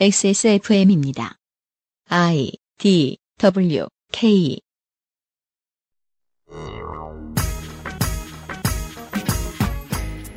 XSFM입니다. 0.00 1.36
I 2.08 2.52
D 2.78 3.18
W 3.38 3.86
K 4.10 4.58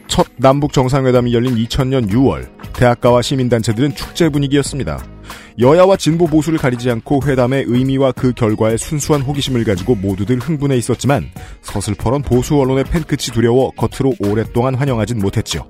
첫 0.08 0.28
남북 0.38 0.72
정상회담이 0.74 1.34
열린 1.34 1.56
2000년 1.56 2.10
6월 2.10 2.74
대학가와 2.74 3.22
시민단체들은 3.22 3.96
축제 3.96 4.30
분위기였습니다. 4.30 5.15
여야와 5.60 5.98
진보 5.98 6.26
보수를 6.28 6.60
가리지 6.60 6.90
않고 6.92 7.22
회담의 7.26 7.66
의미와 7.68 8.12
그 8.12 8.34
결과에 8.34 8.78
순수한 8.78 9.22
호기심을 9.22 9.64
가지고 9.64 9.96
모두들 9.96 10.40
흥분해 10.40 10.76
있었지만 10.78 11.30
서슬퍼런 11.62 12.22
보수 12.22 12.60
언론의 12.60 12.86
팬끝이 12.86 13.34
두려워 13.34 13.72
겉으로 13.72 14.14
오랫동안 14.20 14.76
환영하진 14.76 15.20
못했지요. 15.20 15.68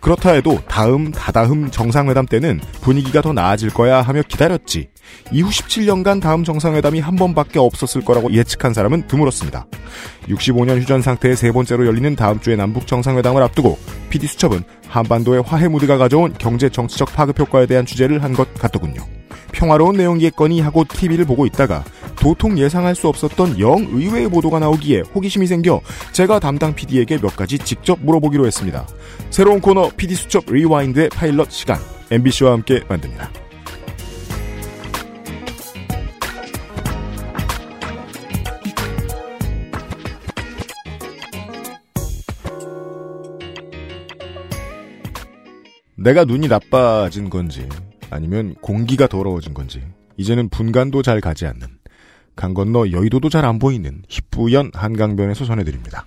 그렇다 0.00 0.32
해도 0.32 0.58
다음 0.68 1.10
다다음 1.10 1.70
정상회담 1.70 2.26
때는 2.26 2.60
분위기가 2.80 3.20
더 3.20 3.32
나아질 3.32 3.70
거야 3.70 4.02
하며 4.02 4.22
기다렸지. 4.22 4.88
이후 5.32 5.48
17년간 5.50 6.20
다음 6.20 6.44
정상회담이 6.44 7.00
한 7.00 7.16
번밖에 7.16 7.58
없었을 7.58 8.04
거라고 8.04 8.32
예측한 8.32 8.72
사람은 8.74 9.06
드물었습니다. 9.06 9.66
65년 10.28 10.80
휴전 10.80 11.02
상태의 11.02 11.36
세 11.36 11.50
번째로 11.52 11.86
열리는 11.86 12.14
다음 12.16 12.40
주에 12.40 12.56
남북 12.56 12.86
정상회담을 12.86 13.42
앞두고 13.42 13.78
PD 14.10 14.26
수첩은 14.26 14.62
한반도의 14.88 15.42
화해 15.42 15.68
무드가 15.68 15.96
가져온 15.98 16.34
경제 16.38 16.68
정치적 16.68 17.12
파급 17.14 17.38
효과에 17.40 17.66
대한 17.66 17.84
취재를 17.86 18.22
한 18.22 18.36
것 18.36 18.52
같더군요. 18.54 19.00
평화로운 19.52 19.96
내용이겠거니 19.96 20.60
하고 20.60 20.84
TV를 20.84 21.24
보고 21.24 21.46
있다가 21.46 21.82
도통 22.16 22.58
예상할 22.58 22.94
수 22.94 23.08
없었던 23.08 23.58
영 23.58 23.86
의외의 23.90 24.28
보도가 24.28 24.58
나오기에 24.58 25.04
호기심이 25.14 25.46
생겨 25.46 25.80
제가 26.12 26.38
담당 26.40 26.74
PD에게 26.74 27.18
몇 27.18 27.34
가지 27.36 27.58
직접 27.58 27.98
물어보기로 28.02 28.46
했습니다. 28.46 28.86
새로운 29.30 29.60
코너 29.60 29.90
PD 29.96 30.14
수첩 30.14 30.44
리와인드의 30.50 31.08
파일럿 31.10 31.50
시간 31.50 31.78
MBC와 32.10 32.52
함께 32.52 32.82
만듭니다. 32.88 33.45
내가 45.96 46.24
눈이 46.24 46.48
나빠진 46.48 47.30
건지 47.30 47.68
아니면 48.10 48.54
공기가 48.60 49.06
더러워진 49.06 49.54
건지 49.54 49.82
이제는 50.16 50.48
분간도 50.48 51.02
잘 51.02 51.20
가지 51.20 51.46
않는 51.46 51.66
강 52.36 52.52
건너 52.54 52.90
여의도도 52.90 53.30
잘 53.30 53.44
안 53.44 53.58
보이는 53.58 54.02
희뿌연 54.08 54.72
한강변에서 54.74 55.44
전해드립니다. 55.46 56.06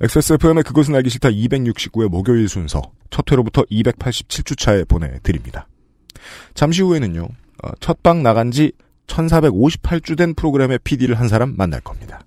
XSFM의 0.00 0.62
그것은 0.62 0.94
알기 0.94 1.10
싫다 1.10 1.30
269의 1.30 2.08
목요일 2.08 2.48
순서 2.48 2.82
첫 3.10 3.30
회로부터 3.30 3.62
287주차에 3.64 4.86
보내드립니다. 4.86 5.66
잠시 6.54 6.82
후에는요. 6.82 7.22
어, 7.22 7.70
첫방 7.80 8.22
나간 8.22 8.52
지 8.52 8.72
1458주 9.08 10.16
된 10.16 10.34
프로그램의 10.34 10.78
PD를 10.84 11.18
한 11.18 11.28
사람 11.28 11.56
만날 11.56 11.80
겁니다. 11.80 12.20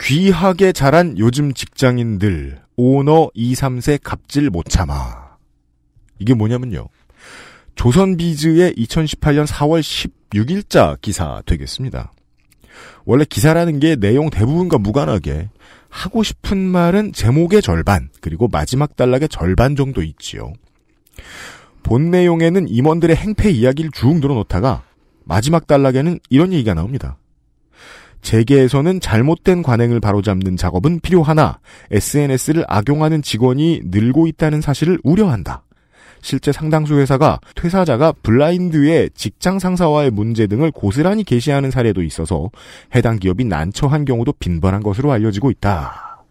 귀하게 0.00 0.72
자란 0.72 1.18
요즘 1.18 1.54
직장인들 1.54 2.61
오너 2.76 3.30
2, 3.34 3.54
3세 3.54 3.98
갑질 4.02 4.50
못 4.50 4.68
참아. 4.68 5.36
이게 6.18 6.34
뭐냐면요. 6.34 6.88
조선비즈의 7.74 8.74
2018년 8.74 9.46
4월 9.46 9.80
16일자 9.80 11.00
기사 11.00 11.42
되겠습니다. 11.46 12.12
원래 13.04 13.24
기사라는 13.24 13.80
게 13.80 13.96
내용 13.96 14.30
대부분과 14.30 14.78
무관하게 14.78 15.50
하고 15.88 16.22
싶은 16.22 16.58
말은 16.58 17.12
제목의 17.12 17.60
절반, 17.60 18.08
그리고 18.20 18.48
마지막 18.48 18.96
단락의 18.96 19.28
절반 19.28 19.76
정도 19.76 20.02
있지요. 20.02 20.52
본 21.82 22.10
내용에는 22.10 22.68
임원들의 22.68 23.16
행패 23.16 23.50
이야기를 23.50 23.90
쭉 23.92 24.20
늘어놓다가 24.20 24.82
마지막 25.24 25.66
단락에는 25.66 26.18
이런 26.30 26.52
얘기가 26.52 26.74
나옵니다. 26.74 27.18
재계에서는 28.22 29.00
잘못된 29.00 29.62
관행을 29.62 30.00
바로잡는 30.00 30.56
작업은 30.56 31.00
필요하나 31.00 31.58
SNS를 31.90 32.64
악용하는 32.68 33.20
직원이 33.20 33.82
늘고 33.84 34.26
있다는 34.28 34.60
사실을 34.60 34.98
우려한다. 35.02 35.64
실제 36.22 36.52
상당수 36.52 36.94
회사가 36.94 37.40
퇴사자가 37.56 38.12
블라인드의 38.22 39.10
직장 39.14 39.58
상사와의 39.58 40.12
문제 40.12 40.46
등을 40.46 40.70
고스란히 40.70 41.24
게시하는 41.24 41.72
사례도 41.72 42.02
있어서 42.04 42.48
해당 42.94 43.18
기업이 43.18 43.44
난처한 43.44 44.04
경우도 44.04 44.34
빈번한 44.38 44.84
것으로 44.84 45.10
알려지고 45.10 45.50
있다. 45.50 46.24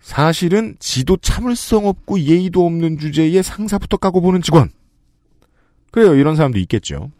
사실은 0.00 0.76
지도 0.78 1.16
참을성 1.16 1.88
없고 1.88 2.20
예의도 2.20 2.64
없는 2.64 2.98
주제에 2.98 3.42
상사부터 3.42 3.96
까고 3.96 4.20
보는 4.20 4.40
직원. 4.40 4.70
그래요. 5.90 6.14
이런 6.14 6.36
사람도 6.36 6.60
있겠죠. 6.60 7.10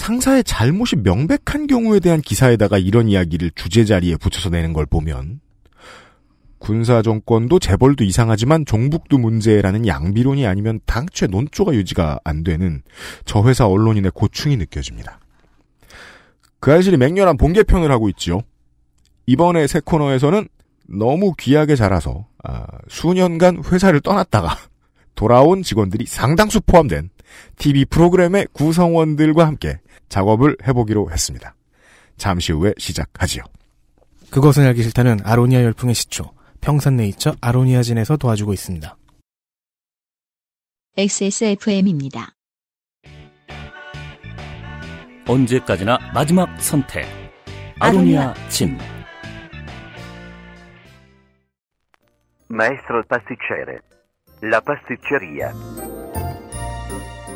상사의 0.00 0.44
잘못이 0.44 0.96
명백한 0.96 1.66
경우에 1.66 2.00
대한 2.00 2.22
기사에다가 2.22 2.78
이런 2.78 3.06
이야기를 3.06 3.50
주제 3.54 3.84
자리에 3.84 4.16
붙여서 4.16 4.48
내는 4.48 4.72
걸 4.72 4.86
보면 4.86 5.40
군사 6.58 7.02
정권도 7.02 7.58
재벌도 7.58 8.04
이상하지만 8.04 8.64
종북도 8.64 9.18
문제라는 9.18 9.86
양비론이 9.86 10.46
아니면 10.46 10.80
당초에 10.86 11.28
논조가 11.28 11.74
유지가 11.74 12.18
안 12.24 12.42
되는 12.44 12.82
저 13.26 13.42
회사 13.42 13.66
언론인의 13.66 14.12
고충이 14.14 14.56
느껴집니다. 14.56 15.20
그 16.60 16.72
알실이 16.72 16.96
맹렬한 16.96 17.36
본개편을 17.36 17.90
하고 17.90 18.08
있지요. 18.08 18.40
이번에 19.26 19.66
새 19.66 19.80
코너에서는 19.80 20.48
너무 20.88 21.34
귀하게 21.38 21.76
자라서 21.76 22.26
아, 22.42 22.66
수년간 22.88 23.64
회사를 23.70 24.00
떠났다가 24.00 24.56
돌아온 25.14 25.62
직원들이 25.62 26.06
상당수 26.06 26.62
포함된 26.62 27.10
TV 27.56 27.84
프로그램의 27.84 28.48
구성원들과 28.52 29.46
함께 29.46 29.80
작업을 30.08 30.56
해보기로 30.66 31.10
했습니다. 31.10 31.54
잠시 32.16 32.52
후에 32.52 32.74
시작하지요. 32.78 33.42
그것은 34.30 34.64
알기 34.66 34.82
싫다는 34.82 35.20
아로니아 35.24 35.62
열풍의 35.64 35.94
시초 35.94 36.32
평산네 36.60 37.06
이처 37.08 37.34
아로니아진에서 37.40 38.16
도와주고 38.16 38.52
있습니다. 38.52 38.96
XSFM입니다. 40.96 42.32
언제까지나 45.26 45.98
마지막 46.12 46.60
선택. 46.60 47.06
아로니아 47.78 48.34
진. 48.48 48.76
Maestro 52.50 53.02
pasticcere. 53.08 53.78
La 54.42 54.60
pasticceria. 54.60 55.52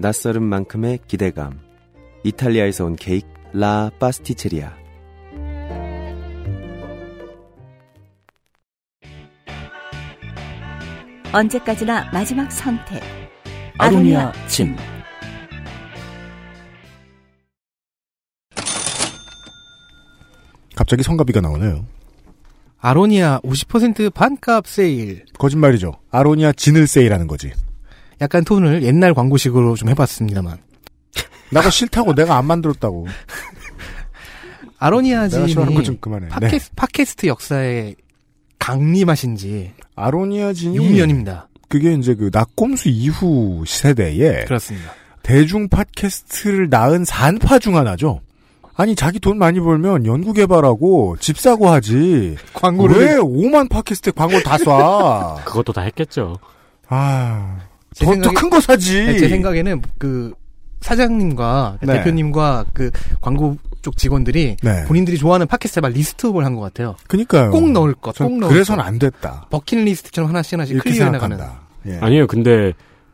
낯설은 0.00 0.42
만큼의 0.42 1.00
기대감. 1.06 1.60
이탈리아에서 2.24 2.86
온 2.86 2.96
케이크 2.96 3.28
라 3.52 3.90
파스티체리아. 3.98 4.72
언제까지나 11.34 12.10
마지막 12.12 12.50
선택. 12.50 13.02
아로니아 13.76 14.32
진. 14.48 14.74
갑자기 20.74 21.02
성가비가 21.02 21.42
나오네요. 21.42 21.84
아로니아 22.78 23.40
50% 23.40 24.14
반값 24.14 24.66
세일. 24.66 25.26
거짓말이죠. 25.38 25.92
아로니아 26.10 26.52
진을 26.52 26.86
세일하는 26.86 27.26
거지. 27.26 27.52
약간 28.20 28.44
톤을 28.44 28.82
옛날 28.82 29.14
광고식으로 29.14 29.76
좀 29.76 29.88
해봤습니다만. 29.88 30.58
나가 31.50 31.70
싫다고 31.70 32.14
내가 32.14 32.36
안 32.36 32.46
만들었다고. 32.46 33.06
아로니아 34.78 35.28
내가 35.28 35.46
싫어하는 35.46 35.74
거좀 35.74 35.94
진이 35.94 36.00
그만해. 36.00 36.26
네. 36.26 36.30
팟캐스, 36.30 36.70
팟캐스트 36.74 37.26
역사에 37.26 37.94
강림하신지 38.58 39.72
아로니아 39.94 40.52
진이 40.52 40.78
6년입니다. 40.78 41.46
그게 41.68 41.92
이제 41.94 42.14
그 42.14 42.30
낙곰수 42.32 42.88
이후 42.88 43.64
세대에 43.66 44.44
그렇습니다. 44.44 44.92
대중 45.22 45.68
팟캐스트를 45.68 46.68
낳은 46.70 47.04
산파 47.04 47.58
중 47.58 47.76
하나죠. 47.76 48.20
아니 48.74 48.96
자기 48.96 49.20
돈 49.20 49.38
많이 49.38 49.60
벌면 49.60 50.06
연구 50.06 50.32
개발하고 50.32 51.16
집 51.20 51.38
사고 51.38 51.68
하지. 51.68 52.36
광고를 52.54 52.96
왜 52.98 53.14
5만 53.16 53.68
팟캐스트에 53.68 54.12
광고를 54.16 54.42
다 54.42 54.56
쏴? 54.56 55.44
그것도 55.44 55.72
다 55.72 55.82
했겠죠. 55.82 56.38
아제 56.88 57.69
더 57.98 58.32
큰 58.32 58.50
거 58.50 58.60
사지. 58.60 59.04
네, 59.04 59.18
제 59.18 59.28
생각에는 59.28 59.82
그 59.98 60.32
사장님과 60.80 61.78
네. 61.82 61.94
대표님과 61.98 62.66
그 62.72 62.90
광고 63.20 63.56
쪽 63.82 63.96
직원들이 63.96 64.56
네. 64.62 64.84
본인들이 64.86 65.18
좋아하는 65.18 65.46
팟캐스트에 65.46 65.80
막 65.80 65.88
list 65.92 66.15
up을 66.15 66.44
한 66.44 66.54
것 66.54 66.60
같아요. 66.60 66.96
그니까요. 67.08 67.50
꼭 67.50 67.70
넣을 67.70 67.94
것, 67.94 68.14
전꼭 68.14 68.38
넣을 68.40 68.52
그래서는 68.52 68.82
것. 68.82 68.86
안 68.88 68.98
됐다. 68.98 69.46
버킷리스트처럼 69.50 70.28
하나씩 70.28 70.54
하나씩 70.54 70.74
이렇게 70.74 70.90
clear해 70.90 71.10
나가는. 71.10 71.36
생각한다. 71.36 71.66
예. 71.86 71.98
아니에요. 72.00 72.26
근데 72.26 72.72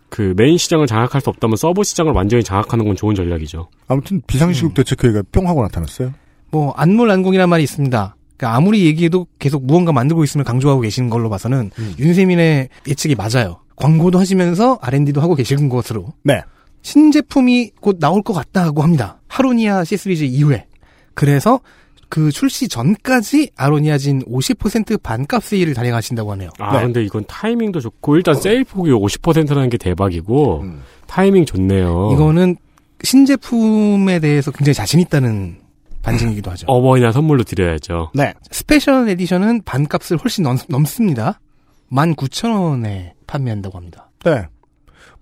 그 0.08 0.34
메인 0.36 0.58
시장을 0.58 0.86
장악할 0.86 1.20
수 1.20 1.30
없다면 1.30 1.56
sub 1.56 1.82
시장을 1.82 2.12
완전히 2.12 2.42
장악하는 2.42 2.84
건 2.84 2.96
좋은 2.96 3.14
전략이죠. 3.14 3.68
아무튼 3.88 4.22
비상시국 4.26 4.72
음. 4.72 4.74
대책회의가 4.74 5.22
뿅 5.32 5.48
하고 5.48 5.62
나타났어요. 5.62 6.12
뭐 6.50 6.72
안물안궁이란 6.76 7.48
말이 7.48 7.62
있습니다. 7.64 8.16
그러니까 8.36 8.56
아무리 8.56 8.84
얘기해도 8.86 9.26
계속 9.38 9.64
무언가 9.66 9.92
만들고 9.92 10.22
있음을 10.24 10.44
강조하고 10.44 10.80
계시는 10.80 11.10
걸로 11.10 11.28
봐서는 11.30 11.70
음. 11.78 11.94
윤세민의 11.98 12.68
예측이 12.88 13.14
맞아요. 13.14 13.58
광고도 13.76 14.18
하시면서 14.18 14.78
R&D도 14.80 15.20
하고 15.20 15.34
계시는 15.34 15.68
것으로 15.68 16.14
네. 16.22 16.42
신제품이 16.82 17.72
곧 17.80 17.98
나올 18.00 18.22
것 18.22 18.32
같다고 18.32 18.82
합니다. 18.82 19.20
아로니아 19.28 19.82
C3G 19.82 20.30
이후에. 20.30 20.66
그래서 21.14 21.60
그 22.08 22.30
출시 22.30 22.68
전까지 22.68 23.50
아로니아진 23.56 24.22
50% 24.24 25.02
반값 25.02 25.42
세일을 25.42 25.74
단행하신다고 25.74 26.30
하네요. 26.32 26.50
아 26.58 26.76
네. 26.78 26.84
근데 26.84 27.02
이건 27.04 27.24
타이밍도 27.26 27.80
좋고 27.80 28.16
일단 28.16 28.34
세일 28.34 28.64
폭이 28.64 28.90
50%라는 28.90 29.68
게 29.68 29.76
대박이고 29.76 30.60
음. 30.62 30.82
타이밍 31.06 31.44
좋네요. 31.44 32.10
이거는 32.12 32.56
신제품에 33.02 34.20
대해서 34.20 34.50
굉장히 34.50 34.74
자신 34.74 35.00
있다는 35.00 35.58
반증이기도 36.02 36.50
하죠. 36.52 36.66
어버이날 36.68 37.12
선물로 37.12 37.42
드려야죠. 37.42 38.12
네. 38.14 38.32
special 38.52 39.08
edition은 39.08 39.62
반값을 39.62 40.18
훨씬 40.18 40.44
넘, 40.44 40.56
넘습니다. 40.68 41.40
19,000원에 41.90 43.12
판매한다고 43.26 43.76
합니다. 43.78 44.10
네. 44.24 44.46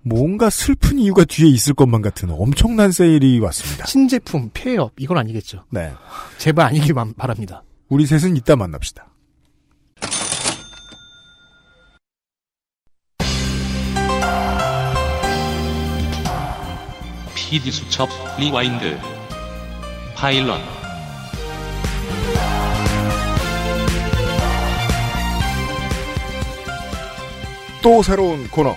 뭔가 0.01 0.49
슬픈 0.49 0.99
이유가 0.99 1.23
뒤에 1.25 1.47
있을 1.49 1.73
것만 1.73 2.01
같은 2.01 2.29
엄청난 2.29 2.91
세일이 2.91 3.39
왔습니다. 3.39 3.85
신제품, 3.87 4.51
폐업, 4.53 4.91
이건 4.99 5.17
아니겠죠. 5.17 5.63
네. 5.71 5.91
제발 6.37 6.67
아니길 6.67 6.93
바- 6.93 7.05
바랍니다. 7.17 7.63
우리 7.89 8.05
셋은 8.05 8.35
이따 8.37 8.55
만납시다. 8.55 9.07
PD 17.35 17.71
수첩 17.71 18.09
리와인드 18.39 18.97
파일럿 20.15 20.59
또 27.85 28.01
새로운 28.01 28.47
코너. 28.47 28.75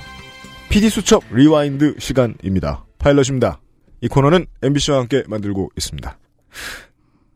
PD 0.69 0.91
수첩 0.91 1.23
리와인드 1.31 1.95
시간입니다. 1.99 2.85
파일럿입니다. 2.99 3.59
이 4.03 4.09
코너는 4.09 4.45
MBC와 4.61 4.99
함께 4.99 5.25
만들고 5.27 5.71
있습니다. 5.79 6.19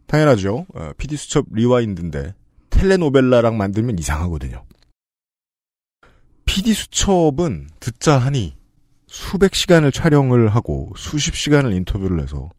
당연하죠. 0.07 0.67
어, 0.75 0.91
PD 0.99 1.17
수첩 1.17 1.47
리와인드인데 1.51 2.35
텔레노벨라랑 2.69 3.57
만들면 3.57 3.99
이상하거든요. 3.99 4.67
PD 6.45 6.75
수첩은 6.75 7.69
듣자 7.81 8.19
하니 8.19 8.55
수백 9.07 9.55
시간을 9.55 9.93
촬영을 9.93 10.49
하고 10.49 10.93
수십 10.95 11.35
시간을 11.35 11.73
인터뷰를 11.73 12.23
해서 12.23 12.51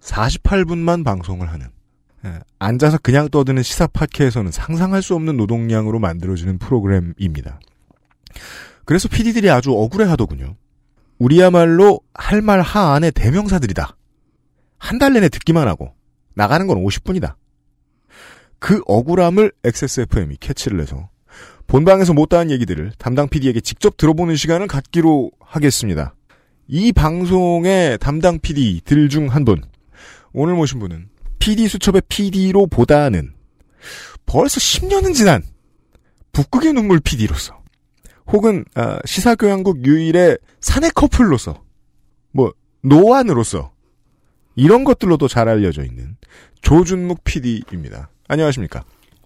48분만 0.00 1.04
방송을 1.04 1.52
하는 1.52 1.66
예, 2.24 2.40
앉아서 2.60 2.96
그냥 3.02 3.28
떠드는 3.28 3.62
시사 3.62 3.88
팟캐에서는 3.88 4.50
상상할 4.50 5.02
수 5.02 5.14
없는 5.14 5.36
노동량으로 5.36 5.98
만들어지는 5.98 6.56
프로그램입니다. 6.56 7.60
그래서 8.84 9.08
PD들이 9.08 9.50
아주 9.50 9.72
억울해 9.72 10.04
하더군요. 10.06 10.56
우리야말로 11.18 12.00
할 12.14 12.42
말 12.42 12.60
하안의 12.60 13.12
대명사들이다. 13.12 13.96
한 14.78 14.98
달 14.98 15.12
내내 15.14 15.28
듣기만 15.28 15.66
하고 15.68 15.94
나가는 16.34 16.66
건 16.66 16.82
50분이다. 16.84 17.34
그 18.58 18.82
억울함을 18.86 19.52
XSFM이 19.64 20.36
캐치를 20.40 20.80
해서 20.80 21.08
본방에서 21.66 22.12
못다한 22.12 22.50
얘기들을 22.50 22.92
담당 22.98 23.28
PD에게 23.28 23.60
직접 23.60 23.96
들어보는 23.96 24.36
시간을 24.36 24.66
갖기로 24.66 25.30
하겠습니다. 25.40 26.14
이 26.66 26.92
방송의 26.92 27.98
담당 27.98 28.38
PD들 28.40 29.08
중 29.08 29.28
한 29.28 29.44
분. 29.44 29.62
오늘 30.32 30.54
모신 30.54 30.78
분은 30.80 31.08
PD 31.38 31.68
수첩의 31.68 32.02
PD로 32.08 32.66
보다는 32.66 33.32
벌써 34.26 34.58
10년은 34.58 35.14
지난 35.14 35.42
북극의 36.32 36.72
눈물 36.72 37.00
PD로서 37.00 37.62
혹은 38.26 38.64
아, 38.74 38.98
시사교양국 39.04 39.84
유일의 39.84 40.38
사내 40.60 40.88
커플로서 40.90 41.62
뭐 42.32 42.52
노안으로서 42.82 43.72
이런 44.56 44.84
것들로도 44.84 45.28
잘 45.28 45.48
알려져 45.48 45.84
있는 45.84 46.16
조준묵 46.62 47.24
PD입니다. 47.24 48.08
안녕하십니까? 48.28 48.84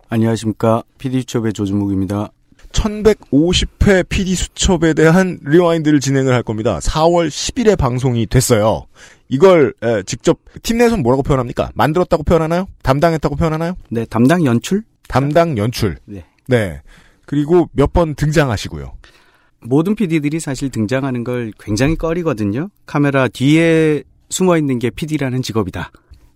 안녕하십니까. 0.08 0.82
PD수첩의 0.98 1.52
조준묵입니다. 1.52 2.32
1150회 2.72 4.08
PD 4.08 4.34
수첩에 4.34 4.92
대한 4.94 5.38
rewind를 5.42 6.00
진행을 6.00 6.34
할 6.34 6.42
겁니다. 6.42 6.78
4월 6.80 7.28
10일에 7.28 7.78
방송이 7.78 8.26
됐어요. 8.26 8.86
이걸 9.28 9.74
에, 9.82 10.02
직접 10.04 10.38
팀 10.62 10.78
내에서는 10.78 11.02
뭐라고 11.02 11.22
표현합니까? 11.22 11.70
만들었다고 11.74 12.22
표현하나요? 12.24 12.66
담당했다고 12.82 13.36
표현하나요? 13.36 13.74
네, 13.90 14.04
담당 14.06 14.44
연출? 14.44 14.82
담당 15.08 15.56
연출. 15.56 15.96
네. 16.04 16.24
네. 16.46 16.82
그리고 17.28 17.68
몇 17.72 17.92
번 17.92 18.14
등장하시고요. 18.14 18.90
모든 19.60 19.94
PD들이 19.94 20.40
사실 20.40 20.70
등장하는 20.70 21.24
걸 21.24 21.52
굉장히 21.60 21.94
꺼리거든요. 21.94 22.70
카메라 22.86 23.28
뒤에 23.28 24.02
숨어 24.30 24.56
있는 24.56 24.78
게 24.78 24.88
PD라는 24.88 25.42
직업이다. 25.42 25.90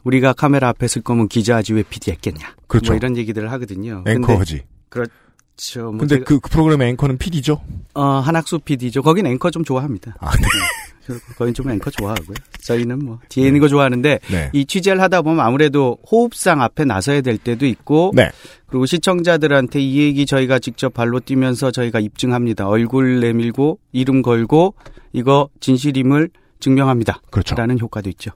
우리가 0.05 0.35
카메라 0.35 0.69
앞에 0.69 0.87
쓸 0.89 1.01
거면 1.01 1.29
기자하지 1.29 1.73
왜 1.73 1.83
PD 1.83 2.11
했겠냐. 2.11 2.55
그렇죠. 2.67 2.93
뭐 2.93 2.97
이런 2.97 3.17
얘기들을 3.17 3.51
하거든요. 3.53 4.05
앵커 4.07 4.27
근데- 4.27 4.39
하지. 4.39 4.63
그렇죠. 4.91 5.85
뭐 5.93 5.99
근데 5.99 6.19
그, 6.19 6.41
그 6.41 6.51
프로그램의 6.51 6.91
앵커는 6.91 7.17
PD죠? 7.17 7.63
어, 7.95 8.03
한학수 8.19 8.59
PD죠. 8.59 9.03
거긴 9.03 9.27
앵커 9.27 9.51
좀 9.51 9.65
좋아합니다. 9.65 10.17
아, 10.21 10.31
네. 10.37 10.43
거긴 11.37 11.53
좀 11.55 11.71
앵커 11.71 11.91
좋아하고요. 11.91 12.37
저희는 12.61 13.05
뭐 13.05 13.19
뒤에 13.29 13.47
있는 13.49 13.61
거 13.61 13.69
좋아하는데 13.69 14.21
네. 14.31 14.51
이 14.53 14.65
취재를 14.65 15.01
하다 15.01 15.23
보면 15.23 15.41
아무래도 15.45 15.99
호흡상 16.11 16.63
앞에 16.63 16.85
나서야 16.85 17.21
될 17.23 17.39
때도 17.39 17.67
있고 17.67 18.13
네. 18.15 18.31
그리고 18.67 18.87
시청자들한테 18.87 19.81
이 19.81 19.99
얘기 19.99 20.27
저희가 20.27 20.59
직접 20.59 20.95
발로 20.95 21.21
뛰면서 21.21 21.71
저희가 21.71 22.01
입증합니다. 22.01 22.67
얼굴 22.69 23.21
내밀고 23.21 23.79
이름 23.93 24.23
걸고 24.23 24.75
이거 25.13 25.49
진실임을 25.61 26.31
증명합니다. 26.61 27.21
그렇죠. 27.31 27.55
라는 27.55 27.79
효과도 27.81 28.09
있죠. 28.11 28.31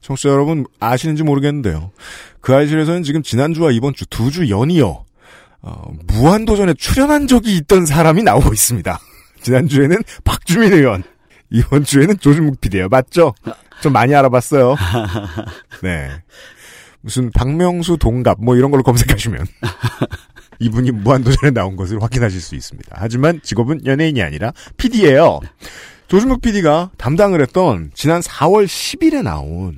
청취자 0.00 0.28
여러분 0.28 0.64
아시는지 0.78 1.24
모르겠는데요. 1.24 1.90
그 2.40 2.54
아이실에서는 2.54 3.02
지금 3.02 3.22
지난주와 3.22 3.72
이번 3.72 3.92
주 3.94 4.06
두 4.06 4.30
주 4.30 4.48
연이어 4.48 5.04
어, 5.62 5.92
무한도전에 6.06 6.74
출연한 6.74 7.26
적이 7.26 7.56
있던 7.56 7.86
사람이 7.86 8.22
나오고 8.22 8.52
있습니다. 8.52 9.00
지난주에는 9.42 9.96
박주민 10.22 10.72
의원, 10.72 11.02
이번 11.50 11.84
주에는 11.84 12.18
조준묵 12.18 12.60
PD예요. 12.60 12.88
맞죠? 12.88 13.34
좀 13.80 13.92
많이 13.92 14.14
알아봤어요. 14.14 14.76
네. 15.82 16.10
무슨 17.00 17.30
박명수 17.30 17.98
동갑 17.98 18.38
뭐 18.40 18.56
이런 18.56 18.70
걸로 18.70 18.82
검색하시면 18.82 19.46
이분이 20.58 20.90
무한도전에 20.90 21.52
나온 21.52 21.76
것을 21.76 22.02
확인하실 22.02 22.40
수 22.40 22.54
있습니다. 22.56 22.96
하지만 22.98 23.40
직업은 23.42 23.86
연예인이 23.86 24.22
아니라 24.22 24.52
PD예요. 24.76 25.40
조준묵 26.08 26.40
PD가 26.40 26.90
담당을 26.96 27.40
했던 27.42 27.90
지난 27.94 28.20
4월 28.20 28.66
10일에 28.66 29.22
나온 29.22 29.76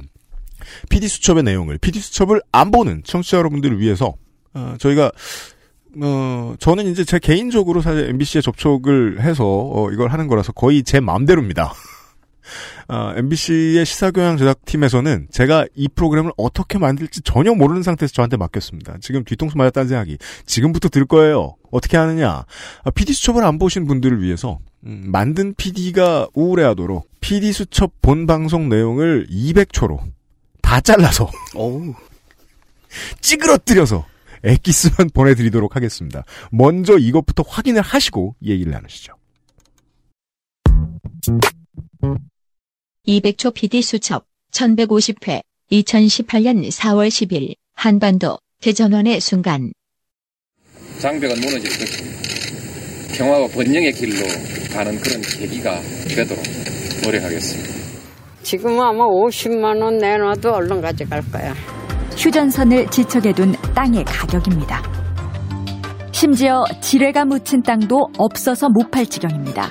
PD 0.89 1.09
수첩의 1.09 1.43
내용을 1.43 1.79
PD 1.79 2.01
수첩을 2.01 2.43
안 2.53 2.71
보는 2.71 3.03
청취자 3.05 3.39
여러분들을 3.39 3.79
위해서 3.79 4.15
어, 4.55 4.77
저희가 4.79 5.11
어, 6.03 6.55
저는 6.59 6.87
이제 6.87 7.05
제 7.05 7.19
개인적으로 7.19 7.81
사실 7.81 8.09
MBC에 8.11 8.41
접촉을 8.41 9.21
해서 9.21 9.45
어, 9.45 9.91
이걸 9.93 10.09
하는 10.09 10.27
거라서 10.27 10.53
거의 10.53 10.83
제 10.83 11.01
마음대로입니다. 11.01 11.73
어, 12.89 13.13
MBC의 13.17 13.85
시사교양 13.85 14.37
제작팀에서는 14.37 15.29
제가 15.31 15.67
이 15.75 15.89
프로그램을 15.89 16.33
어떻게 16.37 16.79
만들지 16.79 17.23
전혀 17.23 17.55
모르는 17.55 17.83
상태에서 17.83 18.13
저한테 18.13 18.37
맡겼습니다. 18.37 18.97
지금 19.01 19.25
뒤통수 19.25 19.57
맞았다는 19.59 19.89
생각이 19.89 20.19
지금부터 20.47 20.89
들 20.89 21.05
거예요. 21.05 21.57
어떻게 21.71 21.97
하느냐. 21.97 22.45
아, 22.85 22.91
PD 22.95 23.13
수첩을 23.13 23.45
안 23.45 23.59
보신 23.59 23.87
분들을 23.87 24.23
위해서 24.23 24.59
음, 24.85 25.05
만든 25.07 25.55
PD가 25.55 26.29
우울해하도록 26.35 27.09
PD 27.21 27.53
수첩 27.53 28.01
본 28.01 28.27
방송 28.27 28.69
내용을 28.69 29.27
200초로 29.31 30.01
다 30.63 30.81
잘라서. 30.81 31.31
찌그러뜨려서 33.21 34.07
엑기스만 34.45 35.11
보내드리도록 35.15 35.77
하겠습니다. 35.77 36.25
먼저 36.51 36.97
이것부터 36.99 37.45
확인을 37.47 37.83
하시고 37.83 38.37
얘기를 38.43 38.73
나누시죠. 38.73 39.15
200초 43.07 43.55
PD 43.55 43.83
수첩 43.83 44.27
1150회 44.53 45.43
2018년 45.73 46.69
4월 46.69 47.09
10일 47.09 47.55
한반도 47.75 48.39
대전원의 48.61 49.21
순간 49.21 49.73
장벽은 51.01 51.41
무너질 51.41 51.71
것입니다. 51.71 52.19
평화와 53.17 53.49
번영의 53.49 53.93
길로 53.93 54.27
가는 54.73 54.99
그런 55.01 55.21
계기가 55.23 55.81
되도록 56.09 56.43
노력하겠습니다. 57.05 57.79
지금 58.43 58.81
아마 58.81 59.05
50만 59.05 59.81
원 59.83 59.99
내놔도 59.99 60.53
얼른 60.53 60.81
가져갈 60.81 61.23
거야. 61.31 61.55
휴전선을 62.19 62.91
지척에 62.91 63.33
둔 63.33 63.55
땅의 63.75 64.05
가격입니다. 64.05 64.83
심지어 66.11 66.65
지뢰가 66.81 67.25
묻힌 67.25 67.63
땅도 67.63 68.11
없어서 68.19 68.69
못 68.69 68.91
팔 68.91 69.07
지경입니다. 69.07 69.71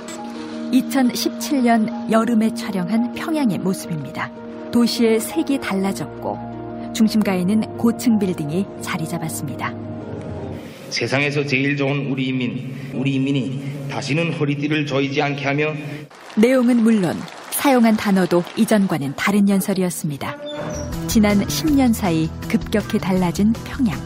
2017년 0.71 2.09
여름에 2.09 2.53
촬영한 2.53 3.13
평양의 3.15 3.59
모습입니다. 3.59 4.31
도시의 4.71 5.19
색이 5.19 5.59
달라졌고 5.59 6.93
중심가에는 6.95 7.77
고층 7.77 8.17
빌딩이 8.17 8.65
자리 8.81 9.05
잡았습니다. 9.07 9.73
세상에서 10.89 11.45
제일 11.45 11.75
좋은 11.75 12.09
우리 12.09 12.27
인민, 12.27 12.73
우리 12.93 13.15
인민이 13.15 13.89
다시는 13.91 14.31
허리띠를 14.33 14.85
조이지 14.85 15.21
않게 15.21 15.45
하며 15.45 15.73
내용은 16.37 16.77
물론 16.77 17.17
사용한 17.51 17.97
단어도 17.97 18.43
이전과는 18.55 19.15
다른 19.17 19.49
연설이었습니다. 19.49 20.37
지난 21.17 21.37
10년 21.37 21.95
사이 21.95 22.27
급격히 22.47 22.99
달라진 22.99 23.51
평양. 23.65 23.97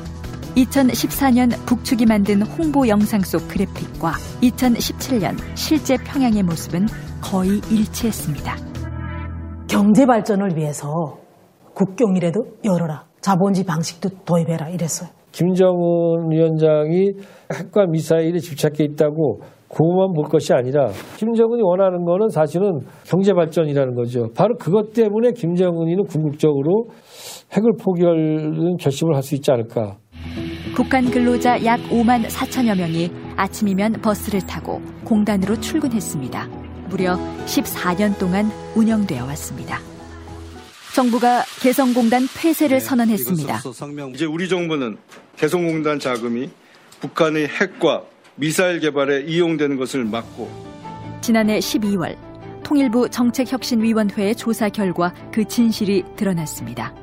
2014년 0.56 1.52
북측이 1.66 2.06
만든 2.06 2.42
홍보 2.42 2.88
영상 2.88 3.20
속 3.20 3.50
그래픽과 3.50 4.14
2017년 4.42 5.36
실제 5.54 5.98
평양의 5.98 6.44
모습은 6.44 6.86
거의 7.22 7.60
일치했습니다. 7.70 8.56
경제 9.68 10.06
발전을 10.06 10.56
위해서 10.56 11.18
국경이라도 11.74 12.46
열어라. 12.64 13.04
자본주의 13.20 13.66
방식도 13.66 14.24
도입해라 14.24 14.70
이랬어요. 14.70 15.10
김정은 15.34 16.32
위원장이 16.32 17.12
핵과 17.54 17.88
미사일에 17.88 18.40
집착해 18.40 18.86
있다고 18.86 19.42
그것만 19.74 20.14
볼 20.14 20.26
것이 20.26 20.54
아니라 20.54 20.90
김정은이 21.18 21.62
원하는 21.64 22.04
거는 22.04 22.30
사실은 22.30 22.82
경제 23.06 23.34
발전이라는 23.34 23.96
거죠. 23.96 24.28
바로 24.36 24.56
그것 24.58 24.94
때문에 24.94 25.32
김정은이는 25.32 26.06
궁극적으로 26.06 26.90
핵을 27.54 27.72
포기하는 27.82 28.78
결심을 28.78 29.16
할 29.16 29.24
수 29.24 29.36
있지 29.36 29.52
않을까. 29.52 29.98
북한 30.76 31.06
근로자 31.10 31.64
약 31.66 31.80
5만 31.90 32.26
4천여 32.26 32.78
명이 32.78 33.12
아침이면 33.36 33.94
버스를 34.02 34.42
타고 34.42 34.82
공단으로 35.06 35.56
출근했습니다. 35.60 36.48
무려 36.90 37.16
14년 37.46 38.18
동안 38.20 38.46
운영되어 38.76 39.26
왔습니다. 39.26 39.78
정부가 40.96 41.44
개성공단 41.62 42.24
폐쇄를 42.38 42.80
선언했습니다. 42.80 43.60
이제 44.14 44.26
우리 44.26 44.50
정부는 44.50 44.98
개성공단 45.38 46.00
자금이 46.00 46.50
북한의 47.00 47.48
핵과 47.48 48.04
미사일 48.36 48.80
개발에 48.80 49.22
이용되는 49.22 49.78
것을 49.78 50.06
막고 50.06 50.50
지난해 51.22 51.60
12월 51.60 52.18
통일부 52.64 53.10
정책혁신위원회의 53.10 54.36
조사 54.36 54.70
결과 54.70 55.14
그 55.32 55.46
진실이 55.46 56.04
드러났습니다. 56.16 56.96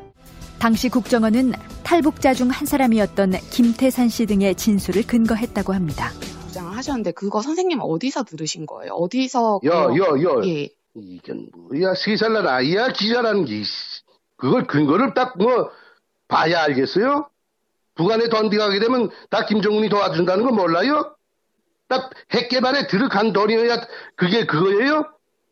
당시 0.58 0.88
국정원은 0.88 1.52
탈북자 1.84 2.34
중 2.34 2.50
한 2.50 2.66
사람이었던 2.66 3.32
김태산 3.50 4.08
씨 4.08 4.26
등의 4.26 4.54
진술을 4.56 5.02
근거했다고 5.06 5.72
합니다. 5.72 6.10
하셨는데 6.56 7.12
그거 7.12 7.42
선생님 7.42 7.78
어디서 7.80 8.24
들으신 8.24 8.64
거예요? 8.66 8.92
어디서 8.94 9.60
야, 9.66 9.70
야, 9.72 9.84
야. 9.84 10.44
예. 10.46 10.68
이게 10.94 11.32
뭐야 11.56 11.94
세 11.94 12.16
살날 12.16 12.46
아이야 12.48 12.88
기자라는 12.92 13.44
게 13.44 13.62
그걸 14.36 14.66
근거를 14.66 15.12
딱 15.14 15.34
뭐 15.38 15.70
봐야 16.28 16.62
알겠어요? 16.64 17.28
북한에 17.94 18.28
던디가게 18.28 18.78
되면 18.80 19.10
다 19.30 19.44
김정은이 19.46 19.88
도와준다는 19.88 20.44
거 20.44 20.52
몰라요? 20.52 21.14
딱 21.88 22.10
핵 22.34 22.48
개발에 22.50 22.86
들어간 22.86 23.32
돈이어야 23.32 23.76
그게 24.14 24.44
그거예요? 24.44 25.04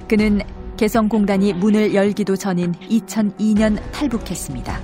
그는 0.09 0.41
개성공단이 0.77 1.55
문을 1.55 1.95
열기도 1.95 2.37
전인 2.37 2.73
2002년 2.73 3.81
탈북했습니다. 3.93 4.79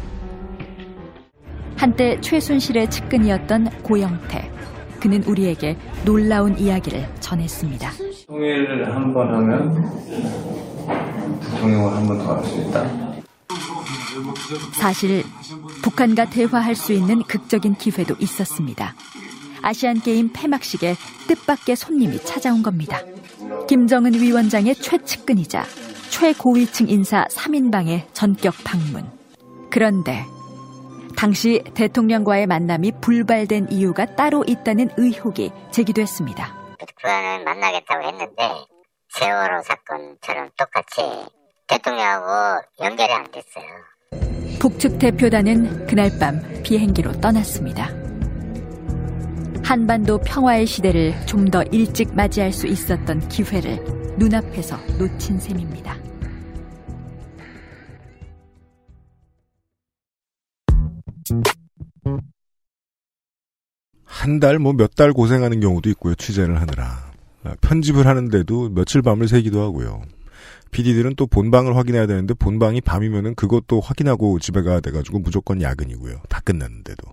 한때 1.77 2.19
최순실의 2.21 2.89
측근이었던 2.91 3.83
고영태. 3.83 4.51
그는 5.01 5.23
우리에게 5.25 5.77
놀라운 6.05 6.57
이야기를 6.59 7.07
전했습니다. 7.21 7.91
통일을 8.27 8.95
한 8.95 9.13
번 9.13 9.35
하면 9.35 9.75
대통령을 11.41 11.93
한 11.95 12.07
번 12.07 12.19
더 12.19 12.37
할 12.37 12.45
수 12.45 12.61
있다. 12.61 13.13
사실 14.75 15.25
북한과 15.83 16.27
대화할 16.31 16.75
수 16.75 16.93
있는 16.93 17.23
극적인 17.25 17.75
기회도 17.75 18.15
있었습니다. 18.21 18.95
아시안게임 19.63 20.33
폐막식에 20.33 20.97
뜻밖의 21.29 21.77
손님이 21.77 22.19
찾아온 22.25 22.63
겁니다. 22.63 23.01
김정은 23.69 24.15
위원장의 24.15 24.75
최측근이자 24.77 25.65
최고위층 26.11 26.89
인사 26.89 27.25
3인방의 27.27 28.07
전격 28.13 28.55
방문. 28.65 29.05
그런데 29.71 30.25
당시 31.17 31.63
대통령과의 31.75 32.47
만남이 32.47 32.93
불발된 33.01 33.69
이유가 33.71 34.05
따로 34.05 34.45
있다는 34.47 34.91
의혹이 34.97 35.53
제기됐습니다. 35.71 36.55
북한을 36.79 37.45
만나겠다고 37.45 38.07
했는데 38.07 38.51
세월호 39.09 39.63
사건처럼 39.63 40.51
똑같이 40.57 41.03
대통령하고 41.67 42.63
연결이 42.81 43.13
안 43.13 43.31
됐어요. 43.31 43.65
북측 44.59 44.99
대표단은 44.99 45.87
그날 45.87 46.11
밤 46.19 46.41
비행기로 46.63 47.21
떠났습니다. 47.21 47.91
한반도 49.73 50.19
평화의 50.19 50.67
시대를 50.67 51.15
좀 51.25 51.47
더 51.47 51.63
일찍 51.73 52.15
맞이할 52.15 52.53
수 52.53 52.67
있었던 52.67 53.27
기회를 53.29 53.83
눈앞에서 54.19 54.77
놓친 54.99 55.39
셈입니다. 55.39 55.97
한 64.05 64.41
달, 64.41 64.59
뭐 64.59 64.73
몇 64.73 64.95
달 64.95 65.13
고생하는 65.13 65.61
경우도 65.61 65.91
있고요, 65.91 66.15
취재를 66.15 66.61
하느라. 66.61 67.11
편집을 67.61 68.07
하는데도 68.07 68.69
며칠 68.71 69.03
밤을 69.03 69.27
새기도 69.29 69.61
하고요. 69.63 70.03
PD들은 70.73 71.15
또 71.17 71.27
본방을 71.27 71.77
확인해야 71.77 72.07
되는데 72.07 72.35
본방이 72.35 72.81
밤이면은 72.81 73.35
그것도 73.35 73.81
확인하고 73.81 74.39
집에 74.41 74.63
가야 74.63 74.81
돼가지고 74.81 75.21
무조건 75.21 75.63
야근이고요. 75.63 76.23
다 76.29 76.41
끝났는데도. 76.41 77.07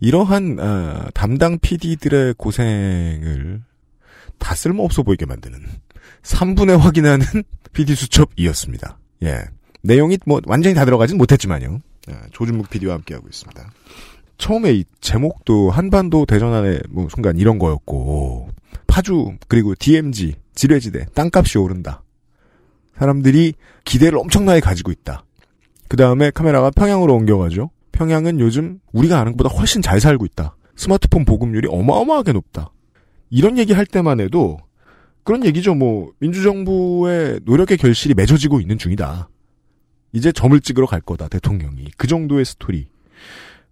이러한, 0.00 0.58
어, 0.58 1.04
담당 1.14 1.58
PD들의 1.58 2.34
고생을 2.38 3.62
다 4.38 4.54
쓸모없어 4.54 5.02
보이게 5.02 5.26
만드는 5.26 5.60
3분의 6.22 6.78
확인하는 6.78 7.26
PD 7.72 7.94
수첩이었습니다. 7.94 8.98
예. 9.22 9.44
내용이 9.82 10.18
뭐 10.26 10.40
완전히 10.46 10.74
다 10.74 10.84
들어가진 10.84 11.18
못했지만요. 11.18 11.78
예, 12.10 12.14
조준묵 12.32 12.70
PD와 12.70 12.94
함께하고 12.94 13.28
있습니다. 13.28 13.70
처음에 14.38 14.72
이 14.72 14.84
제목도 15.00 15.70
한반도 15.70 16.26
대전환의 16.26 16.80
뭐 16.90 17.08
순간 17.08 17.36
이런 17.36 17.58
거였고 17.58 18.50
파주 18.86 19.36
그리고 19.48 19.74
DMZ 19.74 20.34
지뢰지대 20.54 21.06
땅값이 21.14 21.58
오른다. 21.58 22.02
사람들이 22.98 23.54
기대를 23.84 24.18
엄청나게 24.18 24.60
가지고 24.60 24.90
있다. 24.90 25.24
그 25.88 25.96
다음에 25.96 26.30
카메라가 26.30 26.70
평양으로 26.70 27.14
옮겨가죠. 27.14 27.70
평양은 27.92 28.40
요즘 28.40 28.80
우리가 28.92 29.20
아는 29.20 29.32
것보다 29.32 29.54
훨씬 29.54 29.82
잘 29.82 30.00
살고 30.00 30.24
있다. 30.26 30.56
스마트폰 30.76 31.24
보급률이 31.24 31.68
어마어마하게 31.70 32.32
높다. 32.32 32.70
이런 33.30 33.58
얘기 33.58 33.72
할 33.72 33.86
때만 33.86 34.20
해도 34.20 34.58
그런 35.24 35.44
얘기죠. 35.44 35.74
뭐 35.74 36.12
민주정부의 36.18 37.40
노력의 37.44 37.76
결실이 37.78 38.14
맺어지고 38.14 38.60
있는 38.60 38.78
중이다. 38.78 39.28
이제 40.12 40.32
점을 40.32 40.58
찍으러 40.60 40.86
갈 40.86 41.00
거다 41.00 41.28
대통령이 41.28 41.90
그 41.96 42.06
정도의 42.06 42.44
스토리. 42.44 42.88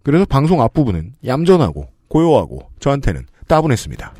그래서 0.03 0.25
방송 0.25 0.61
앞부분은 0.61 1.13
얌전하고 1.25 1.87
고요하고 2.07 2.69
저한테는 2.79 3.25
따분했습니다. 3.47 4.13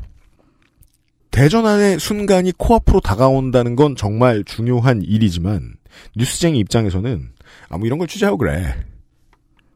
대전환의 1.36 2.00
순간이 2.00 2.50
코앞으로 2.56 3.00
다가온다는 3.00 3.76
건 3.76 3.94
정말 3.94 4.42
중요한 4.42 5.02
일이지만 5.02 5.74
뉴스쟁이 6.16 6.58
입장에서는 6.60 7.30
아무 7.68 7.84
이런 7.84 7.98
걸 7.98 8.08
취재하고 8.08 8.38
그래 8.38 8.74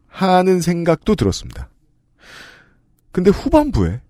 하는 0.09 0.63
생각도 0.63 1.15
들었습니다. 1.17 1.69
근데 3.13 3.31
후반부에 3.31 4.01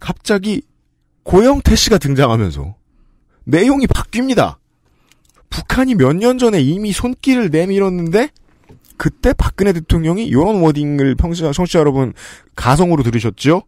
갑자기 0.00 0.62
고영태 1.22 1.76
씨가 1.76 1.98
등장하면서 1.98 2.74
내용이 3.44 3.86
바뀝니다. 3.86 4.56
북한이 5.48 5.94
몇 5.94 6.16
년 6.16 6.38
전에 6.38 6.60
이미 6.60 6.90
손길을 6.90 7.50
내밀었는데 7.50 8.30
그때 8.96 9.32
박근혜 9.32 9.72
대통령이 9.72 10.26
이런 10.26 10.60
워딩을 10.60 11.14
평소 11.14 11.52
청취자 11.52 11.78
여러분 11.78 12.14
가성으로 12.56 13.04
들으셨죠? 13.04 13.62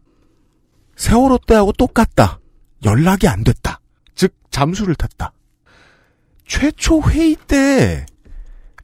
세월호 0.97 1.39
때하고 1.47 1.71
똑같다. 1.71 2.41
연락이 2.85 3.29
안 3.29 3.45
됐다. 3.45 3.81
즉 4.15 4.35
잠수를 4.51 4.95
탔다. 4.95 5.33
최초 6.47 7.01
회의 7.03 7.37
때 7.47 8.05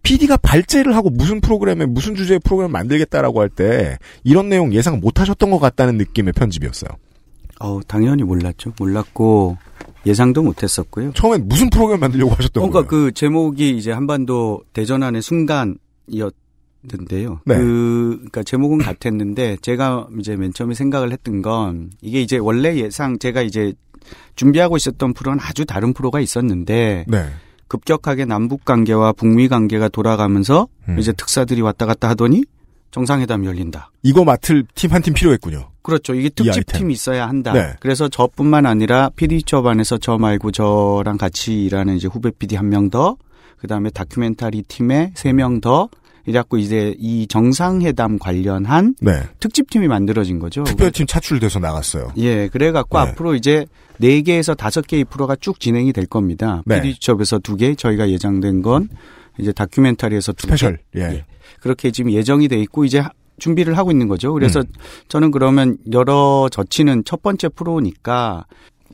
PD가 0.02 0.36
발제를 0.38 0.96
하고 0.96 1.10
무슨 1.10 1.40
프로그램에 1.40 1.84
무슨 1.84 2.14
주제의 2.14 2.40
프로그램을 2.44 2.72
만들겠다라고 2.72 3.40
할 3.40 3.50
때 3.50 3.98
이런 4.24 4.48
내용 4.48 4.72
예상 4.72 5.00
못 5.00 5.20
하셨던 5.20 5.50
것 5.50 5.58
같다는 5.58 5.98
느낌의 5.98 6.32
편집이었어요. 6.32 6.90
어, 7.60 7.80
당연히 7.86 8.22
몰랐죠. 8.22 8.72
몰랐고 8.78 9.58
예상도 10.06 10.42
못 10.42 10.62
했었고요. 10.62 11.12
처음엔 11.12 11.48
무슨 11.48 11.68
프로그램 11.70 12.00
만들려고 12.00 12.30
하셨던 12.32 12.70
그러니까 12.70 12.88
거예요? 12.88 13.04
그 13.06 13.12
제목이 13.12 13.76
이제 13.76 13.90
한반도 13.90 14.62
대전환의 14.72 15.20
순간이었는데요. 15.22 17.40
네. 17.44 17.56
그 17.58 18.14
그러니까 18.16 18.42
제목은 18.44 18.78
같았는데 18.78 19.56
제가 19.60 20.06
이제 20.20 20.36
맨 20.36 20.52
처음에 20.54 20.74
생각을 20.74 21.12
했던 21.12 21.42
건 21.42 21.90
이게 22.00 22.22
이제 22.22 22.38
원래 22.38 22.76
예상 22.76 23.18
제가 23.18 23.42
이제 23.42 23.74
준비하고 24.36 24.76
있었던 24.76 25.12
프로는 25.14 25.38
아주 25.42 25.64
다른 25.64 25.92
프로가 25.92 26.20
있었는데 26.20 27.04
네. 27.08 27.26
급격하게 27.68 28.24
남북 28.24 28.64
관계와 28.64 29.12
북미 29.12 29.48
관계가 29.48 29.88
돌아가면서 29.88 30.68
음. 30.88 30.98
이제 30.98 31.12
특사들이 31.12 31.60
왔다 31.60 31.84
갔다 31.86 32.08
하더니 32.08 32.44
정상회담이 32.90 33.46
열린다. 33.46 33.90
이거 34.02 34.24
맡을 34.24 34.64
팀 34.74 34.92
한 34.92 35.02
팀 35.02 35.12
필요했군요. 35.12 35.68
그렇죠. 35.82 36.14
이게 36.14 36.30
아이템. 36.38 36.46
특집 36.52 36.72
팀이 36.78 36.92
있어야 36.94 37.28
한다. 37.28 37.52
네. 37.52 37.74
그래서 37.80 38.08
저뿐만 38.08 38.64
아니라 38.64 39.10
PD 39.16 39.42
처반에서 39.42 39.98
저 39.98 40.16
말고 40.16 40.52
저랑 40.52 41.18
같이 41.18 41.64
일하는 41.64 41.96
이제 41.96 42.08
후배 42.08 42.30
PD 42.30 42.56
한 42.56 42.70
명 42.70 42.88
더, 42.90 43.16
그 43.58 43.66
다음에 43.66 43.90
다큐멘터리 43.90 44.62
팀에 44.62 45.12
세 45.14 45.32
명 45.34 45.60
더, 45.60 45.88
이래갖고 46.26 46.58
이제 46.58 46.94
이 46.98 47.26
정상회담 47.26 48.18
관련한 48.18 48.94
네. 49.00 49.22
특집팀이 49.40 49.88
만들어진 49.88 50.38
거죠. 50.38 50.64
특별팀 50.64 51.06
차출돼서 51.06 51.58
나갔어요. 51.58 52.12
예, 52.18 52.48
그래갖고 52.48 52.98
네. 53.02 53.10
앞으로 53.10 53.34
이제 53.34 53.66
네 53.98 54.22
개에서 54.22 54.54
다섯 54.54 54.86
개의 54.86 55.04
프로가 55.04 55.36
쭉 55.36 55.58
진행이 55.60 55.92
될 55.92 56.06
겁니다. 56.06 56.62
네. 56.66 56.80
PD수첩에서 56.82 57.38
두 57.40 57.56
개, 57.56 57.74
저희가 57.74 58.10
예정된 58.10 58.62
건 58.62 58.88
이제 59.38 59.52
다큐멘터리에서 59.52 60.32
두 60.32 60.46
special. 60.46 60.78
개. 60.92 61.00
예. 61.00 61.24
그렇게 61.60 61.90
지금 61.90 62.12
예정이 62.12 62.48
돼 62.48 62.60
있고 62.60 62.84
이제 62.84 63.00
하- 63.00 63.10
준비를 63.38 63.76
하고 63.78 63.90
있는 63.90 64.08
거죠. 64.08 64.32
그래서 64.32 64.60
음. 64.60 64.66
저는 65.08 65.30
그러면 65.30 65.78
열어젖히는 65.92 67.04
첫 67.04 67.22
번째 67.22 67.48
프로니까 67.50 68.46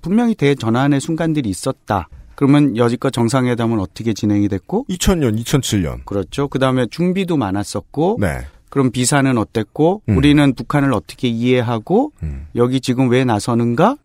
분명히 0.02 0.34
대전환의 0.34 1.00
순간들이 1.00 1.48
있었다. 1.48 2.08
그러면 2.34 2.76
여지껏 2.76 3.12
정상회담은 3.12 3.78
어떻게 3.78 4.12
진행이 4.12 4.48
됐고? 4.48 4.86
2000년, 4.90 5.40
2007년. 5.42 6.04
그렇죠. 6.04 6.48
그 6.48 6.58
다음에 6.58 6.86
준비도 6.90 7.36
많았었고. 7.36 8.18
네. 8.20 8.40
그럼 8.68 8.90
비사는 8.90 9.38
어땠고? 9.38 10.02
음. 10.08 10.16
우리는 10.16 10.52
북한을 10.54 10.92
어떻게 10.92 11.28
이해하고? 11.28 12.12
음. 12.22 12.46
여기 12.56 12.80
지금 12.80 13.08
왜 13.08 13.24
나서는가? 13.24 13.96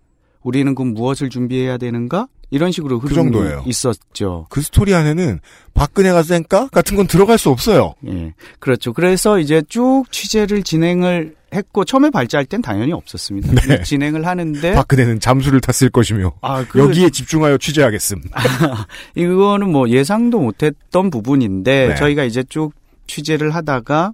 우리는 0.43 0.73
그럼 0.75 0.93
무엇을 0.93 1.29
준비해야 1.29 1.77
되는가? 1.77 2.27
이런 2.51 2.71
식으로 2.71 2.99
그 2.99 3.07
흐름이 3.07 3.31
정도예요. 3.31 3.63
있었죠. 3.67 4.47
그 4.49 4.61
스토리 4.61 4.95
안에는 4.95 5.39
박근혜가 5.75 6.23
쌩까 6.23 6.69
같은 6.69 6.97
건 6.97 7.05
들어갈 7.05 7.37
수 7.37 7.49
없어요. 7.49 7.93
예. 8.07 8.33
그렇죠. 8.59 8.91
그래서 8.91 9.37
이제 9.37 9.61
쭉 9.69 10.05
취재를 10.09 10.63
진행을 10.63 11.35
했고 11.53 11.85
처음에 11.85 12.09
발제할 12.09 12.45
땐 12.45 12.61
당연히 12.63 12.91
없었습니다. 12.93 13.53
네. 13.67 13.83
진행을 13.83 14.25
하는데 14.25 14.73
박근혜는 14.73 15.19
잠수를 15.19 15.61
탔을 15.61 15.89
것이며 15.89 16.31
아, 16.41 16.63
그- 16.67 16.79
여기에 16.79 17.09
집중하여 17.11 17.57
취재하겠음. 17.59 18.21
이거는 19.15 19.71
뭐 19.71 19.89
예상도 19.89 20.39
못했던 20.39 21.09
부분인데 21.09 21.87
네. 21.89 21.95
저희가 21.95 22.23
이제 22.23 22.43
쭉 22.43 22.73
취재를 23.07 23.53
하다가 23.55 24.13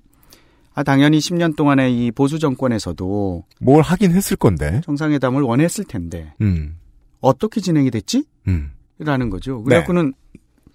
아 0.75 0.84
당연히 0.84 1.20
10년 1.20 1.55
동안의 1.55 2.05
이 2.05 2.12
보수 2.12 2.38
정권에서도 2.38 3.46
뭘 3.62 3.82
하긴 3.82 4.12
했을 4.12 4.36
건데. 4.36 4.82
정상회담을 4.84 5.41
원했을 5.41 5.86
텐데 5.86 6.34
음. 6.41 6.77
어떻게 7.22 7.62
진행이 7.62 7.91
됐지? 7.91 8.25
음. 8.48 8.72
라는 9.00 9.29
거죠. 9.29 9.58
네. 9.60 9.63
그래갖고는 9.63 10.13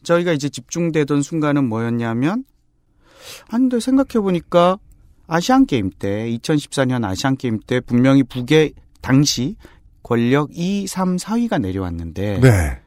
저희가 0.02 0.32
이제 0.32 0.48
집중되던 0.48 1.22
순간은 1.22 1.68
뭐였냐면, 1.68 2.44
아, 3.48 3.58
근데 3.58 3.78
생각해 3.80 4.22
보니까 4.22 4.78
아시안 5.26 5.66
게임 5.66 5.90
때, 5.90 6.26
2014년 6.30 7.04
아시안 7.04 7.36
게임 7.36 7.60
때 7.60 7.80
분명히 7.80 8.22
북의 8.22 8.72
당시 9.00 9.56
권력 10.02 10.50
2, 10.52 10.86
3, 10.86 11.16
4위가 11.16 11.60
내려왔는데, 11.60 12.40
네. 12.40 12.80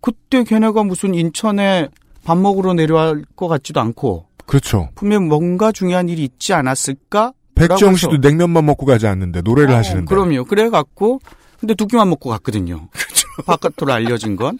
그때 0.00 0.42
걔네가 0.42 0.82
무슨 0.82 1.14
인천에 1.14 1.88
밥 2.24 2.38
먹으러 2.38 2.74
내려갈 2.74 3.24
것 3.36 3.48
같지도 3.48 3.80
않고, 3.80 4.26
그렇죠. 4.46 4.90
분명 4.94 5.28
뭔가 5.28 5.72
중요한 5.72 6.08
일이 6.08 6.24
있지 6.24 6.52
않았을까? 6.52 7.32
백지영 7.54 7.96
씨도 7.96 8.16
냉면만 8.18 8.64
먹고 8.64 8.86
가지 8.86 9.06
않는데 9.06 9.42
노래를 9.42 9.74
하시는데. 9.74 10.06
그럼요. 10.06 10.44
그래 10.44 10.70
갖고 10.70 11.20
근데 11.60 11.74
두 11.74 11.86
끼만 11.86 12.08
먹고 12.10 12.30
갔거든요. 12.30 12.88
바깥으로 13.46 13.92
알려진 13.92 14.36
건. 14.36 14.58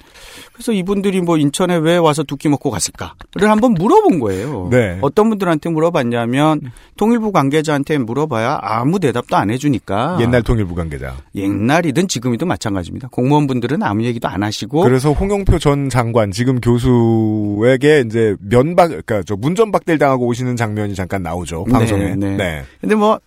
그래서 0.53 0.73
이분들이 0.73 1.21
뭐 1.21 1.37
인천에 1.39 1.77
왜 1.77 1.97
와서 1.97 2.23
두 2.23 2.37
끼 2.37 2.49
먹고 2.49 2.71
갔을까를 2.71 3.49
한번 3.51 3.75
물어본 3.75 4.19
거예요. 4.19 4.69
네. 4.71 4.99
어떤 5.01 5.29
분들한테 5.29 5.71
물어봤냐면 5.71 6.61
통일부 6.97 7.31
관계자한테 7.31 7.99
물어봐야 7.99 8.59
아무 8.63 8.99
대답도 8.99 9.37
안 9.37 9.51
해주니까. 9.51 10.19
옛날 10.21 10.43
통일부 10.43 10.75
관계자. 10.75 11.15
옛날이든 11.35 12.09
지금이든 12.09 12.49
마찬가지입니다. 12.49 13.09
공무원분들은 13.13 13.83
아무 13.83 14.05
얘기도 14.05 14.29
안 14.29 14.43
하시고. 14.43 14.83
그래서 14.83 15.13
홍영표 15.13 15.59
전 15.59 15.89
장관 15.89 16.31
지금 16.33 16.61
교수에게 16.61 18.03
이제 18.07 18.35
면박 18.41 18.89
그러니까 18.89 19.23
저 19.25 19.37
문전박대를 19.37 19.99
당하고 19.99 20.27
오시는 20.27 20.57
장면이 20.57 20.95
잠깐 20.95 21.23
나오죠 21.23 21.65
방송에. 21.65 22.15
네, 22.17 22.37
네. 22.37 22.65
근데 22.81 22.95
뭐 22.95 23.21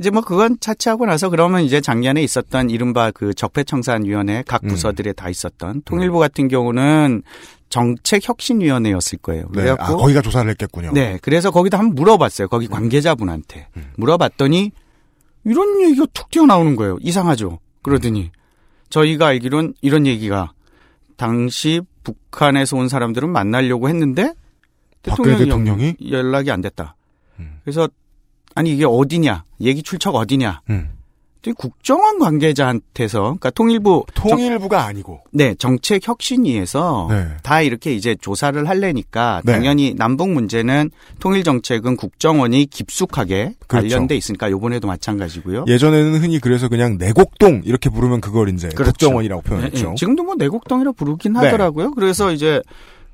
이제 0.00 0.08
뭐 0.08 0.22
그건 0.22 0.56
차치하고 0.58 1.04
나서 1.04 1.28
그러면 1.28 1.60
이제 1.60 1.82
작년에 1.82 2.22
있었던 2.22 2.70
이른바 2.70 3.10
그 3.10 3.34
적폐청산위원회 3.34 4.44
각 4.46 4.64
음. 4.64 4.68
부서들에 4.68 5.12
다 5.12 5.28
있었던 5.28 5.82
통일부 5.84 6.18
같은 6.18 6.48
경우는 6.48 7.22
정책혁신위원회였을 7.68 9.18
거예요. 9.18 9.42
네. 9.52 9.60
그래갖고 9.60 9.84
아 9.84 9.96
거기가 9.98 10.22
조사를 10.22 10.50
했겠군요. 10.52 10.92
네, 10.94 11.18
그래서 11.20 11.50
거기다 11.50 11.78
한번 11.78 11.94
물어봤어요. 11.96 12.48
거기 12.48 12.66
음. 12.66 12.70
관계자분한테 12.70 13.68
물어봤더니 13.96 14.72
이런 15.44 15.82
얘기가 15.82 16.06
툭 16.14 16.30
튀어나오는 16.30 16.76
거예요. 16.76 16.96
이상하죠. 17.02 17.58
그러더니 17.82 18.30
저희가 18.88 19.26
알기론 19.26 19.74
이런 19.82 20.06
얘기가 20.06 20.52
당시 21.18 21.82
북한에서 22.04 22.78
온 22.78 22.88
사람들은 22.88 23.28
만나려고 23.28 23.90
했는데 23.90 24.32
박근혜 25.02 25.36
대통령이, 25.36 25.94
대통령이? 25.94 25.96
연락이 26.10 26.50
안 26.50 26.62
됐다. 26.62 26.96
그래서 27.64 27.88
아니 28.60 28.72
이게 28.74 28.84
어디냐? 28.84 29.44
얘기 29.62 29.82
출처가 29.82 30.18
어디냐? 30.18 30.60
음. 30.68 30.90
또 31.40 31.54
국정원 31.54 32.18
관계자한테서 32.18 33.20
그러니까 33.20 33.48
통일부 33.48 34.04
통일부가 34.12 34.84
아니고 34.84 35.22
네 35.32 35.54
정책 35.54 36.06
혁신위에서 36.06 37.06
네. 37.08 37.28
다 37.42 37.62
이렇게 37.62 37.94
이제 37.94 38.14
조사를 38.20 38.68
할래니까 38.68 39.40
네. 39.46 39.52
당연히 39.52 39.94
남북 39.94 40.28
문제는 40.28 40.90
통일 41.18 41.42
정책은 41.42 41.96
국정원이 41.96 42.66
깊숙하게 42.66 43.54
그렇죠. 43.66 43.88
관련돼 43.88 44.14
있으니까 44.16 44.50
이번에도 44.50 44.86
마찬가지고요. 44.86 45.64
예전에는 45.66 46.20
흔히 46.20 46.38
그래서 46.38 46.68
그냥 46.68 46.98
내곡동 46.98 47.62
이렇게 47.64 47.88
부르면 47.88 48.20
그걸 48.20 48.50
이제 48.50 48.68
그렇죠. 48.68 48.92
국정원이라고 48.92 49.40
표현했죠. 49.40 49.82
네, 49.82 49.88
네. 49.88 49.94
지금도 49.94 50.24
뭐 50.24 50.34
내곡동이라 50.34 50.92
부르긴 50.92 51.32
네. 51.32 51.38
하더라고요. 51.38 51.92
그래서 51.92 52.30
이제 52.32 52.60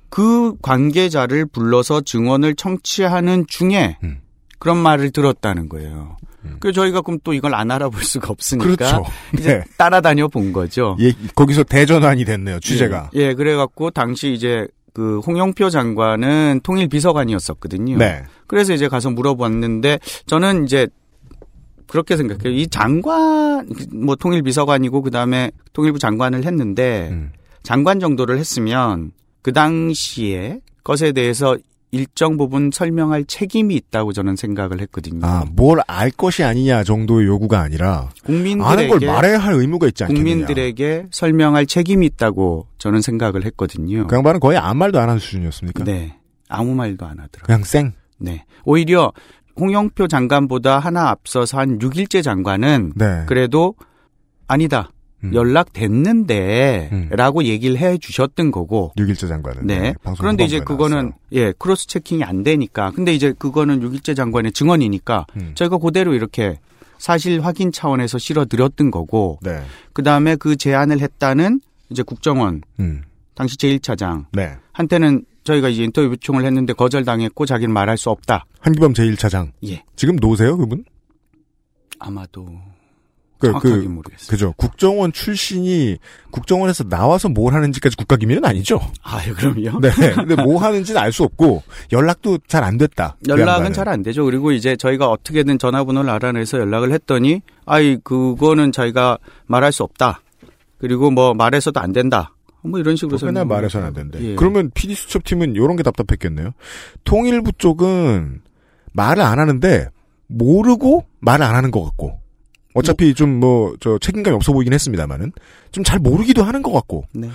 그 0.09 0.57
관계자를 0.63 1.47
불러서 1.47 2.01
증언을 2.01 2.57
청취하는 2.57 3.45
중에 3.47 3.99
음. 4.03 4.26
그런 4.59 4.79
말을 4.79 5.11
들었다는 5.11 5.69
거예요. 5.69 6.16
그 6.61 6.73
저희가 6.73 7.01
그럼 7.01 7.19
또 7.25 7.35
이걸 7.35 7.55
안 7.55 7.71
알아볼 7.71 8.03
수가 8.03 8.31
없으니까 8.31 8.64
그렇죠. 8.64 9.05
이제 9.38 9.59
네. 9.59 9.64
따라다녀 9.77 10.29
본 10.29 10.53
거죠. 10.53 10.97
예, 11.01 11.12
거기서 11.35 11.64
대전환이 11.64 12.25
됐네요 12.25 12.61
취재가. 12.61 13.11
예, 13.16 13.21
예, 13.21 13.35
그래갖고 13.35 13.90
당시 13.90 14.33
이제 14.33 14.66
그 14.95 15.19
홍영표 15.21 15.71
장관은 15.71 16.61
통일 16.62 16.88
비서관이었었거든요. 16.88 17.99
네. 17.99 18.23
그래서 18.47 18.73
이제 18.73 18.88
가서 18.88 19.11
물어봤는데 19.11 19.99
저는 20.27 20.64
이제 20.64 20.87
그렇게 21.87 22.16
생각해요. 22.16 22.53
이 22.57 22.66
장관 22.69 23.69
뭐 23.92 24.16
통일 24.16 24.42
비서관이고 24.42 25.03
그 25.03 25.11
다음에 25.11 25.51
통일부 25.73 25.99
장관을 25.99 26.45
했는데 26.45 27.09
음. 27.11 27.33
장관 27.62 28.01
정도를 28.01 28.38
했으면 28.38 29.12
그 29.42 29.53
당시에 29.53 30.61
것에 30.83 31.12
대해서 31.12 31.57
일정 31.92 32.37
부분 32.37 32.70
설명할 32.72 33.25
책임이 33.25 33.75
있다고 33.75 34.12
저는 34.12 34.37
생각을 34.37 34.81
했거든요. 34.81 35.25
아, 35.27 35.44
뭘 35.53 35.79
알 35.87 36.11
것이 36.11 36.42
아니냐 36.42 36.83
정도의 36.85 37.27
요구가 37.27 37.61
아니라 37.61 38.11
국민들에게 38.25 38.64
아는 38.68 38.88
걸 38.88 39.01
말해야 39.09 39.38
할 39.38 39.55
의무가 39.55 39.87
있지 39.88 40.05
않겠느냐. 40.05 40.25
국민들에게 40.25 41.07
설명할 41.11 41.66
책임이 41.66 42.05
있다고 42.07 42.66
저는 42.79 43.01
생각을 43.03 43.44
했거든요. 43.46 44.07
그 44.09 44.16
양반은 44.16 44.40
거의 44.40 44.59
아무 44.59 44.79
말도 44.81 44.99
안 44.99 45.09
하는 45.09 45.18
수준이었습니까? 45.20 45.85
네. 45.85 46.16
아무 46.49 46.75
말도 46.75 47.05
안 47.07 47.12
하더라고요. 47.12 47.42
그냥 47.46 47.62
쌩. 47.64 47.92
네. 48.18 48.44
오히려 48.64 49.12
홍영표 49.59 50.09
장관보다 50.09 50.79
하나 50.79 51.09
앞서서 51.09 51.59
한 51.59 51.79
6일째 51.79 52.22
장관은 52.22 52.92
네. 52.96 53.25
그래도 53.27 53.75
아니다. 54.49 54.90
음. 55.27 55.35
연락됐는데 55.35 56.89
음. 56.93 57.09
라고 57.12 57.45
얘기를 57.45 57.77
해 57.79 57.99
주셨던 57.99 58.51
거고 58.51 58.93
6일째 58.97 59.29
장관은. 59.29 59.67
네. 59.67 59.95
방송 60.03 60.23
그런데 60.23 60.45
이제 60.45 60.61
그거는 60.61 60.97
나왔어요. 60.97 61.12
예, 61.33 61.53
크로스 61.59 61.87
체킹이 61.87 62.25
안 62.25 62.43
되니까. 62.43 62.93
근데 62.93 63.15
이제 63.15 63.33
그거는 63.39 63.81
6일째 63.81 64.17
장관의 64.17 64.53
증언이니까 64.53 65.27
음. 65.37 65.53
저희가 65.55 65.79
그대로 65.79 66.15
이렇게 66.15 66.59
사실 66.99 67.41
확인 67.41 67.73
차원에서 67.73 68.19
실어 68.19 68.45
드렸던 68.45 68.91
거고. 68.91 69.39
네. 69.43 69.62
그다음에 69.93 70.37
그 70.37 70.57
제안을 70.57 71.01
했다는 71.01 71.61
이제 71.91 72.03
국정원 72.03 72.62
음. 72.81 73.03
당시 73.35 73.57
제1차장 73.57 74.27
네. 74.33 74.57
한테는 74.73 75.25
저희가 75.45 75.69
이제 75.69 75.85
인터뷰 75.85 76.09
요청을 76.09 76.45
했는데 76.45 76.73
거절당했고 76.73 77.47
자기는 77.47 77.73
말할 77.73 77.97
수 77.97 78.11
없다. 78.11 78.45
한기범 78.61 78.95
제1차장. 78.95 79.53
예. 79.67 79.85
지금 79.95 80.17
노세요, 80.17 80.57
그분? 80.57 80.85
아마도 81.99 82.49
그, 83.38 83.53
그, 83.61 83.68
모르겠어요. 83.68 84.29
그죠. 84.29 84.55
국정원 84.57 85.12
출신이 85.12 85.99
국정원에서 86.31 86.85
나와서 86.85 87.29
뭘 87.29 87.53
하는지까지 87.55 87.96
국가기밀은 87.96 88.44
아니죠. 88.44 88.81
아, 89.03 89.20
그럼요. 89.22 89.81
네. 89.81 89.90
근데 90.16 90.35
뭐 90.42 90.59
하는지는 90.61 91.01
알 91.01 91.12
수 91.12 91.22
없고 91.25 91.62
연락도 91.92 92.38
잘 92.49 92.64
안 92.64 92.79
됐다. 92.79 93.16
그 93.25 93.31
연락은 93.31 93.49
양반은. 93.53 93.72
잘안 93.72 94.03
되죠. 94.03 94.25
그리고 94.25 94.53
이제 94.53 94.77
저희가 94.77 95.09
어떻게든 95.09 95.59
전화번호를 95.59 96.09
알아내서 96.11 96.59
연락을 96.59 96.92
했더니, 96.92 97.42
아이, 97.66 97.96
그거는 98.03 98.72
저희가 98.72 99.18
말할 99.46 99.72
수 99.72 99.83
없다. 99.83 100.20
그리고 100.79 101.11
뭐 101.11 101.33
말해서도 101.35 101.79
안 101.81 101.92
된다. 101.92 102.35
뭐 102.62 102.81
이런 102.81 102.96
식으로 102.96 103.16
맨날 103.18 103.20
설명을 103.35 103.46
말해서는 103.46 103.87
안. 103.88 103.92
된대. 103.94 104.20
예. 104.22 104.35
그러면 104.35 104.70
PD 104.75 104.94
수첩 104.94 105.25
팀은 105.25 105.55
이런 105.55 105.77
게 105.77 105.83
답답했겠네요. 105.83 106.51
통일부 107.05 107.53
쪽은 107.53 108.40
말을 108.92 109.22
안 109.22 109.38
하는데 109.38 109.88
모르고 110.27 111.05
말을 111.20 111.44
안 111.46 111.55
하는 111.55 111.70
것 111.70 111.85
같고 111.85 112.18
어차피 112.77 113.15
좀 113.15 113.41
뭐 113.41 113.77
저 113.81 113.99
책임감이 113.99 114.35
없어 114.37 114.53
보이긴 114.53 114.73
했습니다만은 114.73 115.33
좀 115.73 115.85
잘 115.85 115.99
모르기도 115.99 116.43
하는 116.45 116.62
것 116.62 116.73
같고 116.73 117.05
네. 117.12 117.29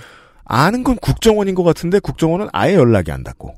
아는 0.44 0.82
건 0.84 0.96
국정원인 0.96 1.54
것 1.54 1.62
같은데 1.62 1.98
국정원은 2.00 2.48
아예 2.52 2.74
연락이 2.74 3.10
안 3.12 3.22
닿고 3.22 3.54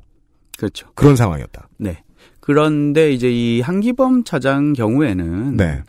그렇죠. 0.57 0.87
그런 0.95 1.15
상황이었다. 1.15 1.67
네. 1.77 2.03
그런데 2.39 3.11
이제 3.11 3.29
이 3.31 3.61
한기범 3.61 4.23
차장 4.23 4.73
경우에는 4.73 5.57
네. 5.57 5.81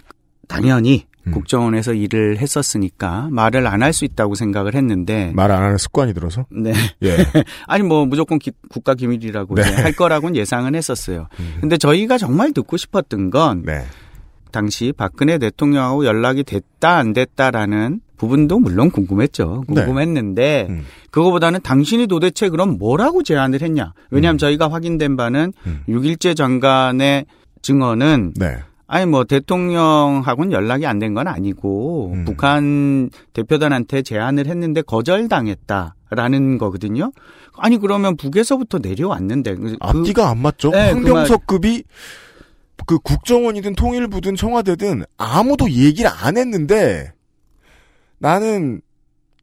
당연히 0.49 1.07
음. 1.27 1.33
국정원에서 1.33 1.93
일을 1.93 2.39
했었으니까 2.39 3.29
말을 3.31 3.67
안 3.67 3.83
할 3.83 3.93
수 3.93 4.05
있다고 4.05 4.35
생각을 4.37 4.75
했는데 4.75 5.33
말 5.35 5.51
안 5.51 5.63
하는 5.63 5.77
습관이 5.77 6.15
들어서 6.15 6.47
네. 6.51 6.73
예. 7.03 7.17
아니 7.67 7.83
뭐 7.83 8.07
무조건 8.07 8.39
기- 8.39 8.53
국가 8.71 8.95
기밀이라고 8.95 9.55
네. 9.57 9.63
음. 9.63 9.77
할 9.85 9.93
거라고는 9.93 10.37
예상은 10.37 10.75
했었어요. 10.75 11.29
근데 11.61 11.77
저희가 11.79 12.17
정말 12.17 12.53
듣고 12.53 12.77
싶었던 12.77 13.31
건 13.31 13.63
네. 13.67 13.85
당시 14.53 14.93
박근혜 14.97 15.39
대통령하고 15.39 16.05
연락이 16.07 16.43
됐다 16.45 16.97
안 16.97 17.13
됐다라는 17.13 18.01
부분도 18.17 18.59
물론 18.61 18.91
궁금했죠. 18.91 19.65
네. 19.69 19.75
궁금했는데 19.75 20.67
음. 20.71 20.85
그거보다는 21.11 21.61
당신이 21.63 22.07
도대체 22.07 22.49
그럼 22.49 22.79
뭐라고 22.79 23.23
제안을 23.23 23.61
했냐? 23.61 23.93
왜냐하면 24.11 24.37
음. 24.37 24.39
저희가 24.39 24.71
확인된 24.73 25.17
바는 25.17 25.53
6일째 25.89 26.35
장관의 26.37 27.27
증언은 27.63 28.33
네. 28.37 28.57
아니 28.89 29.05
뭐 29.07 29.25
대통령하고는 29.25 30.53
연락이 30.53 30.87
안 30.87 30.99
된 31.01 31.13
건 31.15 31.27
아니고 31.29 32.13
음. 32.15 32.25
북한 32.25 33.11
대표단한테 33.35 34.01
제안을 34.03 34.47
했는데 34.47 34.81
거절당했다라는 34.83 36.59
거거든요. 36.59 37.13
아니 37.59 37.79
그러면 37.79 38.17
북에서부터 38.17 38.79
내려왔는데 38.79 39.55
그- 39.57 39.77
앞뒤가 39.81 40.31
안 40.31 40.39
맞죠. 40.39 40.71
네, 40.71 40.93
그 40.93 40.99
황병석급이 40.99 41.83
그 41.83 41.89
국정원이든 42.85 43.75
통일부든 43.75 44.37
청와대든 44.37 45.05
아무도 45.17 45.71
얘기를 45.71 46.11
안 46.13 46.37
했는데 46.37 47.13
나는 48.19 48.81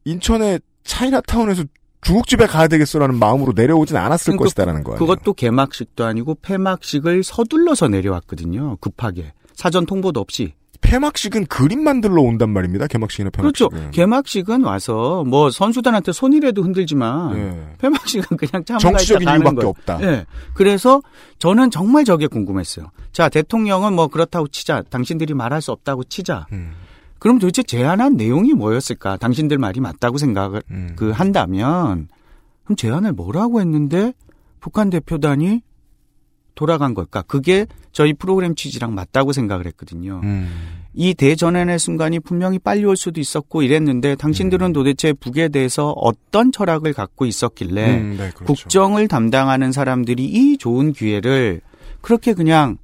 인천의 0.04 0.60
차이나타운에서 0.84 1.64
중국집에 2.02 2.46
가야 2.46 2.68
되겠어라는 2.68 3.18
마음으로 3.18 3.52
내려오진 3.56 3.96
않았을 3.96 4.32
그러니까 4.32 4.44
것이다라는 4.44 4.84
거예요. 4.84 4.98
그것도 4.98 5.32
개막식도 5.32 6.04
아니고 6.04 6.36
폐막식을 6.36 7.22
서둘러서 7.24 7.88
내려왔거든요. 7.88 8.76
급하게 8.80 9.32
사전 9.54 9.86
통보도 9.86 10.20
없이. 10.20 10.54
폐막식은 10.84 11.46
그림 11.46 11.82
만들러 11.82 12.20
온단 12.20 12.50
말입니다. 12.50 12.86
개막식이나 12.86 13.30
그렇죠. 13.30 13.68
폐막식은. 13.70 13.90
개막식은 13.92 14.64
와서 14.64 15.24
뭐 15.26 15.50
선수단한테 15.50 16.12
손이라도 16.12 16.62
흔들지만 16.62 17.34
네. 17.34 17.74
폐막식은 17.78 18.36
그냥 18.36 18.64
참가 18.64 18.78
정치적인 18.78 19.26
이유밖에 19.28 19.56
거예요. 19.56 19.68
없다. 19.70 19.98
예. 20.02 20.26
그래서 20.52 21.02
저는 21.38 21.70
정말 21.70 22.04
저게 22.04 22.26
궁금했어요. 22.26 22.90
자, 23.12 23.28
대통령은 23.28 23.94
뭐 23.94 24.08
그렇다고 24.08 24.46
치자. 24.48 24.82
당신들이 24.82 25.32
말할 25.34 25.62
수 25.62 25.72
없다고 25.72 26.04
치자. 26.04 26.46
음. 26.52 26.72
그럼 27.18 27.38
도대체 27.38 27.62
제안한 27.62 28.16
내용이 28.16 28.52
뭐였을까? 28.52 29.16
당신들 29.16 29.56
말이 29.56 29.80
맞다고 29.80 30.18
생각을 30.18 30.62
음. 30.70 30.92
그 30.96 31.10
한다면 31.10 32.08
그럼 32.64 32.76
제안을 32.76 33.12
뭐라고 33.12 33.60
했는데 33.60 34.12
북한 34.60 34.90
대표단이 34.90 35.62
돌아간 36.54 36.94
걸까? 36.94 37.22
그게 37.22 37.66
저희 37.92 38.12
프로그램 38.12 38.54
취지랑 38.54 38.94
맞다고 38.94 39.32
생각을 39.32 39.66
했거든요. 39.66 40.20
음. 40.24 40.48
이 40.94 41.14
대전환의 41.14 41.78
순간이 41.78 42.20
분명히 42.20 42.58
빨리 42.58 42.84
올 42.84 42.96
수도 42.96 43.20
있었고 43.20 43.62
이랬는데 43.62 44.14
당신들은 44.16 44.72
도대체 44.72 45.12
북에 45.12 45.48
대해서 45.48 45.90
어떤 45.90 46.52
철학을 46.52 46.92
갖고 46.92 47.26
있었길래 47.26 47.98
음, 47.98 48.10
네, 48.18 48.30
그렇죠. 48.30 48.44
국정을 48.44 49.08
담당하는 49.08 49.72
사람들이 49.72 50.24
이 50.24 50.56
좋은 50.58 50.92
기회를 50.92 51.60
그렇게 52.00 52.32
그냥 52.34 52.78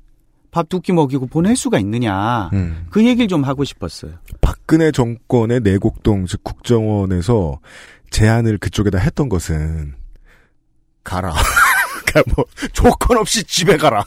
밥 0.52 0.68
두 0.68 0.80
끼 0.80 0.92
먹이고 0.92 1.28
보낼 1.28 1.54
수가 1.54 1.78
있느냐. 1.78 2.50
음. 2.52 2.86
그 2.90 3.06
얘기를 3.06 3.28
좀 3.28 3.44
하고 3.44 3.62
싶었어요. 3.62 4.14
박근혜 4.40 4.90
정권의 4.90 5.60
내곡동 5.60 6.26
즉 6.26 6.42
국정원에서 6.42 7.60
제안을 8.10 8.58
그쪽에다 8.58 8.98
했던 8.98 9.28
것은 9.28 9.94
가라. 11.04 11.32
그러니까 12.10 12.32
뭐 12.36 12.44
조건 12.72 13.18
없이 13.18 13.44
집에 13.44 13.76
가라. 13.76 14.04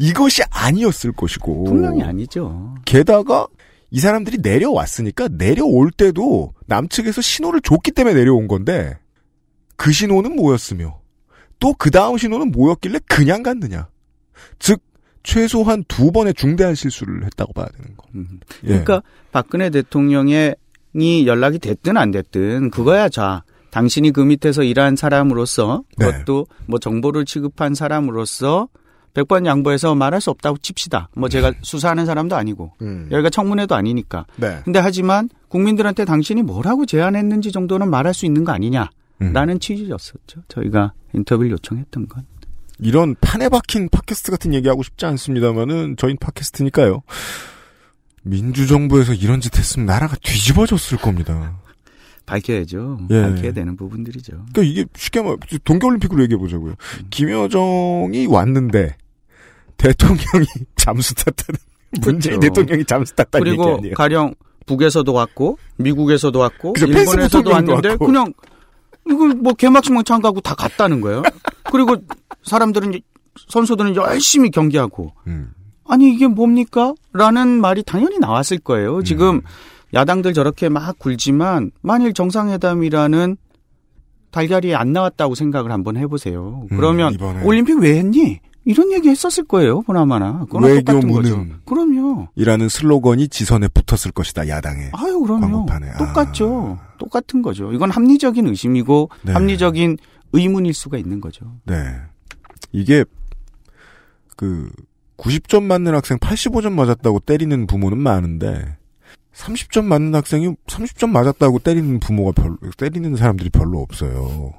이것이 0.00 0.42
아니었을 0.50 1.12
것이고. 1.12 1.64
분명히 1.64 2.02
아니죠. 2.02 2.74
게다가 2.84 3.46
이 3.90 4.00
사람들이 4.00 4.38
내려왔으니까 4.38 5.28
내려올 5.28 5.90
때도 5.90 6.52
남측에서 6.66 7.20
신호를 7.20 7.60
줬기 7.60 7.92
때문에 7.92 8.14
내려온 8.14 8.48
건데 8.48 8.98
그 9.76 9.92
신호는 9.92 10.34
뭐였으며 10.36 11.00
또 11.60 11.74
그 11.74 11.90
다음 11.90 12.18
신호는 12.18 12.50
뭐였길래 12.50 13.00
그냥 13.08 13.42
갔느냐. 13.42 13.88
즉 14.58 14.80
최소한 15.22 15.84
두 15.88 16.12
번의 16.12 16.34
중대한 16.34 16.74
실수를 16.74 17.24
했다고 17.24 17.52
봐야 17.52 17.66
되는 17.68 17.96
거. 17.96 18.06
예. 18.64 18.68
그러니까 18.68 19.02
박근혜 19.32 19.70
대통령이 19.70 20.54
연락이 21.26 21.58
됐든 21.58 21.96
안 21.96 22.10
됐든 22.10 22.70
그거야 22.70 23.08
자 23.08 23.42
당신이 23.74 24.12
그 24.12 24.20
밑에서 24.20 24.62
일한 24.62 24.94
사람으로서 24.94 25.82
네. 25.98 26.06
그것도 26.06 26.46
뭐 26.66 26.78
정보를 26.78 27.24
취급한 27.24 27.74
사람으로서 27.74 28.68
백번 29.14 29.46
양보해서 29.46 29.96
말할 29.96 30.20
수 30.20 30.30
없다고 30.30 30.58
칩시다. 30.58 31.08
뭐 31.16 31.28
제가 31.28 31.52
수사하는 31.62 32.06
사람도 32.06 32.36
아니고 32.36 32.72
음. 32.82 33.08
여기가 33.10 33.30
청문회도 33.30 33.74
아니니까. 33.74 34.26
네. 34.36 34.60
근데 34.64 34.78
하지만 34.78 35.28
국민들한테 35.48 36.04
당신이 36.04 36.42
뭐라고 36.42 36.86
제안했는지 36.86 37.50
정도는 37.50 37.90
말할 37.90 38.14
수 38.14 38.26
있는 38.26 38.44
거 38.44 38.52
아니냐라는 38.52 38.88
음. 39.20 39.58
취지였었죠. 39.58 40.42
저희가 40.46 40.92
인터뷰를 41.12 41.50
요청했던 41.50 42.06
건. 42.06 42.26
이런 42.78 43.16
판에 43.20 43.48
박힌 43.48 43.88
팟캐스트 43.88 44.30
같은 44.30 44.54
얘기하고 44.54 44.84
싶지 44.84 45.04
않습니다만은 45.04 45.96
저희 45.98 46.14
팟캐스트니까요. 46.14 47.02
민주정부에서 48.22 49.14
이런 49.14 49.40
짓 49.40 49.58
했으면 49.58 49.86
나라가 49.86 50.16
뒤집어졌을 50.22 50.98
겁니다. 50.98 51.58
밝혀야죠. 52.26 52.98
예. 53.10 53.22
밝혀야 53.22 53.52
되는 53.52 53.76
부분들이죠. 53.76 54.32
그러니까 54.52 54.62
이게 54.62 54.84
쉽게 54.96 55.20
말해 55.22 55.36
동계올림픽으로 55.64 56.22
얘기해 56.22 56.38
보자고요. 56.38 56.72
음. 56.72 57.06
김여정이 57.10 58.26
왔는데 58.26 58.96
대통령이 59.76 60.46
잠수 60.76 61.14
탔다는 61.14 61.58
문재인 62.00 62.40
그렇죠. 62.40 62.40
대통령이 62.40 62.84
잠수 62.84 63.14
탔다는 63.14 63.46
얘기 63.46 63.56
그리고 63.56 63.76
아니에요. 63.78 63.94
가령 63.94 64.34
북에서도 64.66 65.12
왔고 65.12 65.58
미국에서도 65.76 66.38
왔고 66.38 66.72
펜스 66.72 66.86
일본에서도 66.86 67.50
왔는데 67.50 67.88
왔고. 67.90 68.06
그냥 68.06 68.32
이거 69.06 69.26
뭐 69.34 69.52
개막식만 69.52 70.04
참가하고 70.04 70.40
다 70.40 70.54
갔다는 70.54 71.00
거예요. 71.00 71.22
그리고 71.70 71.96
사람들은 72.44 73.00
선수들은 73.48 73.96
열심히 73.96 74.50
경기하고 74.50 75.12
음. 75.26 75.52
아니 75.86 76.10
이게 76.14 76.26
뭡니까? 76.26 76.94
라는 77.12 77.60
말이 77.60 77.82
당연히 77.82 78.18
나왔을 78.18 78.58
거예요. 78.58 78.98
음. 78.98 79.04
지금 79.04 79.42
야당들 79.94 80.34
저렇게 80.34 80.68
막 80.68 80.98
굴지만 80.98 81.70
만일 81.80 82.12
정상회담이라는 82.12 83.36
달걀이 84.30 84.74
안 84.74 84.92
나왔다고 84.92 85.34
생각을 85.36 85.70
한번 85.70 85.96
해보세요. 85.96 86.66
음, 86.70 86.76
그러면 86.76 87.14
이번에. 87.14 87.44
올림픽 87.44 87.78
왜 87.78 87.98
했니? 87.98 88.40
이런 88.64 88.90
얘기 88.92 89.08
했었을 89.08 89.44
거예요. 89.44 89.82
보나마나. 89.82 90.46
외교. 90.60 90.98
무능. 91.00 91.60
그럼요. 91.66 92.28
이라는 92.34 92.68
슬로건이 92.68 93.28
지선에 93.28 93.68
붙었을 93.68 94.10
것이다 94.12 94.48
야당에. 94.48 94.90
아유, 94.92 95.20
그럼요. 95.20 95.40
광고판에. 95.66 95.90
아. 95.90 95.98
똑같죠. 95.98 96.78
똑같은 96.98 97.42
거죠. 97.42 97.72
이건 97.72 97.90
합리적인 97.90 98.46
의심이고 98.48 99.10
네. 99.22 99.32
합리적인 99.32 99.98
의문일 100.32 100.74
수가 100.74 100.98
있는 100.98 101.20
거죠. 101.20 101.44
네. 101.64 101.74
이게 102.72 103.04
그 104.36 104.68
90점 105.18 105.62
맞는 105.62 105.94
학생 105.94 106.18
85점 106.18 106.72
맞았다고 106.72 107.20
때리는 107.20 107.66
부모는 107.66 107.98
많은데 107.98 108.76
30점 109.36 109.84
맞는 109.84 110.14
학생이 110.14 110.54
30점 110.66 111.10
맞았다고 111.10 111.58
때리는 111.58 112.00
부모가 112.00 112.32
별로 112.32 112.56
때리는 112.76 113.16
사람들이 113.16 113.50
별로 113.50 113.80
없어요. 113.80 114.54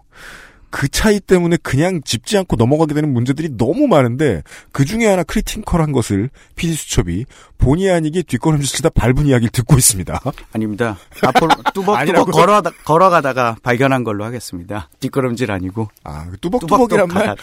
그 0.75 0.89
차이 0.89 1.21
때문에 1.21 1.55
그냥 1.63 2.01
짚지 2.03 2.37
않고 2.39 2.57
넘어가게 2.57 2.93
되는 2.93 3.13
문제들이 3.13 3.55
너무 3.55 3.87
많은데 3.87 4.43
그 4.73 4.83
중에 4.83 5.05
하나 5.05 5.23
크리티컬한 5.23 5.93
것을 5.93 6.29
PD 6.57 6.73
수첩이 6.73 7.23
본의 7.57 7.91
아니게 7.91 8.23
뒷걸음질 8.23 8.67
치다 8.67 8.89
밟은 8.89 9.25
이야기를 9.25 9.51
듣고 9.51 9.77
있습니다. 9.77 10.19
아닙니다. 10.51 10.97
앞으로 11.21 11.47
뚜벅뚜벅? 11.73 12.31
걸어, 12.31 12.61
걸어가다가 12.83 13.55
발견한 13.63 14.03
걸로 14.03 14.25
하겠습니다. 14.25 14.89
뒷걸음질 14.99 15.49
아니고. 15.49 15.87
아, 16.03 16.27
뚜벅뚜벅이란 16.41 17.07
말. 17.07 17.37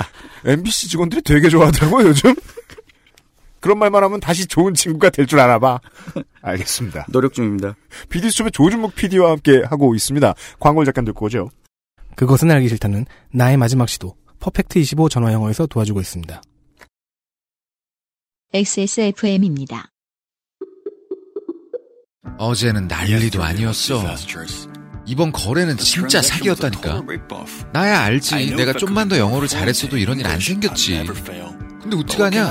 MBC 0.45 0.91
직원들이 0.91 1.23
되게 1.23 1.49
좋아하더라고요 1.49 2.09
요즘. 2.09 2.35
그런 3.63 3.79
말만 3.79 4.03
하면 4.05 4.21
다시 4.21 4.47
좋은 4.47 4.75
친구가 4.75 5.09
될 5.11 5.27
줄 5.27 5.41
알아봐. 5.41 5.81
알겠습니다. 6.43 7.07
노력 7.09 7.33
중입니다. 7.33 7.75
PD수첩의 8.11 8.51
조준묵 8.53 8.95
PD와 8.95 9.31
함께 9.31 9.63
하고 9.65 9.95
있습니다. 9.95 10.35
광고를 10.61 10.85
잠깐 10.85 11.05
듣고 11.07 11.27
오죠. 11.27 11.49
그것은 12.17 12.51
알기 12.51 12.69
싫다는 12.69 13.07
나의 13.33 13.57
마지막 13.57 13.89
시도 13.89 14.17
퍼펙트 14.41 14.79
25 14.81 15.09
전화 15.09 15.33
영어에서 15.33 15.67
도와주고 15.67 16.01
있습니다. 16.01 16.43
XSFM입니다. 18.53 19.89
어제는 22.39 22.89
난리도 22.89 23.43
아니었어. 23.43 24.03
이번 25.07 25.33
거래는 25.33 25.77
진짜 25.79 26.21
사기였다니까. 26.21 27.03
나야 27.73 28.01
알지. 28.03 28.55
내가 28.57 28.73
좀만 28.73 29.09
더 29.09 29.17
영어를 29.19 29.49
잘했어도 29.49 29.97
이런 29.97 30.19
일 30.21 30.27
안 30.27 30.39
생겼지. 30.39 31.05
근데 31.81 31.97
어떡하냐? 31.97 32.51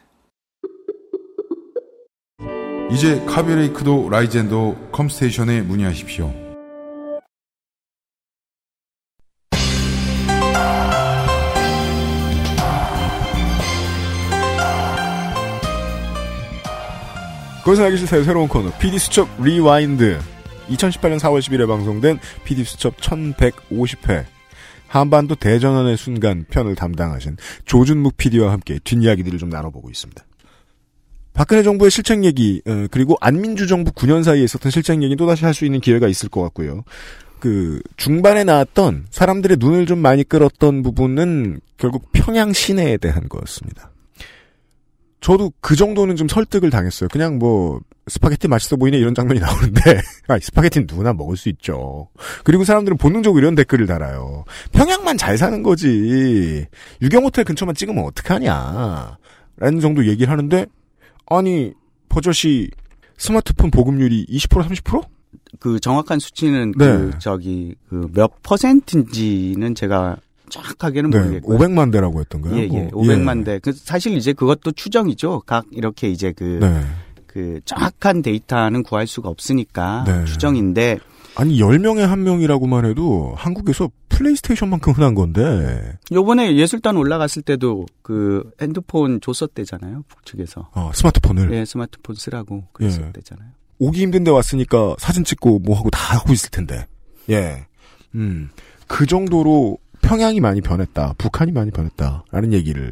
이제 2.91 3.23
카비레이크도 3.25 4.09
라이젠도 4.09 4.89
컴스테이션에 4.91 5.61
문의하십시오. 5.61 6.33
그것은 17.63 17.85
알기 17.85 17.97
싫다의 17.97 18.25
새로운 18.25 18.49
코너 18.49 18.71
PD수첩 18.77 19.41
rewind 19.41 20.19
2018년 20.67 21.19
4월 21.19 21.39
10일에 21.39 21.67
방송된 21.67 22.19
PD수첩 22.43 22.97
1150회 22.97 24.25
한반도 24.87 25.35
대전환의 25.35 25.95
순간 25.95 26.43
편을 26.49 26.75
담당하신 26.75 27.37
조준묵 27.63 28.17
PD와 28.17 28.51
함께 28.51 28.79
뒷이야기들을 28.83 29.39
좀 29.39 29.49
나눠보고 29.49 29.89
있습니다. 29.89 30.25
박근혜 31.33 31.63
정부의 31.63 31.91
실책 31.91 32.23
얘기 32.25 32.61
어, 32.67 32.87
그리고 32.91 33.15
안민주 33.21 33.67
정부 33.67 33.91
9년 33.91 34.23
사이에 34.23 34.43
있었던 34.43 34.69
실책 34.71 35.01
얘기 35.03 35.15
또다시 35.15 35.45
할 35.45 35.53
수 35.53 35.65
있는 35.65 35.79
기회가 35.79 36.07
있을 36.07 36.29
것 36.29 36.41
같고요. 36.43 36.83
그 37.39 37.81
중반에 37.97 38.43
나왔던 38.43 39.07
사람들의 39.09 39.57
눈을 39.59 39.85
좀 39.85 39.99
많이 39.99 40.23
끌었던 40.23 40.83
부분은 40.83 41.59
결국 41.77 42.11
평양 42.13 42.53
시내에 42.53 42.97
대한 42.97 43.27
거였습니다. 43.29 43.91
저도 45.21 45.51
그 45.59 45.75
정도는 45.75 46.15
좀 46.15 46.27
설득을 46.27 46.69
당했어요. 46.69 47.07
그냥 47.11 47.37
뭐 47.37 47.79
스파게티 48.07 48.47
맛있어 48.47 48.75
보이네 48.75 48.97
이런 48.97 49.13
장면이 49.13 49.39
나오는데 49.39 49.81
아, 50.27 50.37
스파게티는 50.39 50.87
누구나 50.89 51.13
먹을 51.13 51.37
수 51.37 51.49
있죠. 51.49 52.07
그리고 52.43 52.63
사람들은 52.63 52.97
본능적으로 52.97 53.39
이런 53.39 53.55
댓글을 53.55 53.85
달아요. 53.87 54.45
평양만 54.71 55.17
잘 55.17 55.37
사는 55.37 55.61
거지. 55.63 56.65
유경호텔 57.01 57.43
근처만 57.45 57.75
찍으면 57.75 58.03
어떡하냐. 58.05 59.17
라는 59.57 59.79
정도 59.79 60.05
얘기를 60.07 60.31
하는데 60.31 60.65
아니 61.37 61.73
버젓이 62.09 62.69
스마트폰 63.17 63.71
보급률이 63.71 64.25
20% 64.27 64.67
30%? 64.83 65.05
그 65.59 65.79
정확한 65.79 66.19
수치는 66.19 66.73
네. 66.77 66.85
그 66.85 67.11
저기 67.19 67.75
그 67.89 68.07
몇 68.13 68.41
퍼센트인지는 68.43 69.75
제가 69.75 70.17
정확하게는 70.49 71.09
네, 71.11 71.19
모르겠고요. 71.19 71.57
500만 71.57 71.91
대라고 71.91 72.19
했던가요? 72.19 72.57
예, 72.57 72.63
예. 72.63 72.89
뭐, 72.91 73.03
500만 73.03 73.45
대. 73.45 73.59
그 73.59 73.71
사실 73.71 74.13
이제 74.17 74.33
그것도 74.33 74.71
추정이죠. 74.73 75.43
각 75.45 75.65
이렇게 75.71 76.09
이제 76.09 76.33
그, 76.35 76.59
네. 76.61 76.81
그 77.25 77.61
정확한 77.65 78.21
데이터는 78.21 78.83
구할 78.83 79.07
수가 79.07 79.29
없으니까 79.29 80.03
네. 80.05 80.25
추정인데 80.25 80.99
아니 81.35 81.57
10명에 81.57 81.99
한 81.99 82.23
명이라고만 82.23 82.85
해도 82.85 83.33
한국에서 83.37 83.89
플레이스테이션만큼 84.11 84.93
흔한 84.93 85.15
건데 85.15 85.97
요번에 86.11 86.55
예술단 86.55 86.97
올라갔을 86.97 87.41
때도 87.41 87.85
그 88.01 88.49
핸드폰 88.61 89.19
줬었대잖아요. 89.21 90.03
북측에서. 90.07 90.69
어, 90.73 90.91
스마트폰을 90.93 91.53
예, 91.53 91.65
스마트폰 91.65 92.15
쓰라고 92.15 92.65
그랬을 92.73 93.11
예. 93.15 93.35
오기 93.79 94.01
힘든데 94.01 94.29
왔으니까 94.29 94.95
사진 94.99 95.23
찍고 95.23 95.59
뭐 95.59 95.77
하고 95.77 95.89
다 95.89 96.15
하고 96.17 96.33
있을 96.33 96.49
텐데. 96.51 96.85
예. 97.29 97.65
음. 98.13 98.49
그 98.87 99.05
정도로 99.05 99.77
평양이 100.01 100.39
많이 100.39 100.61
변했다. 100.61 101.15
북한이 101.17 101.51
많이 101.51 101.71
변했다 101.71 102.25
라는 102.31 102.53
얘기를 102.53 102.91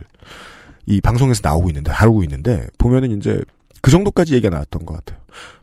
이 0.86 1.02
방송에서 1.02 1.42
나오고 1.44 1.70
있는데 1.70 1.92
다루고 1.92 2.24
있는데 2.24 2.68
보면은 2.78 3.12
이제 3.18 3.42
그 3.82 3.92
정도까지 3.92 4.34
얘기가 4.34 4.50
나왔던 4.50 4.86
것 4.86 4.96
같아요. 4.96 5.20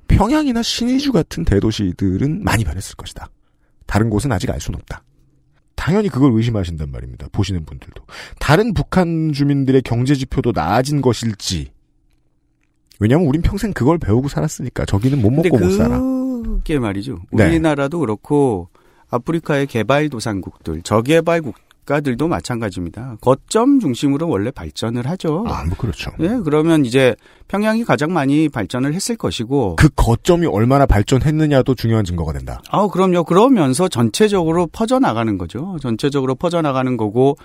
평양이나 0.09 0.63
신의주 0.63 1.13
같은 1.13 1.45
대도시들은 1.45 2.45
많이 2.45 2.65
변했을 2.65 2.95
것이다. 2.97 3.29
다른 3.87 4.11
곳은 4.11 4.31
아직 4.33 4.51
알 4.51 4.61
수는 4.61 4.79
없다. 4.81 5.03
당연히 5.87 6.09
그걸 6.09 6.33
의심하신단 6.33 6.91
말입니다. 6.91 7.29
보시는 7.31 7.65
분들도. 7.65 8.03
다른 8.41 8.75
북한 8.75 9.33
주민들의 9.33 9.83
경제 9.83 10.17
지표도 10.17 10.51
나아진 10.53 11.01
것일지. 11.01 11.71
왜냐하면 12.99 13.29
우린 13.29 13.41
평생 13.41 13.73
그걸 13.73 13.97
배우고 13.97 14.27
살았으니까 14.27 14.85
저기는 14.85 15.23
못 15.23 15.31
먹고 15.31 15.57
못 15.57 15.71
살아. 15.71 16.01
그게 16.01 16.81
말이죠. 16.81 17.21
네. 17.31 17.47
우리나라도 17.47 18.01
그렇고 18.01 18.69
아프리카의 19.11 19.69
개발 19.69 20.09
도상국들, 20.09 20.83
저개발 20.83 21.43
국 21.43 21.55
가들도 21.87 22.29
마찬가지입니다. 22.29 23.17
거점 23.21 23.81
중심으로 23.81 24.29
원래 24.29 24.51
발전을 24.51 25.07
하죠. 25.09 25.45
아, 25.49 25.65
뭐 25.65 25.77
그렇죠. 25.79 26.11
예, 26.21 26.29
그러면 26.45 26.85
이제 26.85 27.15
평양이 27.49 27.85
가장 27.85 28.13
많이 28.13 28.49
발전을 28.49 28.93
했을 28.93 29.17
것이고 29.17 29.77
그 29.77 29.89
거점이 29.95 30.47
얼마나 30.47 30.85
발전했느냐도 30.85 31.75
중요한 31.75 32.05
증거가 32.05 32.33
된다. 32.33 32.61
아, 32.71 32.89
그럼요. 32.89 33.25
그러면서 33.25 33.89
전체적으로 33.89 34.67
퍼져 34.67 34.99
나가는 34.99 35.39
거죠. 35.39 35.77
전체적으로 35.81 36.35
퍼져 36.35 36.63
나가는 36.63 36.97
거고, 36.97 37.37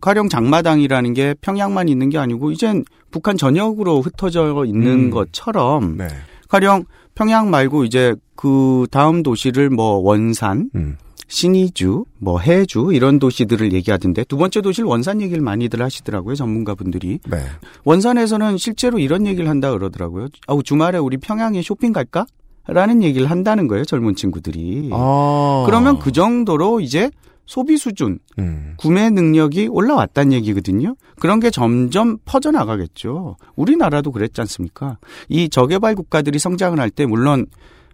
가령 0.00 0.28
장마당이라는 0.28 1.14
게 1.14 1.34
평양만 1.40 1.88
있는 1.88 2.08
게 2.10 2.18
아니고, 2.18 2.52
이젠 2.52 2.84
북한 3.10 3.36
전역으로 3.36 4.00
흩어져 4.00 4.64
있는 4.66 4.86
음. 4.86 5.10
것처럼, 5.10 5.96
네. 5.98 6.08
가령 6.48 6.84
평양 7.14 7.50
말고 7.50 7.84
이제 7.84 8.14
그 8.34 8.86
다음 8.90 9.22
도시를 9.22 9.70
뭐 9.70 9.98
원산, 9.98 10.70
음. 10.74 10.96
신의주, 11.30 12.04
뭐 12.18 12.40
해주 12.40 12.90
이런 12.92 13.18
도시들을 13.18 13.72
얘기하던데 13.72 14.24
두 14.24 14.36
번째 14.36 14.60
도시를 14.60 14.88
원산 14.88 15.22
얘기를 15.22 15.40
많이들 15.42 15.80
하시더라고요 15.80 16.34
전문가분들이 16.34 17.20
네. 17.30 17.38
원산에서는 17.84 18.58
실제로 18.58 18.98
이런 18.98 19.26
얘기를 19.26 19.48
한다 19.48 19.70
그러더라고요. 19.70 20.26
아우 20.48 20.62
주말에 20.62 20.98
우리 20.98 21.16
평양에 21.16 21.62
쇼핑 21.62 21.92
갈까? 21.92 22.26
라는 22.66 23.02
얘기를 23.02 23.30
한다는 23.30 23.68
거예요 23.68 23.84
젊은 23.84 24.14
친구들이. 24.16 24.90
아. 24.92 25.62
그러면 25.66 25.98
그 25.98 26.12
정도로 26.12 26.80
이제 26.80 27.10
소비 27.46 27.76
수준, 27.78 28.18
음. 28.38 28.74
구매 28.76 29.08
능력이 29.10 29.68
올라왔다는 29.68 30.32
얘기거든요. 30.34 30.94
그런 31.18 31.40
게 31.40 31.50
점점 31.50 32.18
퍼져나가겠죠. 32.24 33.36
우리나라도 33.56 34.12
그랬지 34.12 34.40
않습니까? 34.42 34.98
이 35.28 35.48
저개발 35.48 35.94
국가들이 35.94 36.38
성장을 36.38 36.78
할 36.78 36.90
때 36.90 37.06
물론 37.06 37.46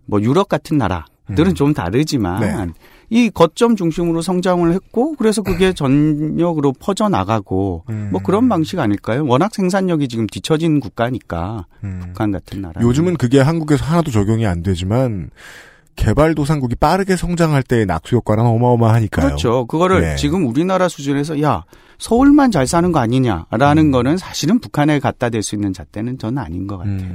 뭐 0.07 0.21
유럽 0.21 0.49
같은 0.49 0.79
나라 0.79 1.05
들은 1.35 1.53
음. 1.53 1.55
좀 1.55 1.75
다르지만 1.75 2.41
네. 2.41 2.73
이 3.11 3.31
거점 3.31 3.77
중심으로 3.77 4.23
성장을 4.23 4.73
했고 4.73 5.15
그래서 5.15 5.43
그게 5.43 5.73
전역으로 5.75 6.73
퍼져 6.73 7.09
나가고 7.09 7.85
음. 7.89 8.09
뭐 8.13 8.21
그런 8.23 8.49
방식 8.49 8.79
아닐까요? 8.79 9.25
워낙 9.27 9.55
생산력이 9.55 10.09
지금 10.09 10.27
뒤처진 10.27 10.81
국가니까 10.81 11.67
북한 12.01 12.33
같은 12.33 12.63
나라. 12.63 12.81
음. 12.81 12.83
요즘은 12.83 13.17
그게 13.17 13.41
한국에서 13.41 13.85
하나도 13.85 14.11
적용이 14.11 14.47
안 14.47 14.63
되지만 14.63 15.31
개발도상국이 15.97 16.77
빠르게 16.77 17.17
성장할 17.17 17.63
때의 17.63 17.87
낙수 17.87 18.17
효과는 18.17 18.45
어마어마하니까요. 18.45 19.27
그렇죠. 19.27 19.67
그거를 19.67 20.03
네. 20.03 20.17
지금 20.17 20.47
우리나라 20.47 20.89
수준에서 20.89 21.41
야 21.43 21.65
서울만 21.99 22.51
잘 22.51 22.67
사는 22.67 22.93
거 22.93 22.99
음. 22.99 23.03
아니냐라는 23.03 23.91
거는 23.91 24.19
사실은 24.19 24.59
북한에 24.61 24.99
갖다 24.99 25.31
댈 25.31 25.43
수 25.43 25.55
있는 25.55 25.73
잣대는 25.73 26.19
저는 26.19 26.39
아닌 26.39 26.67
것 26.67 26.79
같아요. 26.79 27.09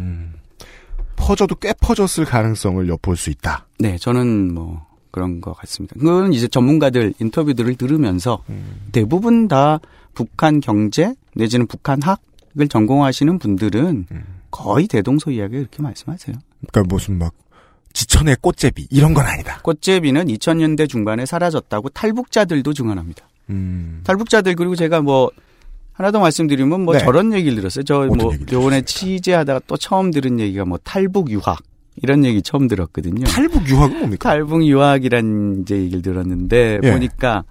퍼져도 1.15 1.55
꽤 1.55 1.73
퍼졌을 1.79 2.25
가능성을 2.25 2.87
엿볼 2.87 3.15
수 3.15 3.29
있다. 3.29 3.67
네, 3.77 3.97
저는 3.97 4.53
뭐 4.53 4.85
그런 5.11 5.41
것 5.41 5.53
같습니다. 5.53 5.95
그건 5.99 6.33
이제 6.33 6.47
전문가들 6.47 7.13
인터뷰들을 7.19 7.75
들으면서 7.75 8.43
음. 8.49 8.87
대부분 8.91 9.47
다 9.47 9.79
북한 10.13 10.59
경제 10.59 11.13
내지는 11.35 11.67
북한학을 11.67 12.67
전공하시는 12.69 13.39
분들은 13.39 14.05
음. 14.11 14.23
거의 14.49 14.87
대동소이하게 14.87 15.59
이렇게 15.59 15.81
말씀하세요. 15.81 16.35
그러니까 16.71 16.93
무슨 16.93 17.17
막 17.17 17.33
지천의 17.93 18.37
꽃제비 18.41 18.87
이런 18.89 19.13
건 19.13 19.25
아니다. 19.25 19.59
꽃제비는 19.61 20.27
2000년대 20.27 20.89
중반에 20.89 21.25
사라졌다고 21.25 21.89
탈북자들도 21.89 22.73
증언합니다. 22.73 23.27
음. 23.49 24.01
탈북자들 24.03 24.55
그리고 24.55 24.75
제가 24.75 25.01
뭐 25.01 25.31
하나 25.93 26.11
더 26.11 26.19
말씀드리면 26.19 26.81
뭐 26.81 26.93
네. 26.93 26.99
저런 26.99 27.33
얘기를 27.33 27.55
들었어요. 27.55 27.83
저 27.83 27.99
어떤 27.99 28.17
뭐 28.17 28.33
얘기를 28.33 28.53
요번에 28.53 28.81
취재하다가 28.83 29.61
또 29.67 29.77
처음 29.77 30.11
들은 30.11 30.39
얘기가 30.39 30.65
뭐 30.65 30.79
탈북 30.83 31.29
유학 31.29 31.59
이런 31.95 32.23
얘기 32.25 32.41
처음 32.41 32.67
들었거든요. 32.67 33.25
탈북 33.25 33.67
유학은 33.67 33.99
뭡니까? 33.99 34.29
탈북 34.29 34.65
유학이란 34.65 35.61
이제 35.61 35.75
얘기를 35.75 36.01
들었는데 36.01 36.79
예. 36.83 36.91
보니까 36.91 37.43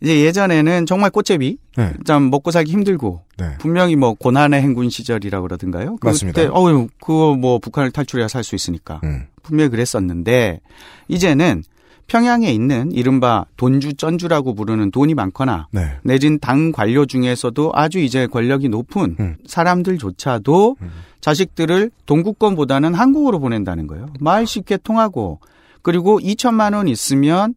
이제 0.00 0.24
예전에는 0.24 0.86
정말 0.86 1.10
꽃제비 1.10 1.58
네. 1.76 1.92
참 2.04 2.30
먹고 2.30 2.52
살기 2.52 2.70
힘들고 2.70 3.22
네. 3.36 3.56
분명히 3.58 3.96
뭐 3.96 4.14
고난의 4.14 4.62
행군 4.62 4.90
시절이라고 4.90 5.48
그러던가요? 5.48 5.96
맞습니다. 6.00 6.40
그때 6.40 6.52
어유 6.54 6.88
그거 7.00 7.34
뭐 7.34 7.58
북한을 7.58 7.90
탈출해야 7.90 8.28
살 8.28 8.44
수 8.44 8.54
있으니까 8.54 9.00
음. 9.02 9.26
분명히 9.42 9.70
그랬었는데 9.70 10.60
이제는 11.08 11.64
평양에 12.08 12.50
있는 12.50 12.90
이른바 12.90 13.44
돈주 13.56 13.94
쩐주라고 13.94 14.54
부르는 14.54 14.90
돈이 14.90 15.14
많거나 15.14 15.68
네. 15.70 15.98
내진 16.02 16.38
당 16.40 16.72
관료 16.72 17.06
중에서도 17.06 17.70
아주 17.74 17.98
이제 18.00 18.26
권력이 18.26 18.70
높은 18.70 19.16
음. 19.20 19.36
사람들조차도 19.46 20.76
자식들을 21.20 21.90
동구권보다는 22.06 22.94
한국으로 22.94 23.38
보낸다는 23.38 23.86
거예요. 23.86 24.06
말 24.20 24.46
쉽게 24.46 24.78
통하고 24.78 25.40
그리고 25.82 26.18
2천만 26.18 26.74
원 26.74 26.88
있으면 26.88 27.54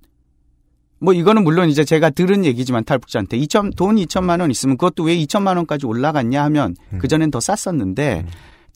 뭐 1.00 1.14
이거는 1.14 1.44
물론 1.44 1.70
이제 1.70 1.84
제가 1.84 2.12
들은 2.12 2.46
얘기지만 2.46 2.84
탈북자한테 2.84 3.38
2천 3.40 3.76
돈 3.76 3.96
2천만 3.96 4.42
원 4.42 4.52
있으면 4.52 4.78
그것도 4.78 5.04
왜 5.04 5.18
2천만 5.18 5.56
원까지 5.58 5.86
올라갔냐 5.86 6.44
하면 6.44 6.76
음. 6.94 7.00
그 7.00 7.08
전엔 7.08 7.32
더 7.32 7.40
쌌었는데 7.40 8.26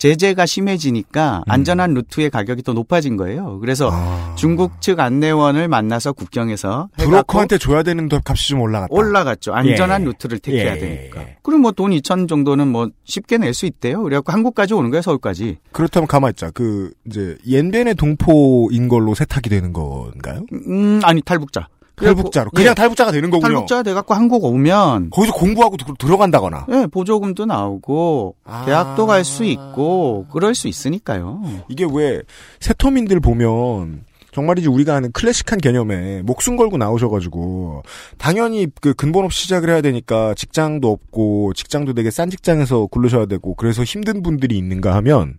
제재가 0.06 0.46
심해지니까 0.46 1.40
음. 1.48 1.52
안전한 1.52 1.96
루트의 1.96 2.30
가격이 2.30 2.62
더 2.62 2.74
높아진 2.74 3.18
거예요. 3.18 3.60
그래서 3.60 3.92
중국 4.36 4.80
측 4.80 5.00
안내원을 5.00 5.68
만나서 5.68 6.14
국경에서 6.14 6.90
아. 6.96 7.04
브로커한테 7.04 7.58
줘야 7.58 7.82
되는 7.82 8.08
값이 8.24 8.50
좀 8.50 8.62
올라갔다. 8.62 8.94
올라갔죠. 8.94 9.54
안전한 9.56 10.02
예. 10.02 10.06
루트를 10.06 10.38
택해야 10.40 10.76
예. 10.76 10.80
되니까. 10.80 11.26
그럼 11.42 11.62
뭐돈 11.62 11.90
2천 11.92 12.28
정도는 12.30 12.68
뭐 12.68 12.90
쉽게 13.06 13.38
낼 13.40 13.56
수 13.56 13.66
있대요. 13.66 14.04
그래갖고 14.04 14.34
한국까지 14.34 14.74
오는 14.74 14.90
거예요, 14.90 15.02
서울까지. 15.02 15.60
그렇다면 15.72 16.08
가만 16.08 16.32
있자. 16.32 16.52
그 16.52 16.92
이제 17.08 17.38
옌벤의 17.48 17.96
동포인 17.96 18.90
걸로 18.90 19.16
세탁이 19.16 19.44
되는 19.50 19.72
건가요? 19.72 20.42
음, 20.68 21.00
아니 21.04 21.22
탈북자. 21.22 21.70
탈북자로 21.96 22.52
그냥 22.52 22.72
예. 22.72 22.74
탈북자가 22.76 23.12
되는 23.12 23.30
거군요. 23.30 23.48
탈북자가 23.54 23.84
돼갖고 23.84 24.14
한국 24.14 24.44
오면 24.46 25.10
거기서 25.12 25.34
공부하고 25.34 25.78
들- 25.78 25.94
들어간다거나. 25.98 26.66
예, 26.72 26.88
보조금도 26.92 27.46
나오고 27.46 28.36
아. 28.44 28.66
대학도 28.66 29.06
갈 29.06 29.24
수 29.24 29.44
있고 29.44 30.26
그럴 30.32 30.54
수 30.56 30.68
있으니까요. 30.68 31.42
이게 31.70 31.86
왜 31.92 32.22
세터민들 32.60 33.20
보면 33.20 34.04
정말이지 34.34 34.68
우리가 34.68 34.96
아는 34.96 35.12
클래식한 35.14 35.60
개념에 35.60 36.22
목숨 36.24 36.58
걸고 36.58 36.78
나오셔가지고 36.78 37.84
당연히 38.18 38.68
그 38.82 38.94
근본 38.94 39.24
없이 39.24 39.44
시작을 39.44 39.70
해야 39.70 39.80
되니까 39.82 40.34
직장도 40.36 40.92
없고 40.92 41.54
직장도 41.54 41.94
되게 41.94 42.12
싼 42.12 42.30
직장에서 42.30 42.88
굴르셔야 42.88 43.28
되고 43.28 43.56
그래서 43.56 43.84
힘든 43.86 44.22
분들이 44.22 44.58
있는가 44.58 44.94
하면 44.96 45.38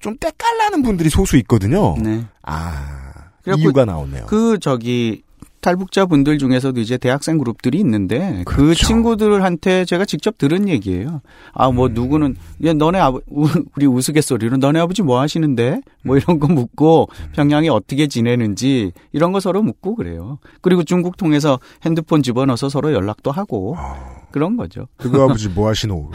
좀 0.00 0.16
때깔나는 0.18 0.82
분들이 0.82 1.10
소수 1.10 1.36
있거든요. 1.38 1.94
네. 1.98 2.24
아 2.42 3.12
이유가 3.56 3.84
나오네요. 3.84 4.24
그 4.26 4.58
저기 4.58 5.22
탈북자 5.62 6.06
분들 6.06 6.38
중에서도 6.38 6.78
이제 6.80 6.98
대학생 6.98 7.38
그룹들이 7.38 7.78
있는데 7.78 8.42
그 8.44 8.56
그렇죠. 8.56 8.84
친구들한테 8.86 9.84
제가 9.84 10.04
직접 10.04 10.36
들은 10.36 10.68
얘기예요. 10.68 11.22
아뭐 11.54 11.86
음. 11.86 11.94
누구는 11.94 12.36
야 12.66 12.72
너네 12.74 12.98
아버 12.98 13.20
우- 13.30 13.48
우리 13.76 13.86
우스갯소리로 13.86 14.56
너네 14.58 14.80
아버지 14.80 15.02
뭐 15.02 15.20
하시는데 15.20 15.80
뭐 16.04 16.16
이런 16.18 16.40
거 16.40 16.48
묻고 16.48 17.08
평양에 17.32 17.68
어떻게 17.68 18.08
지내는지 18.08 18.92
이런 19.12 19.30
거 19.32 19.38
서로 19.40 19.62
묻고 19.62 19.94
그래요. 19.94 20.38
그리고 20.60 20.82
중국 20.82 21.16
통해서 21.16 21.60
핸드폰 21.86 22.22
집어넣어서 22.24 22.68
서로 22.68 22.92
연락도 22.92 23.30
하고 23.30 23.76
그런 24.32 24.56
거죠. 24.56 24.88
그 24.96 25.08
아버지 25.22 25.48
뭐 25.48 25.68
하시노? 25.68 26.10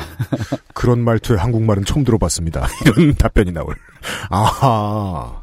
그런 0.74 1.00
말투의 1.00 1.40
한국말은 1.40 1.86
처음 1.86 2.04
들어봤습니다. 2.04 2.68
이런 2.86 3.16
답변이 3.16 3.54
나올. 3.54 3.76
아하. 4.30 5.42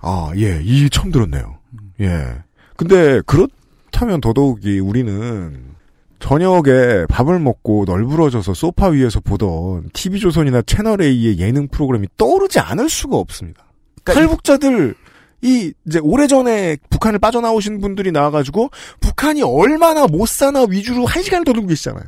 아, 0.00 0.30
예, 0.36 0.60
이 0.62 0.88
처음 0.90 1.10
들었네요. 1.10 1.56
예. 2.00 2.36
근데 2.76 3.20
그렇다면 3.26 4.20
더더욱이 4.20 4.80
우리는 4.80 5.74
저녁에 6.18 7.06
밥을 7.08 7.38
먹고 7.38 7.84
널브러져서 7.86 8.54
소파 8.54 8.88
위에서 8.88 9.20
보던 9.20 9.90
TV조선이나 9.92 10.62
채널A의 10.62 11.38
예능 11.38 11.68
프로그램이 11.68 12.08
떠오르지 12.16 12.60
않을 12.60 12.88
수가 12.88 13.16
없습니다. 13.18 13.64
탈북자들, 14.04 14.94
이, 15.42 15.72
이제 15.86 15.98
오래전에 15.98 16.78
북한을 16.88 17.18
빠져나오신 17.18 17.80
분들이 17.80 18.10
나와가지고, 18.10 18.70
북한이 19.00 19.42
얼마나 19.42 20.06
못 20.06 20.26
사나 20.26 20.64
위주로 20.68 21.04
한 21.04 21.22
시간을 21.22 21.44
떠들고 21.44 21.68
계시잖아요. 21.68 22.04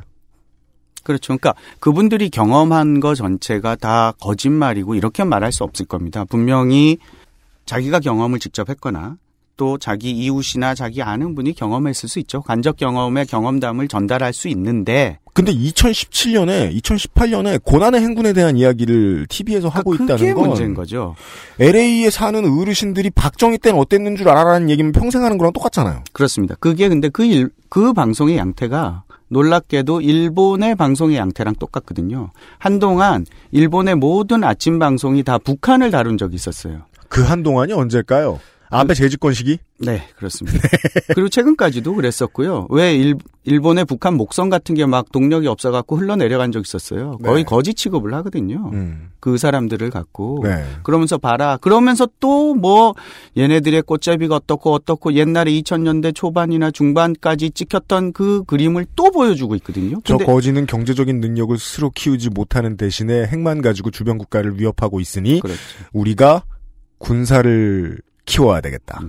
그렇죠. 1.03 1.27
그러니까 1.27 1.53
그분들이 1.79 2.29
경험한 2.29 2.99
거 2.99 3.15
전체가 3.15 3.75
다 3.75 4.13
거짓말이고 4.19 4.95
이렇게 4.95 5.23
말할 5.23 5.51
수 5.51 5.63
없을 5.63 5.85
겁니다. 5.85 6.25
분명히 6.25 6.97
자기가 7.65 7.99
경험을 7.99 8.39
직접 8.39 8.69
했거나 8.69 9.15
또 9.57 9.77
자기 9.77 10.11
이웃이나 10.11 10.75
자기 10.75 11.01
아는 11.01 11.35
분이 11.35 11.53
경험했을 11.53 12.07
수 12.07 12.19
있죠. 12.19 12.41
간접 12.41 12.77
경험의 12.77 13.25
경험담을 13.25 13.87
전달할 13.87 14.31
수 14.31 14.47
있는데 14.47 15.19
근데 15.33 15.51
2017년에 15.53 16.75
2018년에 16.81 17.63
고난의 17.63 18.01
행군에 18.01 18.33
대한 18.33 18.57
이야기를 18.57 19.27
TV에서 19.27 19.69
하고 19.69 19.91
그게 19.91 20.05
있다는 20.05 20.33
건 20.33 20.47
문제인 20.49 20.73
거죠. 20.73 21.15
LA에 21.59 22.09
사는 22.09 22.43
어르신들이 22.43 23.11
박정희 23.11 23.59
때는 23.59 23.79
어땠는 23.79 24.15
줄 24.15 24.29
알아라는 24.29 24.69
얘기면 24.69 24.93
평생 24.93 25.23
하는 25.23 25.37
거랑 25.37 25.53
똑같잖아요. 25.53 26.03
그렇습니다. 26.11 26.55
그게 26.59 26.89
근데 26.89 27.09
그, 27.09 27.23
일, 27.23 27.49
그 27.69 27.93
방송의 27.93 28.37
양태가 28.37 29.03
놀랍게도 29.29 30.01
일본의 30.01 30.75
방송의 30.75 31.17
양태랑 31.17 31.55
똑같거든요. 31.55 32.31
한동안 32.57 33.25
일본의 33.51 33.95
모든 33.95 34.43
아침 34.43 34.79
방송이 34.79 35.23
다 35.23 35.37
북한을 35.37 35.91
다룬 35.91 36.17
적이 36.17 36.35
있었어요. 36.35 36.81
그 37.09 37.21
한동안이 37.23 37.73
언제일까요? 37.73 38.39
아베 38.69 38.93
재집권 38.93 39.33
시기? 39.33 39.59
네, 39.79 40.03
그렇습니다. 40.17 40.59
그리고 41.13 41.29
최근까지도 41.29 41.93
그랬었고요. 41.93 42.67
왜 42.69 42.95
일, 42.95 43.15
일본의 43.45 43.85
북한 43.85 44.15
목성 44.15 44.49
같은 44.49 44.75
게 44.75 44.85
막 44.87 45.11
동력이 45.11 45.47
없어갖고 45.47 45.97
흘러내려간 45.97 46.51
적 46.51 46.65
있었어요. 46.65 47.17
거의 47.23 47.43
네. 47.43 47.43
거지 47.43 47.73
취급을 47.73 48.13
하거든요. 48.15 48.69
음. 48.73 49.09
그 49.19 49.37
사람들을 49.37 49.89
갖고. 49.89 50.41
네. 50.43 50.65
그러면서 50.83 51.17
봐라. 51.17 51.57
그러면서 51.61 52.07
또 52.19 52.53
뭐 52.55 52.93
얘네들의 53.37 53.83
꽃제비가 53.83 54.35
어떻고 54.35 54.73
어떻고 54.73 55.13
옛날에 55.13 55.51
2000년대 55.51 56.15
초반이나 56.15 56.71
중반까지 56.71 57.51
찍혔던 57.51 58.13
그 58.13 58.43
그림을 58.45 58.85
또 58.95 59.11
보여주고 59.11 59.55
있거든요. 59.57 59.97
저 60.03 60.17
거지는 60.17 60.65
경제적인 60.65 61.19
능력을 61.19 61.57
스스로 61.57 61.89
키우지 61.91 62.29
못하는 62.31 62.77
대신에 62.77 63.25
핵만 63.27 63.61
가지고 63.61 63.91
주변 63.91 64.17
국가를 64.17 64.59
위협하고 64.59 64.99
있으니 64.99 65.39
그렇죠. 65.39 65.59
우리가 65.93 66.43
군사를 66.97 67.99
키워야 68.27 68.61
되겠다. 68.61 69.01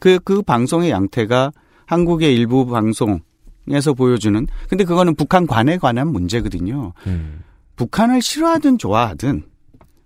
그, 0.00 0.18
그 0.22 0.42
방송의 0.42 0.90
양태가 0.90 1.52
한국의 1.86 2.34
일부 2.34 2.66
방송에서 2.66 3.94
보여주는, 3.96 4.46
근데 4.68 4.84
그거는 4.84 5.14
북한 5.14 5.46
관에 5.46 5.78
관한 5.78 6.08
문제거든요. 6.08 6.92
음. 7.06 7.40
북한을 7.76 8.20
싫어하든 8.20 8.76
좋아하든, 8.76 9.44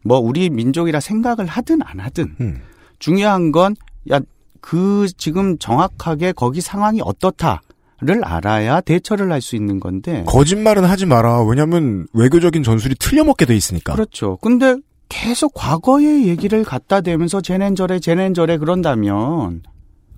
뭐 0.05 0.19
우리 0.19 0.51
민족이라 0.51 1.01
생각을 1.01 1.47
하든 1.47 1.81
안 1.83 1.99
하든, 1.99 2.37
음. 2.41 2.61
중요한 3.01 3.51
건, 3.51 3.75
야, 4.13 4.21
그 4.61 5.07
지금 5.17 5.59
정확하게 5.59 6.33
거기 6.33 6.61
상황이 6.61 7.01
어떻다 7.03 7.63
를 8.01 8.25
알아야 8.25 8.81
대처를 8.81 9.33
할 9.33 9.41
수 9.41 9.57
있는 9.57 9.81
건데. 9.81 10.23
거짓말은 10.29 10.85
하지 10.85 11.05
마라. 11.05 11.43
왜냐면 11.43 12.07
외교적인 12.13 12.63
전술이 12.63 12.95
틀려먹게 12.95 13.45
돼 13.45 13.57
있으니까. 13.57 13.93
그렇죠. 13.93 14.37
근데 14.37 14.77
계속 15.09 15.53
과거의 15.55 16.29
얘기를 16.29 16.65
갖다 16.65 17.01
대면서 17.01 17.41
쟤넨 17.41 17.75
저래 17.75 17.99
쟤넨 17.99 18.35
저래 18.35 18.59
그런다면 18.59 19.63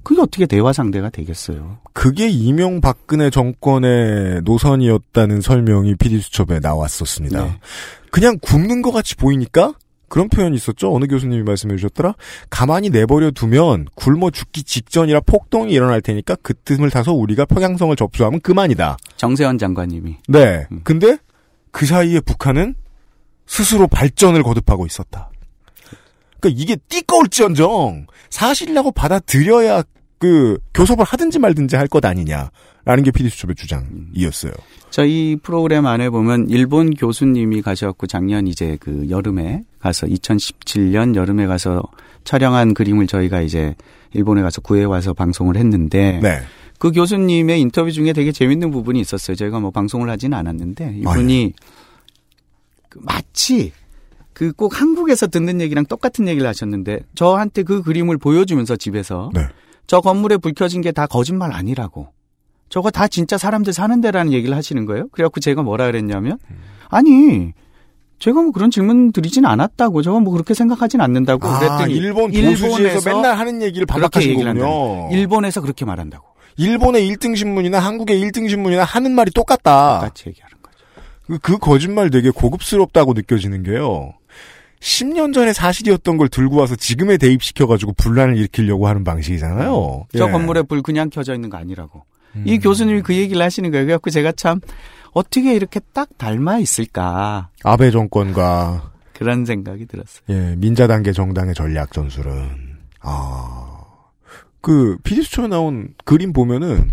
그게 0.03 0.21
어떻게 0.21 0.47
대화 0.47 0.73
상대가 0.73 1.11
되겠어요? 1.11 1.79
그게 1.93 2.29
이명박근혜 2.29 3.31
정권의 3.31 4.43
노선이었다는 4.45 5.41
설명이 5.41 5.97
PD수첩에 5.97 6.61
나왔었습니다. 6.61 7.45
네. 7.45 7.61
그냥 8.11 8.39
굶는 8.41 8.83
것 8.83 8.93
같이 8.93 9.15
보이니까 9.15 9.75
그런 10.09 10.29
표현이 10.29 10.57
있었죠. 10.57 10.93
어느 10.93 11.07
교수님이 11.07 11.45
말씀해 11.45 11.77
주셨더라. 11.77 12.15
가만히 12.49 12.91
내버려 12.91 13.31
두면 13.31 13.87
굶어 13.95 14.31
죽기 14.31 14.65
직전이라 14.65 15.21
폭동이 15.21 15.73
일어날 15.73 16.01
테니까 16.01 16.37
그 16.43 16.53
틈을 16.55 16.91
타서 16.91 17.13
우리가 17.13 17.45
평양성을 17.45 17.95
접수하면 17.95 18.41
그만이다. 18.41 18.97
정세현 19.17 19.59
장관님이. 19.59 20.17
네. 20.29 20.67
근데 20.83 21.17
그 21.71 21.87
사이에 21.87 22.19
북한은 22.21 22.75
스스로 23.51 23.89
발전을 23.89 24.45
거듭하고 24.45 24.87
있었다. 24.87 25.29
그러니까 26.39 26.63
이게 26.63 26.77
띠꺼울지언정 26.89 28.07
사실이라고 28.31 28.93
받아들여야 28.93 29.83
그 30.21 30.59
교섭을 30.73 31.05
하든지 31.05 31.41
말든지 31.41 31.75
할 31.75 31.89
것 31.89 32.05
아니냐라는 32.05 33.03
게 33.05 33.11
PD수첩의 33.11 33.57
주장이었어요. 33.57 34.53
저희 34.91 35.37
프로그램 35.43 35.87
안에 35.87 36.11
보면 36.11 36.49
일본 36.49 36.95
교수님이 36.95 37.61
가셔갖고 37.63 38.07
작년 38.07 38.47
이제 38.47 38.77
그 38.81 39.09
여름에 39.11 39.65
가서 39.81 40.07
2017년 40.07 41.17
여름에 41.17 41.47
가서 41.47 41.83
촬영한 42.23 42.75
그림을 42.75 43.09
저희가 43.09 43.41
이제 43.41 43.75
일본에 44.13 44.43
가서 44.43 44.61
구해 44.61 44.85
와서 44.85 45.13
방송을 45.13 45.57
했는데 45.57 46.21
네. 46.23 46.39
그 46.79 46.93
교수님의 46.93 47.61
인터뷰 47.61 47.91
중에 47.91 48.13
되게 48.13 48.31
재밌는 48.31 48.71
부분이 48.71 49.01
있었어요. 49.01 49.35
저희가 49.37 49.59
뭐 49.59 49.73
방송을 49.73 50.09
하진 50.09 50.35
않았는데 50.35 50.99
이분이 51.01 51.53
그 51.59 51.67
마치 52.97 53.73
그 54.33 54.53
꼭 54.53 54.81
한국에서 54.81 55.27
듣는 55.27 55.61
얘기랑 55.61 55.85
똑같은 55.87 56.27
얘기를 56.27 56.49
하셨는데 56.49 57.01
저한테 57.15 57.63
그 57.63 57.83
그림을 57.83 58.17
보여주면서 58.19 58.77
집에서 58.77 59.31
네. 59.35 59.43
저 59.87 60.01
건물에 60.01 60.37
불 60.39 60.55
켜진 60.55 60.81
게 60.81 60.93
다 60.93 61.07
거짓말 61.07 61.53
아니라고. 61.53 62.09
저거 62.69 62.91
다 62.91 63.07
진짜 63.09 63.37
사람들 63.37 63.73
사는 63.73 64.01
데라는 64.01 64.33
얘기를 64.33 64.57
하시는 64.57 64.87
거예요. 64.87 65.09
그래갖고 65.09 65.41
제가 65.41 65.63
뭐라 65.63 65.87
그랬냐면 65.87 66.39
아니 66.89 67.53
제가 68.19 68.41
뭐 68.41 68.53
그런 68.53 68.71
질문 68.71 69.13
드리진 69.13 69.45
않았다고 69.45 70.03
저거 70.03 70.21
뭐 70.21 70.33
그렇게 70.33 70.55
생각하진 70.55 71.01
않는다고 71.01 71.47
아, 71.49 71.59
그랬더니 71.59 71.95
일본 71.95 72.31
도수지에서 72.31 73.11
맨날 73.15 73.37
하는 73.39 73.61
얘기를 73.63 73.87
반박하신 73.87 74.35
거군요. 74.61 75.09
일본에서 75.11 75.61
그렇게 75.61 75.85
말한다고. 75.85 76.27
일본의 76.57 77.11
1등 77.11 77.35
신문이나 77.37 77.79
한국의 77.79 78.21
1등 78.23 78.49
신문이나 78.49 78.85
하는 78.85 79.13
말이 79.15 79.31
똑같다. 79.33 80.01
똑같이 80.01 80.29
얘기하는 80.29 80.50
거죠. 80.50 80.50
그, 81.31 81.39
그 81.39 81.59
거짓말 81.59 82.11
되게 82.11 82.31
고급스럽다고 82.31 83.13
느껴지는 83.13 83.63
게요. 83.63 84.13
10년 84.81 85.33
전에 85.33 85.53
사실이었던 85.53 86.17
걸 86.17 86.29
들고 86.29 86.57
와서 86.57 86.75
지금에 86.75 87.19
대입시켜가지고 87.19 87.93
분란을 87.93 88.37
일으키려고 88.37 88.89
하는 88.89 89.05
방식이잖아요. 89.05 90.07
저 90.17 90.27
예. 90.27 90.31
건물에 90.31 90.63
불 90.63 90.83
그냥 90.83 91.11
켜져 91.11 91.35
있는 91.35 91.51
거 91.51 91.59
아니라고. 91.59 92.03
이 92.45 92.59
교수님이 92.59 93.03
그 93.03 93.15
얘기를 93.15 93.43
하시는 93.43 93.71
거예요. 93.71 93.87
그래갖고 93.87 94.11
제가 94.11 94.33
참 94.33 94.61
어떻게 95.13 95.55
이렇게 95.55 95.81
딱 95.93 96.09
닮아 96.17 96.59
있을까 96.59 97.49
아베 97.65 97.91
정권과 97.91 98.93
그런 99.13 99.45
생각이 99.45 99.87
들었어요. 99.87 100.23
예, 100.31 100.55
민자 100.57 100.87
단계 100.87 101.13
정당의 101.13 101.55
전략 101.55 101.93
전술은 101.93 102.33
아. 103.01 103.67
그 104.61 104.97
피디수초에 105.03 105.49
나온 105.49 105.95
그림 106.05 106.33
보면은 106.33 106.93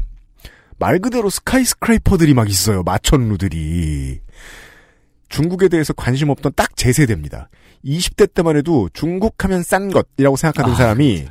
말 0.80 1.00
그대로 1.00 1.30
스카이스크레이퍼들이 1.30 2.34
막 2.34 2.50
있어요. 2.50 2.84
마천루들이. 2.84 4.20
중국에 5.30 5.68
대해서 5.68 5.94
관심 5.94 6.30
없던 6.30 6.54
딱 6.56 6.70
제 6.76 6.94
세대입니다. 6.94 7.50
20대 7.84 8.34
때만 8.34 8.56
해도 8.58 8.88
중국 8.94 9.44
하면 9.44 9.64
싼 9.64 9.90
것이라고 9.92 10.36
생각하던 10.36 10.74
아, 10.74 10.76
사람이 10.76 11.26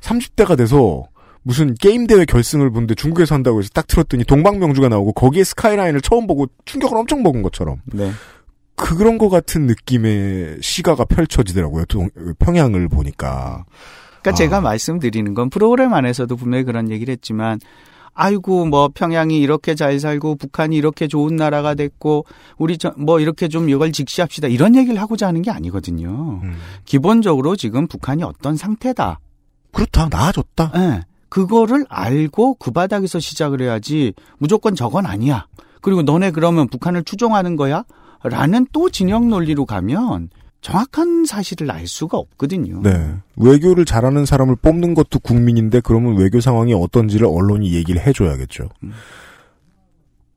30대가 0.00 0.56
돼서 0.56 1.04
무슨 1.42 1.74
게임 1.74 2.06
대회 2.06 2.24
결승을 2.24 2.70
보는데 2.70 2.94
중국에서 2.94 3.34
한다고 3.34 3.60
해서 3.60 3.70
딱 3.72 3.86
틀었더니 3.86 4.24
동방명주가 4.24 4.88
나오고 4.88 5.12
거기에 5.12 5.44
스카이라인을 5.44 6.00
처음 6.00 6.26
보고 6.26 6.46
충격을 6.64 6.96
엄청 6.96 7.22
먹은 7.22 7.42
것처럼 7.42 7.80
네. 7.86 8.10
그런 8.76 9.18
것 9.18 9.28
같은 9.28 9.66
느낌의 9.66 10.58
시가가 10.60 11.04
펼쳐지더라고요. 11.04 11.84
동- 11.86 12.10
평양을 12.40 12.88
보니까. 12.88 13.64
그러니까 14.22 14.32
제가 14.32 14.60
말씀드리는 14.60 15.32
건 15.34 15.50
프로그램 15.50 15.92
안에서도 15.94 16.34
분명히 16.36 16.64
그런 16.64 16.90
얘기를 16.90 17.12
했지만 17.12 17.60
아이고 18.14 18.66
뭐 18.66 18.88
평양이 18.94 19.38
이렇게 19.38 19.74
잘 19.74 19.98
살고 20.00 20.36
북한이 20.36 20.76
이렇게 20.76 21.08
좋은 21.08 21.36
나라가 21.36 21.74
됐고 21.74 22.26
우리 22.56 22.78
저, 22.78 22.92
뭐 22.96 23.20
이렇게 23.20 23.48
좀 23.48 23.68
이걸 23.68 23.92
직시합시다 23.92 24.48
이런 24.48 24.76
얘기를 24.76 25.00
하고자 25.00 25.26
하는 25.26 25.42
게 25.42 25.50
아니거든요. 25.50 26.40
기본적으로 26.84 27.56
지금 27.56 27.86
북한이 27.86 28.22
어떤 28.22 28.56
상태다. 28.56 29.20
그렇다 29.72 30.08
나아졌다. 30.10 30.72
예. 30.76 31.02
그거를 31.28 31.84
알고 31.88 32.54
그 32.54 32.70
바닥에서 32.70 33.18
시작을 33.18 33.60
해야지 33.60 34.14
무조건 34.38 34.76
저건 34.76 35.04
아니야. 35.04 35.46
그리고 35.80 36.02
너네 36.02 36.30
그러면 36.30 36.68
북한을 36.68 37.02
추종하는 37.02 37.56
거야? 37.56 37.84
라는 38.22 38.66
또 38.72 38.88
진영 38.88 39.28
논리로 39.28 39.66
가면 39.66 40.30
정확한 40.64 41.26
사실을 41.26 41.70
알 41.70 41.86
수가 41.86 42.16
없거든요. 42.16 42.80
네. 42.82 43.14
외교를 43.36 43.84
잘하는 43.84 44.24
사람을 44.24 44.56
뽑는 44.56 44.94
것도 44.94 45.18
국민인데 45.18 45.80
그러면 45.80 46.16
외교 46.16 46.40
상황이 46.40 46.72
어떤지를 46.72 47.26
언론이 47.26 47.74
얘기를 47.74 48.04
해줘야겠죠. 48.04 48.70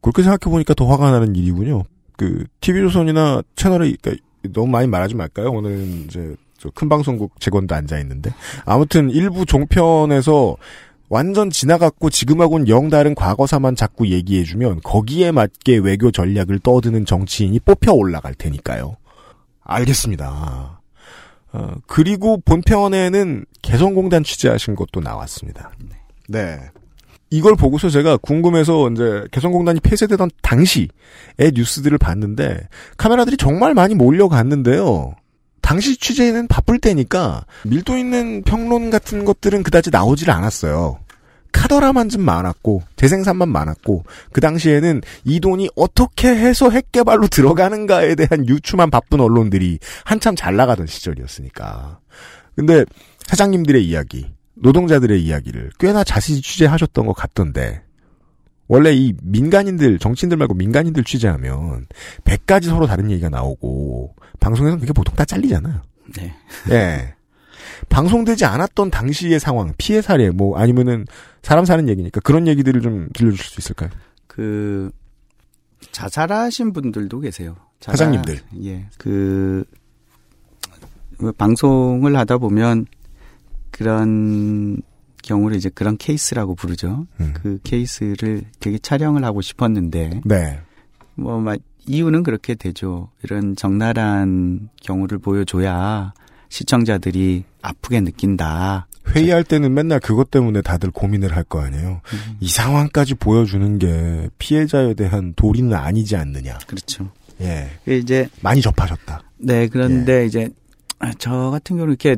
그렇게 0.01 0.23
생각해보니까 0.23 0.73
더 0.73 0.85
화가 0.85 1.11
나는 1.11 1.33
일이군요. 1.33 1.83
그, 2.17 2.43
TV조선이나 2.59 3.41
채널에, 3.55 3.93
그러니까 4.01 4.21
너무 4.51 4.67
많이 4.67 4.85
말하지 4.87 5.15
말까요? 5.15 5.49
오늘은 5.49 6.05
이제, 6.07 6.35
저큰 6.57 6.89
방송국 6.89 7.39
직원도 7.39 7.73
앉아있는데. 7.73 8.33
아무튼 8.65 9.09
일부 9.09 9.45
종편에서 9.45 10.57
완전 11.07 11.49
지나갔고 11.49 12.09
지금하고는 12.09 12.67
영 12.67 12.89
다른 12.89 13.15
과거사만 13.15 13.77
자꾸 13.77 14.09
얘기해주면 14.09 14.81
거기에 14.83 15.31
맞게 15.31 15.77
외교 15.77 16.11
전략을 16.11 16.59
떠드는 16.59 17.05
정치인이 17.05 17.61
뽑혀 17.61 17.93
올라갈 17.93 18.33
테니까요. 18.33 18.97
알겠습니다. 19.67 20.81
어, 21.53 21.75
그리고 21.85 22.41
본편에는 22.43 23.45
개성공단 23.61 24.23
취재하신 24.23 24.75
것도 24.75 25.01
나왔습니다. 25.01 25.71
네. 26.27 26.59
이걸 27.29 27.55
보고서 27.55 27.89
제가 27.89 28.17
궁금해서 28.17 28.89
이제 28.91 29.25
개성공단이 29.31 29.81
폐쇄되던 29.81 30.29
당시의 30.41 30.87
뉴스들을 31.53 31.97
봤는데 31.97 32.67
카메라들이 32.95 33.35
정말 33.37 33.73
많이 33.73 33.95
몰려갔는데요. 33.95 35.13
당시 35.61 35.97
취재는 35.97 36.47
바쁠 36.47 36.79
때니까 36.79 37.45
밀도 37.65 37.97
있는 37.97 38.43
평론 38.43 38.89
같은 38.89 39.25
것들은 39.25 39.63
그다지 39.63 39.89
나오질 39.91 40.31
않았어요. 40.31 40.99
카더라만 41.51 42.09
좀 42.09 42.21
많았고 42.21 42.83
재생산만 42.95 43.49
많았고 43.49 44.03
그 44.31 44.41
당시에는 44.41 45.01
이 45.25 45.39
돈이 45.39 45.69
어떻게 45.75 46.29
해서 46.29 46.69
핵개발로 46.69 47.27
들어가는가에 47.29 48.15
대한 48.15 48.47
유추만 48.47 48.89
바쁜 48.89 49.19
언론들이 49.21 49.79
한참 50.05 50.35
잘 50.35 50.55
나가던 50.55 50.87
시절이었으니까. 50.87 51.99
근데 52.55 52.85
사장님들의 53.27 53.85
이야기, 53.85 54.31
노동자들의 54.55 55.21
이야기를 55.21 55.71
꽤나 55.79 56.03
자세히 56.03 56.41
취재하셨던 56.41 57.05
것 57.05 57.13
같던데 57.13 57.83
원래 58.67 58.91
이 58.91 59.13
민간인들, 59.21 59.99
정치인들 59.99 60.37
말고 60.37 60.53
민간인들 60.53 61.03
취재하면 61.03 61.87
100가지 62.23 62.65
서로 62.65 62.85
다른 62.85 63.09
얘기가 63.11 63.29
나오고 63.29 64.15
방송에서는 64.39 64.79
그게 64.79 64.93
보통 64.93 65.15
다 65.15 65.23
잘리잖아요. 65.25 65.81
네. 66.15 66.33
예. 66.71 67.13
방송되지 67.89 68.45
않았던 68.45 68.91
당시의 68.91 69.39
상황, 69.39 69.73
피해 69.77 70.01
사례, 70.01 70.29
뭐, 70.29 70.57
아니면은, 70.57 71.05
사람 71.47 71.63
사는 71.63 71.87
얘기니까 71.87 72.19
그런 72.19 72.45
얘기들을 72.45 72.81
좀 72.81 73.07
들려주실 73.13 73.45
수 73.45 73.59
있을까요? 73.61 73.89
그 74.27 74.91
자살하신 75.93 76.73
분들도 76.73 77.21
계세요. 77.21 77.55
자살- 77.79 77.97
사장님들. 78.09 78.39
예. 78.65 78.87
그 78.97 79.63
방송을 81.37 82.17
하다 82.17 82.37
보면 82.39 82.85
그런 83.71 84.81
경우를 85.23 85.55
이제 85.57 85.69
그런 85.69 85.97
케이스라고 85.97 86.55
부르죠. 86.55 87.07
그 87.33 87.59
케이스를 87.63 88.43
되게 88.59 88.77
촬영을 88.77 89.23
하고 89.23 89.41
싶었는데 89.41 90.21
네. 90.25 90.59
뭐 91.15 91.39
막 91.39 91.57
이유는 91.85 92.23
그렇게 92.23 92.55
되죠. 92.55 93.09
이런 93.23 93.55
적나라한 93.55 94.69
경우를 94.83 95.19
보여줘야 95.19 96.13
시청자들이 96.49 97.45
아프게 97.61 98.01
느낀다. 98.01 98.86
회의할 99.15 99.43
때는 99.43 99.73
맨날 99.73 99.99
그것 99.99 100.29
때문에 100.31 100.61
다들 100.61 100.91
고민을 100.91 101.35
할 101.35 101.43
거 101.43 101.61
아니에요. 101.61 102.01
이 102.39 102.47
상황까지 102.49 103.15
보여주는 103.15 103.77
게 103.79 104.29
피해자에 104.37 104.93
대한 104.95 105.33
도리는 105.35 105.73
아니지 105.73 106.15
않느냐. 106.15 106.57
그렇죠. 106.67 107.09
예. 107.41 107.69
이제 107.87 108.27
많이 108.41 108.61
접하셨다. 108.61 109.21
네, 109.37 109.67
그런데 109.67 110.25
이제 110.25 110.49
아, 110.99 111.11
저 111.17 111.51
같은 111.51 111.77
경우는 111.77 111.91
이렇게 111.99 112.17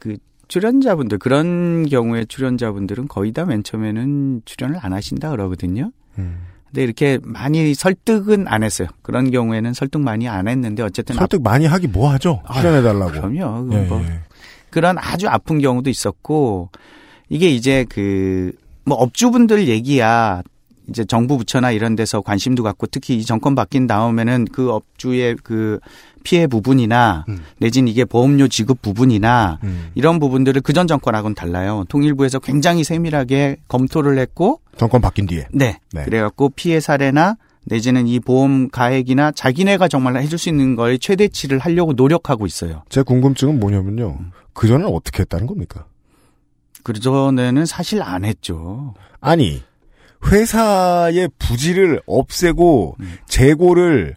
그 0.00 0.16
출연자분들 0.48 1.18
그런 1.18 1.86
경우에 1.88 2.24
출연자분들은 2.24 3.08
거의 3.08 3.32
다 3.32 3.44
맨 3.44 3.62
처음에는 3.62 4.42
출연을 4.44 4.78
안 4.82 4.92
하신다 4.92 5.30
그러거든요. 5.30 5.92
근데 6.16 6.82
이렇게 6.82 7.18
많이 7.22 7.74
설득은 7.74 8.48
안 8.48 8.62
했어요. 8.62 8.88
그런 9.02 9.30
경우에는 9.30 9.72
설득 9.74 10.00
많이 10.00 10.26
안 10.28 10.48
했는데 10.48 10.82
어쨌든 10.82 11.14
설득 11.16 11.42
많이 11.42 11.66
하기 11.66 11.86
뭐 11.88 12.10
하죠? 12.12 12.42
출연해 12.54 12.82
달라고. 12.82 13.12
그럼요. 13.12 13.68
예, 13.74 13.82
뭐 13.84 14.02
예. 14.02 14.20
그런 14.72 14.98
아주 14.98 15.28
아픈 15.28 15.60
경우도 15.60 15.88
있었고 15.88 16.70
이게 17.28 17.48
이제 17.48 17.86
그 17.88 18.52
뭐 18.84 18.96
업주분들 18.96 19.68
얘기야 19.68 20.42
이제 20.88 21.04
정부 21.04 21.38
부처나 21.38 21.70
이런 21.70 21.94
데서 21.94 22.20
관심도 22.20 22.62
갖고 22.62 22.86
특히 22.86 23.16
이 23.16 23.24
정권 23.24 23.54
바뀐 23.54 23.86
다음에는 23.86 24.46
그 24.52 24.70
업주의 24.70 25.36
그 25.42 25.78
피해 26.24 26.46
부분이나 26.46 27.24
내진 27.58 27.86
이게 27.88 28.04
보험료 28.04 28.48
지급 28.48 28.82
부분이나 28.82 29.58
이런 29.94 30.18
부분들을 30.18 30.60
그전 30.62 30.86
정권하고는 30.88 31.34
달라요. 31.34 31.84
통일부에서 31.88 32.40
굉장히 32.40 32.82
세밀하게 32.84 33.58
검토를 33.68 34.18
했고 34.18 34.60
정권 34.76 35.00
바뀐 35.00 35.26
뒤에. 35.26 35.46
네. 35.52 35.78
네. 35.92 36.04
그래갖고 36.04 36.50
피해 36.50 36.80
사례나 36.80 37.36
내지는 37.64 38.06
이 38.06 38.18
보험 38.20 38.68
가액이나 38.70 39.32
자기네가 39.32 39.88
정말 39.88 40.16
해줄 40.16 40.38
수 40.38 40.48
있는 40.48 40.74
걸 40.76 40.98
최대치를 40.98 41.58
하려고 41.58 41.92
노력하고 41.92 42.46
있어요. 42.46 42.82
제 42.88 43.02
궁금증은 43.02 43.60
뭐냐면요. 43.60 44.18
그전엔 44.52 44.86
어떻게 44.86 45.20
했다는 45.20 45.46
겁니까? 45.46 45.86
그 46.82 46.92
전에는 46.92 47.64
사실 47.66 48.02
안 48.02 48.24
했죠. 48.24 48.94
아니, 49.20 49.62
회사의 50.26 51.28
부지를 51.38 52.00
없애고 52.06 52.96
재고를 53.28 54.16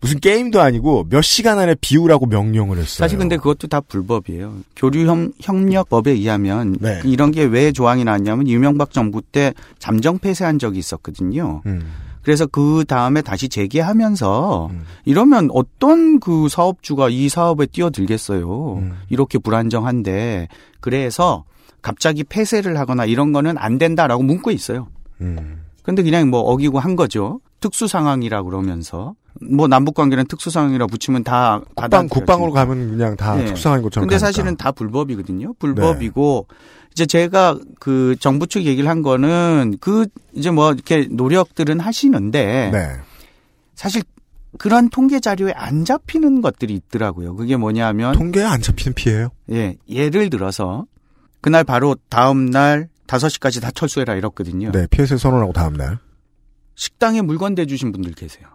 무슨 0.00 0.20
게임도 0.20 0.60
아니고 0.60 1.06
몇 1.10 1.22
시간 1.22 1.58
안에 1.58 1.74
비우라고 1.80 2.26
명령을 2.26 2.76
했어요. 2.76 2.98
사실 2.98 3.18
근데 3.18 3.36
그것도 3.36 3.66
다 3.66 3.80
불법이에요. 3.80 4.58
교류 4.76 5.32
협력법에 5.40 6.12
의하면 6.12 6.76
네. 6.80 7.00
이런 7.04 7.32
게 7.32 7.44
왜 7.44 7.72
조항이 7.72 8.04
나왔냐면 8.04 8.46
이명박 8.46 8.92
정부 8.92 9.20
때 9.22 9.54
잠정 9.80 10.18
폐쇄한 10.18 10.58
적이 10.60 10.78
있었거든요. 10.78 11.62
음. 11.66 11.82
그래서 12.28 12.44
그 12.44 12.84
다음에 12.86 13.22
다시 13.22 13.48
재개하면서 13.48 14.68
음. 14.70 14.84
이러면 15.06 15.48
어떤 15.50 16.20
그 16.20 16.50
사업주가 16.50 17.08
이 17.08 17.30
사업에 17.30 17.64
뛰어들겠어요. 17.64 18.74
음. 18.74 18.98
이렇게 19.08 19.38
불안정한데 19.38 20.48
그래서 20.80 21.44
갑자기 21.80 22.24
폐쇄를 22.24 22.78
하거나 22.78 23.06
이런 23.06 23.32
거는 23.32 23.56
안 23.56 23.78
된다라고 23.78 24.22
문구에 24.24 24.52
있어요. 24.52 24.88
음. 25.22 25.64
근데 25.82 26.02
그냥 26.02 26.28
뭐 26.28 26.40
어기고 26.40 26.78
한 26.78 26.96
거죠. 26.96 27.40
특수 27.60 27.88
상황이라 27.88 28.42
그러면서 28.42 29.14
뭐 29.40 29.66
남북 29.66 29.94
관계는 29.94 30.26
특수 30.26 30.50
상황이라 30.50 30.86
붙이면 30.86 31.24
다 31.24 31.62
국방. 31.74 32.08
국방으로 32.08 32.52
가면 32.52 32.90
그냥 32.90 33.16
다 33.16 33.36
네. 33.36 33.46
특수상인 33.46 33.80
것처럼. 33.82 34.06
근데 34.06 34.16
가니까. 34.16 34.26
사실은 34.26 34.54
다 34.56 34.70
불법이거든요. 34.70 35.54
불법이고 35.58 36.46
이제 36.98 37.06
제가 37.06 37.56
그 37.78 38.16
정부 38.18 38.48
측 38.48 38.64
얘기를 38.64 38.90
한 38.90 39.02
거는 39.02 39.76
그 39.80 40.06
이제 40.32 40.50
뭐 40.50 40.72
이렇게 40.72 41.06
노력들은 41.08 41.78
하시는데 41.78 42.70
네. 42.72 42.96
사실 43.76 44.02
그런 44.58 44.88
통계 44.88 45.20
자료에 45.20 45.52
안 45.52 45.84
잡히는 45.84 46.40
것들이 46.40 46.74
있더라고요. 46.74 47.36
그게 47.36 47.56
뭐냐면 47.56 48.14
통계에 48.14 48.42
안 48.42 48.60
잡히는 48.60 48.94
피해요. 48.94 49.28
예, 49.52 49.76
예를 49.88 50.28
들어서 50.28 50.86
그날 51.40 51.62
바로 51.62 51.94
다음 52.08 52.46
날 52.50 52.88
5시까지 53.06 53.62
다 53.62 53.70
철수해라 53.70 54.16
이랬거든요. 54.16 54.72
네, 54.72 54.88
피해세 54.88 55.18
선언하고 55.18 55.52
다음 55.52 55.74
날. 55.74 56.00
식당에 56.74 57.22
물건 57.22 57.54
대 57.54 57.64
주신 57.64 57.92
분들 57.92 58.14
계세요. 58.14 58.48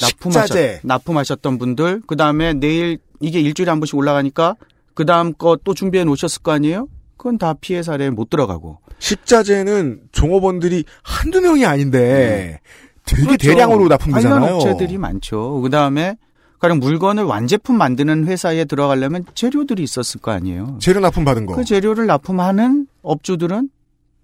납품하셨, 0.00 0.80
납품하셨던 0.84 1.58
분들, 1.58 2.02
그 2.06 2.14
다음에 2.14 2.54
내일 2.54 2.98
이게 3.18 3.40
일주일에 3.40 3.70
한 3.70 3.80
번씩 3.80 3.96
올라가니까 3.96 4.54
그 4.94 5.04
다음 5.04 5.32
거 5.32 5.56
또 5.64 5.74
준비해 5.74 6.04
놓으셨을 6.04 6.42
거 6.42 6.52
아니에요? 6.52 6.86
그건 7.20 7.36
다 7.36 7.52
피해 7.52 7.82
사례에 7.82 8.08
못 8.08 8.30
들어가고. 8.30 8.78
식자재는 8.98 10.04
종업원들이 10.10 10.84
한두 11.02 11.42
명이 11.42 11.66
아닌데 11.66 12.60
되게 13.04 13.24
그렇죠. 13.24 13.46
대량으로 13.46 13.88
납품되잖아요. 13.88 14.54
업체들이 14.54 14.96
많죠. 14.96 15.60
그 15.60 15.68
다음에 15.68 16.16
가령 16.60 16.78
물건을 16.78 17.24
완제품 17.24 17.76
만드는 17.76 18.26
회사에 18.26 18.64
들어가려면 18.64 19.26
재료들이 19.34 19.82
있었을 19.82 20.22
거 20.22 20.30
아니에요. 20.30 20.78
재료 20.80 21.00
납품 21.00 21.26
받은 21.26 21.44
거. 21.44 21.56
그 21.56 21.64
재료를 21.64 22.06
납품하는 22.06 22.86
업주들은 23.02 23.68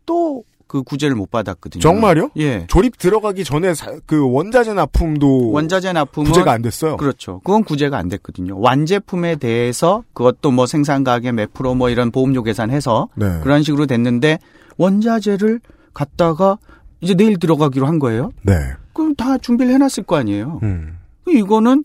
또 0.07 0.45
그 0.69 0.83
구제를 0.83 1.15
못 1.15 1.31
받았거든요. 1.31 1.81
정말요? 1.81 2.31
예. 2.39 2.67
조립 2.69 2.99
들어가기 2.99 3.45
전에 3.45 3.73
사- 3.75 3.93
그 4.05 4.29
원자재 4.31 4.75
납품도 4.75 5.53
원자재 5.53 5.93
납품은 5.93 6.31
구제가 6.33 6.51
안 6.53 6.63
됐어요. 6.63 6.97
그렇죠. 6.97 7.41
그건 7.45 7.63
구제가 7.63 7.97
안 7.97 8.09
됐거든요. 8.09 8.59
완제품에 8.59 9.37
대해서 9.37 10.03
그것도 10.13 10.51
뭐 10.51 10.67
생산 10.67 11.05
가격 11.05 11.35
몇 11.35 11.53
프로 11.55 11.75
뭐 11.75 11.89
이런 11.89 12.11
보험료 12.11 12.43
계산해서 12.43 13.09
네. 13.15 13.41
그런 13.43 13.63
식으로 13.63 13.87
됐는데 13.87 14.39
원자재를 14.77 15.61
갖다가 15.95 16.59
이제 17.01 17.15
내일 17.15 17.39
들어가기로 17.39 17.87
한 17.87 17.99
거예요. 17.99 18.31
네. 18.43 18.55
그럼 18.93 19.15
다 19.15 19.39
준비를 19.39 19.73
해놨을 19.75 20.05
거 20.07 20.17
아니에요. 20.17 20.61
음. 20.63 20.99
이거는 21.29 21.85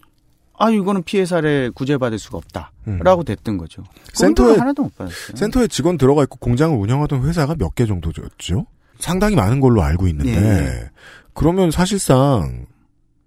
아 0.62 0.70
이거는 0.70 1.03
피해 1.03 1.26
사례 1.26 1.70
구제받을 1.70 2.20
수가 2.20 2.38
없다라고 2.38 3.24
됐던 3.24 3.57
거죠. 3.57 3.84
센터에 4.14 4.57
하나도 4.57 4.84
못 4.84 4.95
받았어요. 4.97 5.36
센터에 5.36 5.68
직원 5.68 5.97
들어가 5.97 6.24
있고 6.24 6.38
공장을 6.38 6.78
운영하던 6.78 7.24
회사가 7.24 7.55
몇 7.57 7.74
개 7.76 7.86
정도였죠? 7.86 8.66
상당히 8.99 9.36
많은 9.36 9.59
걸로 9.59 9.82
알고 9.82 10.07
있는데 10.09 10.32
예. 10.36 10.89
그러면 11.34 11.72
사실상 11.72 12.66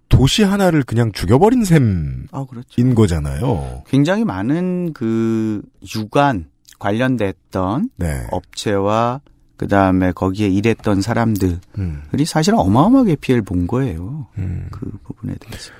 도시 0.07 0.43
하나를 0.43 0.83
그냥 0.83 1.11
죽여버린 1.11 1.65
셈인 1.65 2.27
아 2.31 2.45
그렇죠. 2.45 2.95
거잖아요. 2.95 3.83
굉장히 3.87 4.23
많은 4.23 4.93
그 4.93 5.61
유관 5.95 6.45
관련됐던 6.79 7.89
네. 7.97 8.27
업체와 8.31 9.21
그 9.57 9.67
다음에 9.67 10.11
거기에 10.11 10.47
일했던 10.49 11.01
사람들이 11.01 11.57
음. 11.77 12.03
사실 12.25 12.53
어마어마하게 12.55 13.15
피해를 13.15 13.41
본 13.41 13.67
거예요. 13.67 14.27
그 14.71 14.91
부분에 15.03 15.33
대해서. 15.39 15.71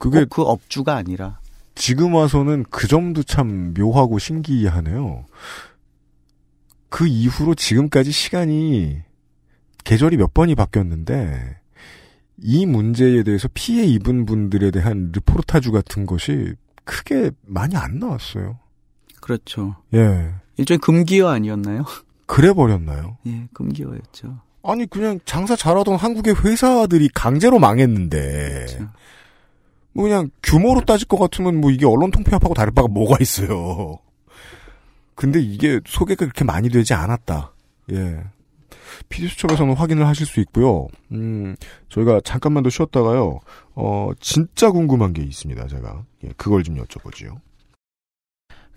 그게 0.00 0.24
꼭그 0.24 0.42
업주가 0.42 0.96
아니라 0.96 1.38
지금 1.76 2.14
와서는 2.14 2.64
그 2.70 2.88
점도 2.88 3.22
참 3.22 3.74
묘하고 3.74 4.18
신기하네요. 4.18 5.26
그 6.88 7.06
이후로 7.06 7.54
지금까지 7.54 8.10
시간이 8.10 8.98
계절이 9.84 10.16
몇 10.16 10.34
번이 10.34 10.54
바뀌었는데 10.56 11.58
이 12.38 12.66
문제에 12.66 13.22
대해서 13.22 13.48
피해 13.52 13.84
입은 13.84 14.26
분들에 14.26 14.70
대한 14.70 15.12
르포르타주 15.12 15.70
같은 15.70 16.06
것이 16.06 16.54
크게 16.84 17.30
많이 17.46 17.76
안 17.76 17.98
나왔어요. 17.98 18.58
그렇죠. 19.20 19.76
예. 19.94 20.32
일종의 20.56 20.78
금기어 20.78 21.28
아니었나요? 21.28 21.84
그래 22.26 22.52
버렸나요? 22.52 23.18
예, 23.26 23.48
금기어였죠. 23.52 24.38
아니 24.62 24.86
그냥 24.86 25.20
장사 25.24 25.56
잘하던 25.56 25.96
한국의 25.96 26.34
회사들이 26.44 27.10
강제로 27.14 27.58
망했는데 27.58 28.66
뭐 29.92 30.04
그냥 30.04 30.30
규모로 30.42 30.82
따질 30.82 31.08
것 31.08 31.18
같으면 31.18 31.60
뭐 31.60 31.70
이게 31.70 31.86
언론 31.86 32.10
통폐합하고 32.10 32.54
다를 32.54 32.72
바가 32.72 32.88
뭐가 32.88 33.16
있어요. 33.20 33.98
근데 35.14 35.40
이게 35.40 35.80
소개가 35.84 36.24
그렇게 36.24 36.44
많이 36.44 36.68
되지 36.68 36.94
않았다. 36.94 37.52
예. 37.92 38.24
PD수첩에서는 39.08 39.74
확인을 39.74 40.06
하실 40.06 40.26
수 40.26 40.40
있고요. 40.40 40.88
음, 41.12 41.56
저희가 41.88 42.20
잠깐만 42.24 42.62
더 42.62 42.70
쉬었다가요. 42.70 43.40
어, 43.74 44.10
진짜 44.20 44.70
궁금한 44.70 45.12
게 45.12 45.22
있습니다, 45.22 45.66
제가. 45.66 46.04
예, 46.24 46.28
그걸 46.36 46.62
좀 46.62 46.76
여쭤보지요. 46.76 47.38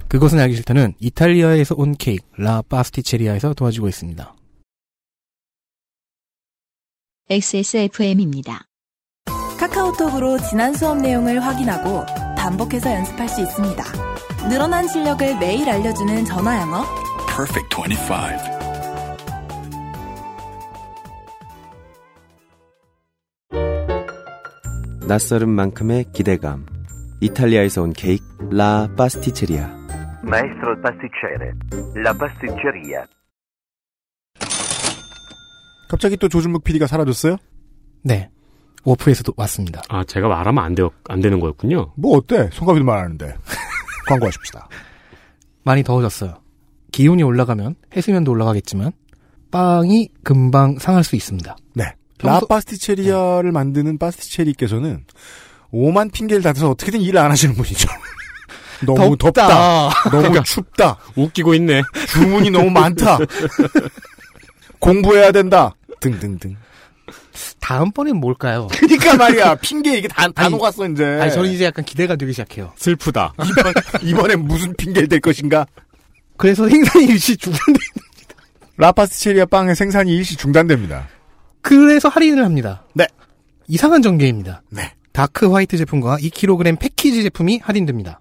그것은 0.08 0.40
알기 0.40 0.56
싫다는 0.56 0.94
이탈리아에서 1.00 1.76
온 1.78 1.94
케이크 1.94 2.24
라 2.38 2.62
파스티체리아에서 2.62 3.54
도와주고 3.54 3.88
있습니다. 3.88 4.36
XSFM입니다. 7.30 8.66
카카오톡으로 9.84 10.38
지난 10.40 10.74
수업 10.74 10.98
내용을 10.98 11.44
확인하고 11.44 12.06
반복해서 12.38 12.94
연습할 12.94 13.28
수 13.28 13.42
있습니다. 13.42 13.84
늘어난 14.48 14.88
실력을 14.88 15.38
매일 15.40 15.70
알려주는 15.70 16.24
전화 16.26 16.62
영어. 16.62 16.86
Perfect 17.28 17.76
25. 17.76 18.14
낯설은 25.08 25.50
만큼의 25.50 26.06
기대감. 26.14 26.66
이탈리아에서 27.20 27.82
온 27.82 27.92
케이크 27.94 28.24
라 28.52 28.88
파스티체리아. 28.98 29.70
Maestro 30.24 30.82
pasticcere, 30.82 31.52
la 31.98 32.14
pasticceria. 32.18 33.06
갑자기 35.90 36.16
또 36.18 36.30
조준묵 36.30 36.64
PD가 36.64 36.88
사라졌어요? 36.88 37.38
네. 38.04 38.30
워프에서도 38.84 39.34
왔습니다. 39.38 39.82
아, 39.90 40.04
제가 40.04 40.28
말하면 40.28 40.64
안, 40.64 40.76
되, 40.76 40.84
안 41.10 41.22
되는 41.22 41.40
거였군요. 41.40 41.94
뭐 41.96 42.18
어때? 42.18 42.50
송가비도 42.52 42.86
말하는데. 42.86 43.36
광고하십시다. 44.08 44.68
많이 45.64 45.84
더워졌어요. 45.84 46.36
기온이 46.92 47.24
올라가면 47.24 47.76
해수면도 47.96 48.32
올라가겠지만 48.32 48.92
빵이 49.52 50.10
금방 50.24 50.78
상할 50.80 51.04
수 51.04 51.16
있습니다. 51.16 51.56
네. 51.76 51.86
평소- 52.18 52.28
라 52.28 52.42
파스티체리아를 52.48 53.52
만드는 53.52 53.98
파스티체리께서는 53.98 55.06
오만 55.72 56.10
핑계를 56.10 56.44
대서 56.44 56.70
어떻게든 56.70 57.02
일을 57.02 57.20
안 57.20 57.32
하시는 57.32 57.56
분이죠. 57.56 57.88
너무 58.86 59.18
덥다. 59.18 59.48
덥다. 59.48 60.10
너무 60.10 60.22
그러니까 60.24 60.44
춥다. 60.44 60.98
웃기고 61.16 61.54
있네. 61.56 61.82
주문이 62.10 62.50
너무 62.50 62.70
많다. 62.70 63.18
공부해야 64.80 65.32
된다. 65.32 65.74
등등등. 66.00 66.56
다음번엔 67.60 68.18
뭘까요? 68.18 68.68
그니까 68.78 69.16
말이야. 69.16 69.56
핑계 69.56 69.98
이게 69.98 70.08
다, 70.08 70.28
다 70.30 70.46
아니, 70.46 70.52
녹았어, 70.52 70.88
이제. 70.88 71.04
아니, 71.22 71.32
저는 71.32 71.50
이제 71.52 71.66
약간 71.66 71.84
기대가 71.86 72.16
되기 72.16 72.32
시작해요. 72.34 72.72
슬프다. 72.78 73.34
이번, 73.44 73.74
이번엔 74.02 74.46
무슨 74.46 74.74
핑계를 74.76 75.08
댈 75.08 75.20
것인가? 75.20 75.66
그래서 76.38 76.68
생산이 76.68 77.06
일시 77.06 77.38
중단돼. 77.38 77.80
라파스티체리아 78.78 79.46
빵의 79.46 79.76
생산이 79.76 80.12
일시 80.16 80.36
중단됩니다. 80.36 81.08
그래서 81.62 82.10
할인을 82.10 82.44
합니다. 82.44 82.84
네. 82.94 83.08
이상한 83.68 84.02
전개입니다. 84.02 84.64
네. 84.70 84.94
dark 85.14 85.52
white 85.52 85.78
제품과 85.78 86.18
2kg 86.18 86.80
패키지 86.80 87.24
제품이 87.24 87.60
할인됩니다. 87.64 88.20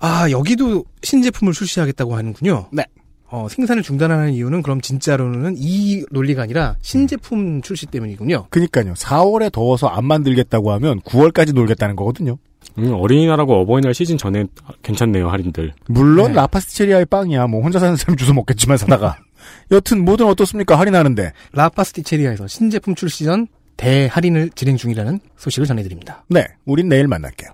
아, 0.00 0.28
여기도 0.30 0.84
신제품을 1.02 1.52
출시하겠다고 1.52 2.16
하는군요. 2.16 2.68
네. 2.72 2.84
어, 3.28 3.48
생산을 3.50 3.82
중단하는 3.82 4.32
이유는 4.32 4.62
그럼 4.62 4.80
진짜로는 4.80 5.54
이 5.58 6.04
논리가 6.10 6.42
아니라 6.42 6.76
신제품 6.80 7.62
출시 7.62 7.86
때문이군요. 7.86 8.46
그니까요. 8.50 8.94
4월에 8.94 9.50
더워서 9.52 9.88
안 9.88 10.04
만들겠다고 10.04 10.72
하면 10.72 11.00
9월까지 11.00 11.52
놀겠다는 11.54 11.96
거거든요. 11.96 12.38
음, 12.78 12.92
어린이날하고 12.92 13.54
어버이날 13.60 13.94
시즌 13.94 14.18
전에 14.18 14.44
괜찮네요, 14.82 15.28
할인들. 15.28 15.72
물론 15.88 16.32
라파스티체리아의 16.32 17.06
빵이야. 17.06 17.46
뭐 17.46 17.62
혼자 17.62 17.78
사는 17.78 17.96
사람 17.96 18.16
주워 18.16 18.34
먹겠지만 18.34 18.76
사다가. 18.76 19.16
여튼 19.70 20.04
뭐든 20.04 20.26
어떻습니까? 20.26 20.78
할인하는데. 20.78 21.32
라파스티체리아에서 21.52 22.46
신제품 22.46 22.94
출시 22.94 23.24
전 23.24 23.46
대할인을 23.76 24.50
진행 24.54 24.76
중이라는 24.76 25.20
소식을 25.36 25.66
전해드립니다. 25.66 26.24
네. 26.28 26.46
우린 26.64 26.88
내일 26.88 27.08
만날게요. 27.08 27.50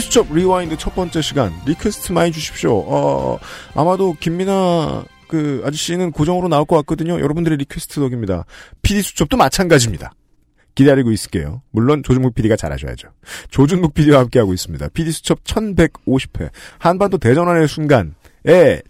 수첩 0.00 0.32
rewind 0.32 0.76
첫 0.76 0.94
번째 0.94 1.22
시간 1.22 1.52
request 1.66 2.12
많이 2.12 2.32
주십시오. 2.32 2.78
어, 2.86 3.38
아마도 3.74 4.14
김민아 4.18 5.04
그 5.28 5.62
아저씨는 5.64 6.12
고정으로 6.12 6.48
나올 6.48 6.64
것 6.64 6.76
같거든요. 6.76 7.20
여러분들의 7.20 7.58
request 7.58 8.00
덕입니다. 8.00 8.44
PD수첩도 8.82 9.36
마찬가지입니다. 9.36 10.12
기다리고 10.74 11.10
있을게요. 11.10 11.62
물론 11.70 12.02
조준묵 12.02 12.34
PD가 12.34 12.56
잘하셔야죠. 12.56 13.08
조준묵 13.50 13.94
PD와 13.94 14.20
함께하고 14.20 14.52
있습니다. 14.52 14.88
PD수첩 14.88 15.42
1150회 15.44 16.50
한반도 16.78 17.18
대전환의 17.18 17.66
순간에 17.66 18.12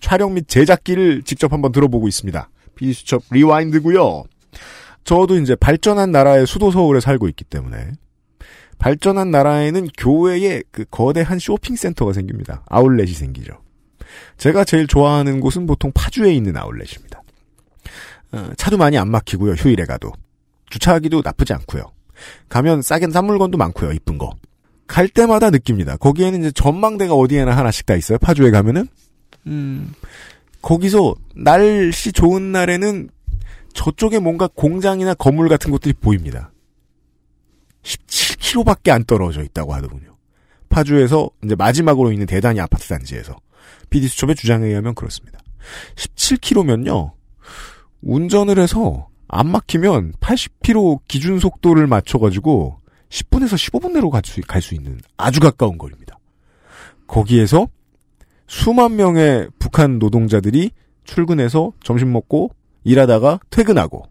촬영 0.00 0.34
및 0.34 0.48
제작기를 0.48 1.22
직접 1.22 1.52
한번 1.52 1.72
들어보고 1.72 2.09
있습니다. 2.09 2.50
PD수첩 2.74 3.22
rewind고요. 3.30 4.24
저도 5.04 5.38
이제 5.38 5.54
발전한 5.54 6.11
나라의 6.11 6.46
수도 6.46 6.72
서울에 6.72 6.98
살고 7.00 7.28
있기 7.28 7.44
때문에 7.44 7.92
발전한 8.79 9.31
나라에는 9.31 9.89
교외에 9.97 10.62
그 10.70 10.85
거대한 10.91 11.39
쇼핑센터가 11.39 12.12
생깁니다. 12.12 12.62
아울렛이 12.68 13.12
생기죠. 13.12 13.53
제가 14.39 14.64
제일 14.64 14.87
좋아하는 14.87 15.41
곳은 15.41 15.66
보통 15.66 15.91
파주에 15.95 16.33
있는 16.33 16.57
아울렛입니다. 16.57 17.22
어, 18.33 18.51
차도 18.57 18.77
많이 18.77 18.99
안 18.99 19.11
막히고요. 19.11 19.53
휴일에 19.53 19.85
가도. 19.85 20.12
주차하기도 20.70 21.22
나쁘지 21.24 21.53
않고요. 21.55 21.85
가면 22.49 22.83
싸게 22.83 23.11
싼 23.11 23.27
물건도 23.27 23.57
많고요. 23.59 23.93
이쁜 23.93 24.18
거. 24.18 24.31
갈 24.87 25.09
때마다 25.09 25.51
느낍니다. 25.51 25.97
거기에는 25.97 26.41
이제 26.41 26.51
전망대가 26.53 27.14
어디에나 27.14 27.57
하나씩 27.57 27.87
다 27.87 27.95
있어요. 27.95 28.18
파주에 28.18 28.51
가면은. 28.51 28.89
음, 29.47 29.93
거기서 30.62 31.14
날씨 31.35 32.12
좋은 32.12 32.53
날에는 32.53 33.09
저쪽에 33.72 34.18
뭔가 34.18 34.49
공장이나 34.55 35.14
건물 35.14 35.49
같은 35.49 35.70
것들이 35.70 35.93
보입니다. 35.95 36.51
17km밖에 38.47 38.90
안 38.90 39.05
떨어져 39.05 39.42
있다고 39.42 39.74
하더군요. 39.74 40.16
파주에서 40.68 41.30
이제 41.44 41.55
마지막으로 41.55 42.12
있는 42.12 42.26
대단히 42.26 42.61
아파트 42.61 42.88
단지에서 42.88 43.36
PD수첩의 43.90 44.34
주장에 44.36 44.66
의하면 44.66 44.94
그렇습니다. 44.94 45.38
17km면요. 45.97 47.12
운전을 48.03 48.59
해서 48.59 49.09
안 49.28 49.51
막히면 49.51 50.12
80km 50.20 51.01
기준 51.09 51.38
속도를 51.38 51.86
맞춰가지고 51.86 52.78
10분에서 53.09 53.55
15분 53.55 53.92
내로 53.92 54.11
갈 54.11 54.22
수, 54.24 54.40
갈 54.42 54.62
수 54.62 54.74
있는 54.74 54.99
아주 55.16 55.40
가까운 55.40 55.78
거리입니다. 55.78 56.18
거기에서 57.07 57.68
수만 58.47 58.97
명의 58.97 59.49
북한 59.59 59.99
노동자들이 59.99 60.70
출근해서 61.05 61.72
점심 61.82 62.12
먹고 62.12 62.51
일하다가 62.84 63.40
퇴근하고 63.51 64.05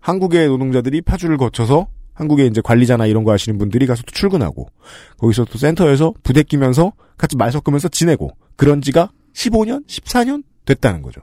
한국의 0.00 0.48
노동자들이 0.48 1.02
파주를 1.02 1.36
거쳐서 1.36 1.88
한국에 2.20 2.46
이제 2.46 2.60
관리자나 2.62 3.06
이런 3.06 3.24
거 3.24 3.32
하시는 3.32 3.58
분들이 3.58 3.86
가서 3.86 4.02
또 4.02 4.12
출근하고 4.12 4.68
거기서 5.16 5.46
또 5.46 5.58
센터에서 5.58 6.12
부대 6.22 6.42
끼면서 6.42 6.92
같이 7.16 7.36
말 7.36 7.50
섞으면서 7.50 7.88
지내고 7.88 8.30
그런 8.56 8.82
지가 8.82 9.10
15년, 9.32 9.86
14년 9.86 10.42
됐다는 10.66 11.00
거죠. 11.00 11.22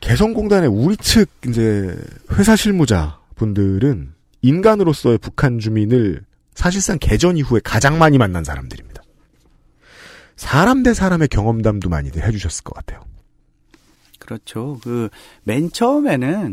개성공단의 0.00 0.68
우리 0.68 0.96
측 0.96 1.28
이제 1.46 1.96
회사 2.32 2.56
실무자 2.56 3.20
분들은 3.36 4.12
인간으로서의 4.42 5.18
북한 5.18 5.60
주민을 5.60 6.24
사실상 6.54 6.98
개전 6.98 7.36
이후에 7.36 7.60
가장 7.62 7.98
많이 7.98 8.18
만난 8.18 8.42
사람들입니다. 8.42 9.02
사람 10.34 10.82
대 10.82 10.92
사람의 10.92 11.28
경험담도 11.28 11.88
많이들 11.88 12.26
해주셨을 12.26 12.64
것 12.64 12.74
같아요. 12.74 13.04
그렇죠. 14.18 14.78
그 14.82 15.08
맨 15.44 15.70
처음에는 15.70 16.50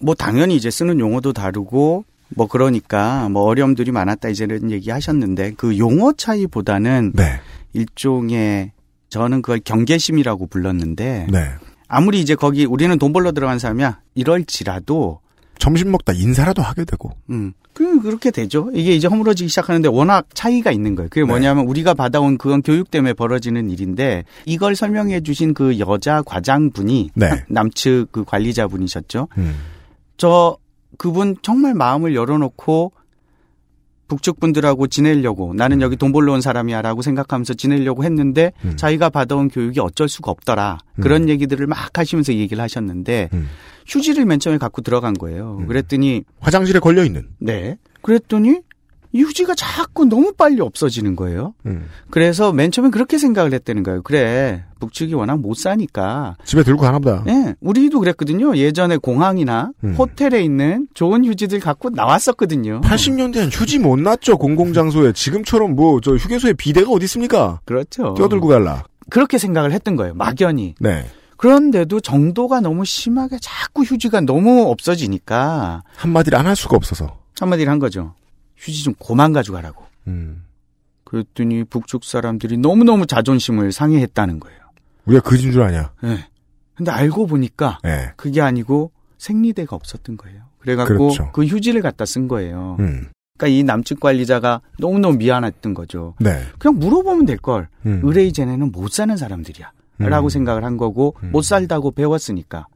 뭐 0.00 0.14
당연히 0.14 0.56
이제 0.56 0.70
쓰는 0.70 1.00
용어도 1.00 1.32
다르고 1.32 2.04
뭐 2.36 2.46
그러니까 2.46 3.28
뭐 3.28 3.44
어려움들이 3.44 3.92
많았다 3.92 4.28
이제는 4.28 4.70
얘기하셨는데 4.70 5.54
그 5.56 5.78
용어 5.78 6.12
차이보다는 6.12 7.12
네. 7.14 7.40
일종의 7.72 8.72
저는 9.08 9.42
그걸 9.42 9.60
경계심이라고 9.60 10.46
불렀는데 10.48 11.28
네. 11.30 11.50
아무리 11.88 12.20
이제 12.20 12.34
거기 12.34 12.64
우리는 12.64 12.98
돈 12.98 13.12
벌러 13.12 13.32
들어간 13.32 13.58
사람이야 13.58 14.00
이럴지라도 14.14 15.20
점심 15.58 15.90
먹다 15.92 16.12
인사라도 16.12 16.62
하게 16.62 16.84
되고. 16.84 17.12
음. 17.30 17.52
그 17.72 18.00
그렇게 18.00 18.30
되죠. 18.30 18.70
이게 18.72 18.94
이제 18.94 19.08
허물어지기 19.08 19.48
시작하는데 19.48 19.88
워낙 19.88 20.26
차이가 20.32 20.70
있는 20.70 20.94
거예요. 20.94 21.08
그게 21.08 21.24
뭐냐면 21.24 21.66
우리가 21.66 21.94
받아온 21.94 22.38
그건 22.38 22.62
교육 22.62 22.90
때문에 22.90 23.14
벌어지는 23.14 23.68
일인데 23.68 24.24
이걸 24.46 24.76
설명해 24.76 25.22
주신 25.22 25.54
그 25.54 25.78
여자 25.80 26.22
과장분이 26.22 27.10
네. 27.14 27.44
남측 27.50 28.12
그 28.12 28.24
관리자분이셨죠. 28.24 29.28
음. 29.38 29.56
저 30.16 30.56
그분 30.98 31.36
정말 31.42 31.74
마음을 31.74 32.14
열어놓고 32.14 32.92
북측 34.06 34.38
분들하고 34.38 34.86
지내려고 34.86 35.54
나는 35.54 35.80
여기 35.80 35.96
돈 35.96 36.12
벌러 36.12 36.32
온 36.32 36.40
사람이야라고 36.40 37.02
생각하면서 37.02 37.54
지내려고 37.54 38.04
했는데 38.04 38.52
음. 38.64 38.76
자기가 38.76 39.08
받아온 39.10 39.48
교육이 39.48 39.80
어쩔 39.80 40.08
수가 40.08 40.30
없더라 40.30 40.78
그런 41.00 41.28
얘기들을 41.28 41.66
막 41.66 41.98
하시면서 41.98 42.34
얘기를 42.34 42.62
하셨는데 42.62 43.30
음. 43.32 43.48
휴지를 43.86 44.24
맨 44.24 44.38
처음에 44.38 44.58
갖고 44.58 44.82
들어간 44.82 45.14
거예요. 45.14 45.64
그랬더니 45.66 46.24
화장실에 46.40 46.80
걸려 46.80 47.04
있는. 47.04 47.28
네. 47.38 47.76
그랬더니 48.02 48.60
이 49.14 49.22
휴지가 49.22 49.54
자꾸 49.54 50.04
너무 50.04 50.32
빨리 50.32 50.60
없어지는 50.60 51.14
거예요. 51.14 51.54
음. 51.66 51.86
그래서 52.10 52.52
맨 52.52 52.72
처음에 52.72 52.90
그렇게 52.90 53.16
생각을 53.16 53.54
했다는 53.54 53.84
거예요. 53.84 54.02
그래 54.02 54.64
북측이 54.80 55.14
워낙 55.14 55.38
못 55.38 55.54
사니까 55.56 56.36
집에 56.44 56.64
들고 56.64 56.82
가나 56.82 56.98
보다. 56.98 57.22
예, 57.28 57.54
우리도 57.60 58.00
그랬거든요. 58.00 58.56
예전에 58.56 58.96
공항이나 58.96 59.70
음. 59.84 59.94
호텔에 59.96 60.42
있는 60.42 60.88
좋은 60.94 61.24
휴지들 61.24 61.60
갖고 61.60 61.90
나왔었거든요. 61.90 62.80
80년대엔 62.80 63.50
휴지 63.52 63.78
못 63.78 64.00
났죠 64.00 64.36
공공장소에 64.36 65.12
지금처럼 65.12 65.76
뭐 65.76 66.00
저 66.02 66.16
휴게소에 66.16 66.54
비대가 66.54 66.90
어디 66.90 67.04
있습니까? 67.04 67.60
그렇죠. 67.64 68.14
뛰어들고 68.16 68.48
갈라. 68.48 68.82
그렇게 69.10 69.38
생각을 69.38 69.70
했던 69.72 69.94
거예요. 69.96 70.14
막연히. 70.14 70.74
네. 70.80 71.06
그런데도 71.36 72.00
정도가 72.00 72.60
너무 72.60 72.84
심하게 72.84 73.36
자꾸 73.40 73.82
휴지가 73.84 74.22
너무 74.22 74.68
없어지니까 74.70 75.82
한마디를 75.96 76.38
안 76.38 76.46
할 76.46 76.56
수가 76.56 76.76
없어서. 76.76 77.16
한마디를 77.38 77.70
한 77.70 77.78
거죠. 77.78 78.14
휴지 78.56 78.84
좀 78.84 78.94
고만 78.98 79.32
가져가라고. 79.32 79.84
음. 80.06 80.44
그랬더니 81.04 81.64
북측 81.64 82.04
사람들이 82.04 82.58
너무너무 82.58 83.06
자존심을 83.06 83.72
상해했다는 83.72 84.40
거예요. 84.40 84.58
우리가 85.04 85.22
그진 85.22 85.52
줄 85.52 85.62
아냐. 85.62 85.92
예. 86.04 86.26
근데 86.74 86.90
알고 86.90 87.26
보니까 87.26 87.78
네. 87.84 88.12
그게 88.16 88.40
아니고 88.40 88.90
생리대가 89.18 89.76
없었던 89.76 90.16
거예요. 90.16 90.42
그래갖고 90.58 90.96
그렇죠. 90.96 91.30
그 91.32 91.44
휴지를 91.44 91.82
갖다 91.82 92.04
쓴 92.04 92.26
거예요. 92.26 92.76
음. 92.80 93.10
그러니까 93.36 93.58
이 93.58 93.62
남측 93.62 94.00
관리자가 94.00 94.60
너무너무 94.78 95.18
미안했던 95.18 95.74
거죠. 95.74 96.14
네. 96.20 96.42
그냥 96.58 96.78
물어보면 96.78 97.26
될 97.26 97.36
걸. 97.36 97.68
음. 97.86 98.00
의뢰이전에는 98.02 98.72
못 98.72 98.90
사는 98.92 99.16
사람들이야. 99.16 99.72
라고 99.98 100.26
음. 100.26 100.28
생각을 100.28 100.64
한 100.64 100.76
거고 100.76 101.14
못 101.20 101.42
살다고 101.42 101.92
배웠으니까. 101.92 102.66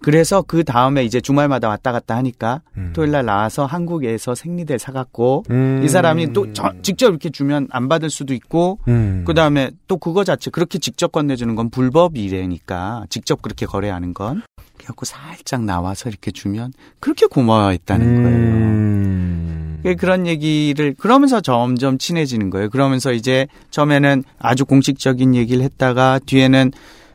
그래서 0.00 0.42
그 0.42 0.62
다음에 0.64 1.04
이제 1.04 1.20
주말마다 1.20 1.68
왔다 1.68 1.90
갔다 1.92 2.16
하니까 2.16 2.62
토요일 2.92 3.10
날 3.12 3.24
나와서 3.26 3.66
한국에서 3.66 4.34
생리대 4.34 4.78
사갖고 4.78 5.42
음. 5.50 5.82
이 5.84 5.88
사람이 5.88 6.32
또 6.32 6.52
저- 6.52 6.72
직접 6.82 7.08
이렇게 7.08 7.30
주면 7.30 7.66
안 7.70 7.88
받을 7.88 8.08
수도 8.08 8.32
있고 8.32 8.78
음. 8.88 9.24
그 9.26 9.34
다음에 9.34 9.70
또 9.88 9.96
그거 9.96 10.22
자체 10.24 10.50
그렇게 10.50 10.78
직접 10.78 11.10
건네주는 11.10 11.52
건 11.56 11.70
불법 11.70 12.16
이래니까 12.16 13.06
직접 13.10 13.42
그렇게 13.42 13.66
거래하는 13.66 14.14
건 14.14 14.42
그래갖고 14.76 15.04
살짝 15.04 15.64
나와서 15.64 16.08
이렇게 16.08 16.30
주면 16.30 16.72
그렇게 17.00 17.26
고마워했다는 17.26 18.06
음. 18.06 18.22
거예요. 18.22 19.78
그 19.82 19.96
그런 20.00 20.26
얘기를 20.26 20.94
그러면서 20.98 21.40
점점 21.40 21.98
친해지는 21.98 22.50
거예요. 22.50 22.68
그러면서 22.70 23.12
이제 23.12 23.46
처음에는 23.70 24.22
아주 24.38 24.64
공식적인 24.64 25.34
얘기를 25.34 25.62
했다가 25.64 26.20
뒤에는 26.26 26.72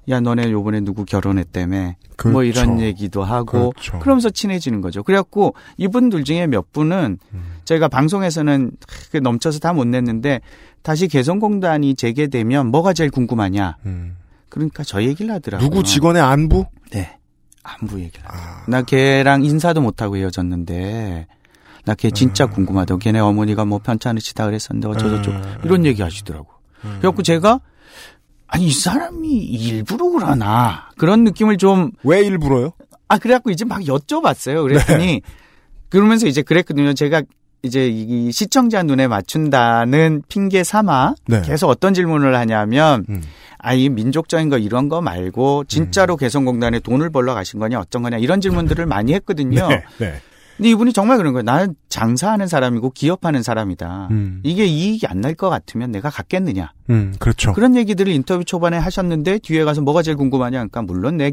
야 0.10 0.20
너네 0.20 0.52
요번에 0.52 0.82
누구 0.82 1.06
결혼했다며 1.06 1.78
뭐 1.78 1.94
그렇죠. 2.18 2.44
이런 2.44 2.80
얘기도 2.80 3.24
하고 3.24 3.72
그렇죠. 3.72 4.00
그러면서 4.00 4.30
친해지는 4.30 4.82
거죠. 4.82 5.04
그래갖고 5.04 5.56
이분들 5.78 6.24
중에 6.24 6.48
몇 6.48 6.72
분은 6.72 7.18
음. 7.34 7.44
저희가 7.66 7.88
방송에서는 7.88 8.72
그 9.12 9.18
넘쳐서 9.18 9.60
다 9.60 9.74
못 9.74 9.86
냈는데 9.88 10.42
다시 10.82 11.08
개성공단이 11.08 11.96
재개되면 11.96 12.68
뭐가 12.68 12.94
제일 12.94 13.10
궁금하냐. 13.10 13.78
그러니까 14.50 14.84
저 14.84 15.02
얘기를 15.02 15.34
하더라고요. 15.34 15.66
음. 15.66 15.70
누구 15.70 15.84
직원의 15.84 16.22
안부? 16.22 16.66
네. 16.92 17.18
안부 17.64 18.00
얘기를 18.02 18.24
하더라고요. 18.26 18.54
아. 18.54 18.64
나 18.68 18.82
걔랑 18.84 19.44
인사도 19.46 19.82
못하고 19.82 20.18
헤어졌는데 20.18 21.28
나걔 21.86 22.10
음. 22.10 22.12
진짜 22.12 22.46
궁금하다고. 22.46 23.00
걔네 23.00 23.20
어머니가 23.20 23.66
뭐 23.66 23.80
편찮으시다 23.80 24.46
그랬었는데 24.46 24.88
어쩌고저쩌고 24.90 25.38
음. 25.38 25.58
이런 25.64 25.86
얘기 25.86 26.02
하시더라고. 26.02 26.48
그래갖고 26.82 27.24
제가 27.24 27.62
아니 28.48 28.68
이 28.68 28.72
사람이 28.72 29.30
일부러 29.38 30.10
그러나 30.10 30.90
그런 30.98 31.24
느낌을 31.24 31.58
좀 31.58 31.92
왜 32.04 32.22
일부러요? 32.22 32.74
아 33.08 33.18
그래갖고 33.18 33.50
이제 33.52 33.66
막 33.66 33.82
여쭤봤어요. 33.82 34.64
그랬더니 34.64 35.06
네. 35.06 35.22
그러면서 35.90 36.28
이제 36.28 36.42
그랬거든요. 36.42 36.94
제가 36.94 37.22
이제 37.64 37.88
이 37.88 38.32
시청자 38.32 38.84
눈에 38.84 39.08
맞춘다는 39.08 40.24
핑계 40.28 40.64
삼아 40.64 41.16
네. 41.28 41.38
음. 41.38 41.42
계속 41.44 41.70
어떤 41.70 41.94
질문을 41.94 42.36
하냐면 42.36 43.06
아이 43.58 43.88
민족적인 43.90 44.50
거 44.50 44.58
이런 44.58 44.90
거 44.90 45.02
말고 45.02 45.64
진짜로 45.70 46.18
개성공단에 46.18 46.80
돈을 46.80 47.10
벌러 47.10 47.34
가신 47.34 47.60
거냐 47.60 47.80
어떤 47.80 48.02
거냐 48.02 48.18
이런 48.18 48.42
질문들을 48.42 48.86
많이 48.88 49.14
했거든요. 49.14 49.68
네. 49.70 49.84
네. 50.00 50.22
근데 50.58 50.70
이분이 50.70 50.94
정말 50.94 51.18
그런 51.18 51.34
거예요. 51.34 51.44
나는 51.44 51.76
장사하는 51.90 52.48
사람이고 52.48 52.92
기업하는 52.92 53.42
사람이다. 53.44 54.08
음. 54.12 54.40
이게 54.44 54.66
이익이 54.66 55.08
안 55.08 55.22
날 55.22 55.34
것 55.36 55.50
같으면 55.50 55.92
내가 55.92 56.10
갖겠느냐. 56.10 56.72
음, 56.90 57.16
그렇죠. 57.20 57.54
그런 57.54 57.76
얘기들을 57.76 58.12
인터뷰 58.12 58.44
초반에 58.46 58.78
하셨는데 58.78 59.40
뒤에 59.40 59.64
가서 59.64 59.82
뭐가 59.82 60.04
제일 60.04 60.18
궁금하냐? 60.18 60.58
그러니까 60.60 60.82
물론 60.84 61.18
내 61.18 61.32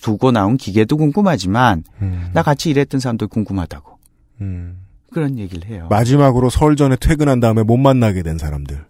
두고 0.00 0.30
나온 0.32 0.56
기계도 0.56 0.96
궁금하지만 0.96 1.84
음. 2.00 2.30
나 2.32 2.42
같이 2.42 2.70
일했던 2.70 3.00
사람도 3.00 3.28
궁금하다고. 3.28 3.98
음. 4.40 4.78
그런 5.12 5.38
얘기를 5.38 5.68
해요. 5.68 5.88
마지막으로 5.90 6.48
설 6.48 6.76
전에 6.76 6.96
퇴근한 6.96 7.40
다음에 7.40 7.62
못 7.62 7.76
만나게 7.76 8.22
된 8.22 8.38
사람들. 8.38 8.82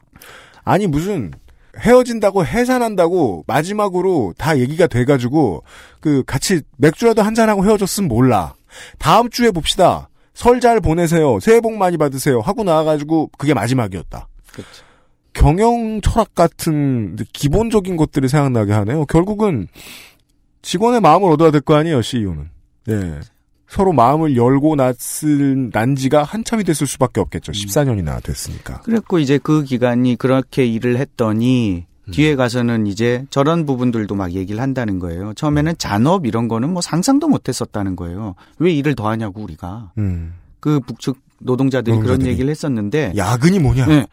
아니 0.64 0.86
무슨 0.86 1.32
헤어진다고 1.78 2.44
해산한다고 2.44 3.44
마지막으로 3.46 4.34
다 4.38 4.58
얘기가 4.58 4.86
돼가지고 4.86 5.64
그 6.00 6.22
같이 6.26 6.60
맥주라도 6.76 7.22
한잔하고 7.22 7.64
헤어졌으면 7.64 8.06
몰라. 8.08 8.54
다음 8.98 9.30
주에 9.30 9.50
봅시다. 9.50 10.08
설 10.34 10.60
잘 10.60 10.80
보내세요. 10.80 11.40
새해 11.40 11.60
복 11.60 11.74
많이 11.76 11.96
받으세요. 11.98 12.40
하고 12.40 12.64
나와가지고 12.64 13.30
그게 13.38 13.52
마지막이었다. 13.54 14.28
그렇죠. 14.52 14.84
경영 15.34 16.00
철학 16.02 16.34
같은 16.34 17.16
기본적인 17.32 17.96
것들이 17.96 18.28
생각나게 18.28 18.72
하네요. 18.72 19.04
결국은 19.06 19.66
직원의 20.62 21.00
마음을 21.00 21.30
얻어야 21.30 21.50
될 21.50 21.60
거 21.60 21.74
아니에요, 21.74 22.02
CEO는. 22.02 22.50
예. 22.90 23.20
서로 23.66 23.92
마음을 23.92 24.36
열고 24.36 24.76
났을, 24.76 25.70
난 25.70 25.96
지가 25.96 26.22
한참이 26.22 26.62
됐을 26.64 26.86
수밖에 26.86 27.20
없겠죠. 27.20 27.52
14년이나 27.52 28.22
됐으니까. 28.22 28.80
그랬고 28.82 29.18
이제 29.18 29.38
그 29.38 29.64
기간이 29.64 30.16
그렇게 30.16 30.66
일을 30.66 30.98
했더니 30.98 31.86
뒤에 32.12 32.36
가서는 32.36 32.86
이제 32.86 33.24
저런 33.30 33.66
부분들도 33.66 34.14
막 34.14 34.32
얘기를 34.32 34.60
한다는 34.60 34.98
거예요. 34.98 35.32
처음에는 35.34 35.74
잔업 35.78 36.26
이런 36.26 36.46
거는 36.48 36.72
뭐 36.72 36.80
상상도 36.82 37.28
못 37.28 37.48
했었다는 37.48 37.96
거예요. 37.96 38.34
왜 38.58 38.72
일을 38.72 38.94
더 38.94 39.08
하냐고 39.08 39.42
우리가. 39.42 39.90
음. 39.98 40.34
그 40.60 40.78
북측 40.80 41.16
노동자들이, 41.40 41.92
그런 41.96 42.02
노동자들이. 42.04 42.30
얘기를 42.32 42.50
했었는데 42.50 43.14
야근이 43.16 43.58
뭐냐? 43.58 43.86
네. 43.86 44.06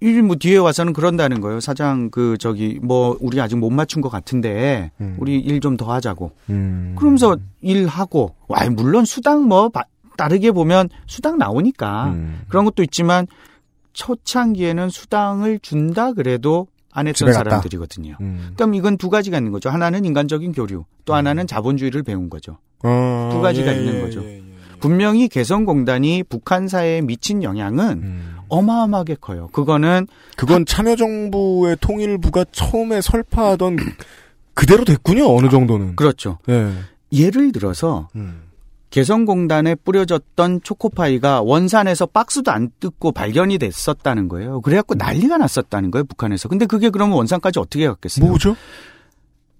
이뭐 0.00 0.34
뒤에 0.34 0.56
와서는 0.56 0.92
그런다는 0.92 1.40
거예요. 1.40 1.60
사장 1.60 2.10
그 2.10 2.36
저기 2.38 2.78
뭐 2.82 3.16
우리 3.20 3.40
아직 3.40 3.56
못 3.56 3.70
맞춘 3.70 4.02
것 4.02 4.08
같은데 4.08 4.90
우리 5.18 5.38
일 5.38 5.60
좀 5.60 5.76
더 5.76 5.92
하자고. 5.92 6.32
음. 6.50 6.94
그러면서 6.98 7.36
일하고 7.60 8.34
와 8.48 8.68
물론 8.70 9.04
수당 9.04 9.44
뭐 9.44 9.68
바- 9.68 9.84
다르게 10.16 10.50
보면 10.50 10.88
수당 11.06 11.38
나오니까 11.38 12.06
음. 12.08 12.40
그런 12.48 12.64
것도 12.64 12.82
있지만 12.82 13.26
초창기에는 13.92 14.88
수당을 14.90 15.58
준다 15.60 16.12
그래도 16.12 16.66
안 16.92 17.08
했던. 17.08 17.32
사람들이거든요. 17.32 18.16
음. 18.20 18.52
그럼 18.54 18.74
이건 18.74 18.96
두 18.98 19.10
가지가 19.10 19.38
있는 19.38 19.50
거죠. 19.50 19.70
하나는 19.70 20.04
인간적인 20.04 20.52
교류, 20.52 20.84
또 21.04 21.14
하나는 21.14 21.46
자본주의를 21.46 22.02
배운 22.02 22.30
거죠. 22.30 22.58
어, 22.84 23.30
두 23.32 23.40
가지가 23.40 23.72
예, 23.74 23.78
있는 23.78 23.94
예, 23.96 24.00
거죠. 24.00 24.22
예, 24.24 24.42
분명히 24.80 25.28
개성공단이 25.28 26.24
북한 26.24 26.68
사회에 26.68 27.00
미친 27.00 27.42
영향은 27.42 28.42
어마어마하게 28.48 29.16
커요. 29.20 29.48
그거는 29.52 30.06
그건 30.36 30.66
참여정부의 30.66 31.78
통일부가 31.80 32.44
처음에 32.52 33.00
설파하던 33.00 33.78
그대로 34.54 34.84
됐군요. 34.84 35.34
어느 35.34 35.48
정도는. 35.48 35.96
그렇죠. 35.96 36.38
예. 36.48 36.72
예를 37.12 37.52
들어서 37.52 38.08
음. 38.16 38.42
개성공단에 38.92 39.74
뿌려졌던 39.74 40.60
초코파이가 40.62 41.40
원산에서 41.40 42.06
박스도 42.06 42.50
안 42.50 42.70
뜯고 42.78 43.12
발견이 43.12 43.56
됐었다는 43.56 44.28
거예요. 44.28 44.60
그래갖고 44.60 44.94
난리가 44.94 45.38
났었다는 45.38 45.90
거예요, 45.90 46.04
북한에서. 46.04 46.48
근데 46.48 46.66
그게 46.66 46.90
그러면 46.90 47.16
원산까지 47.16 47.58
어떻게 47.58 47.88
갔겠어요? 47.88 48.26
뭐죠? 48.26 48.54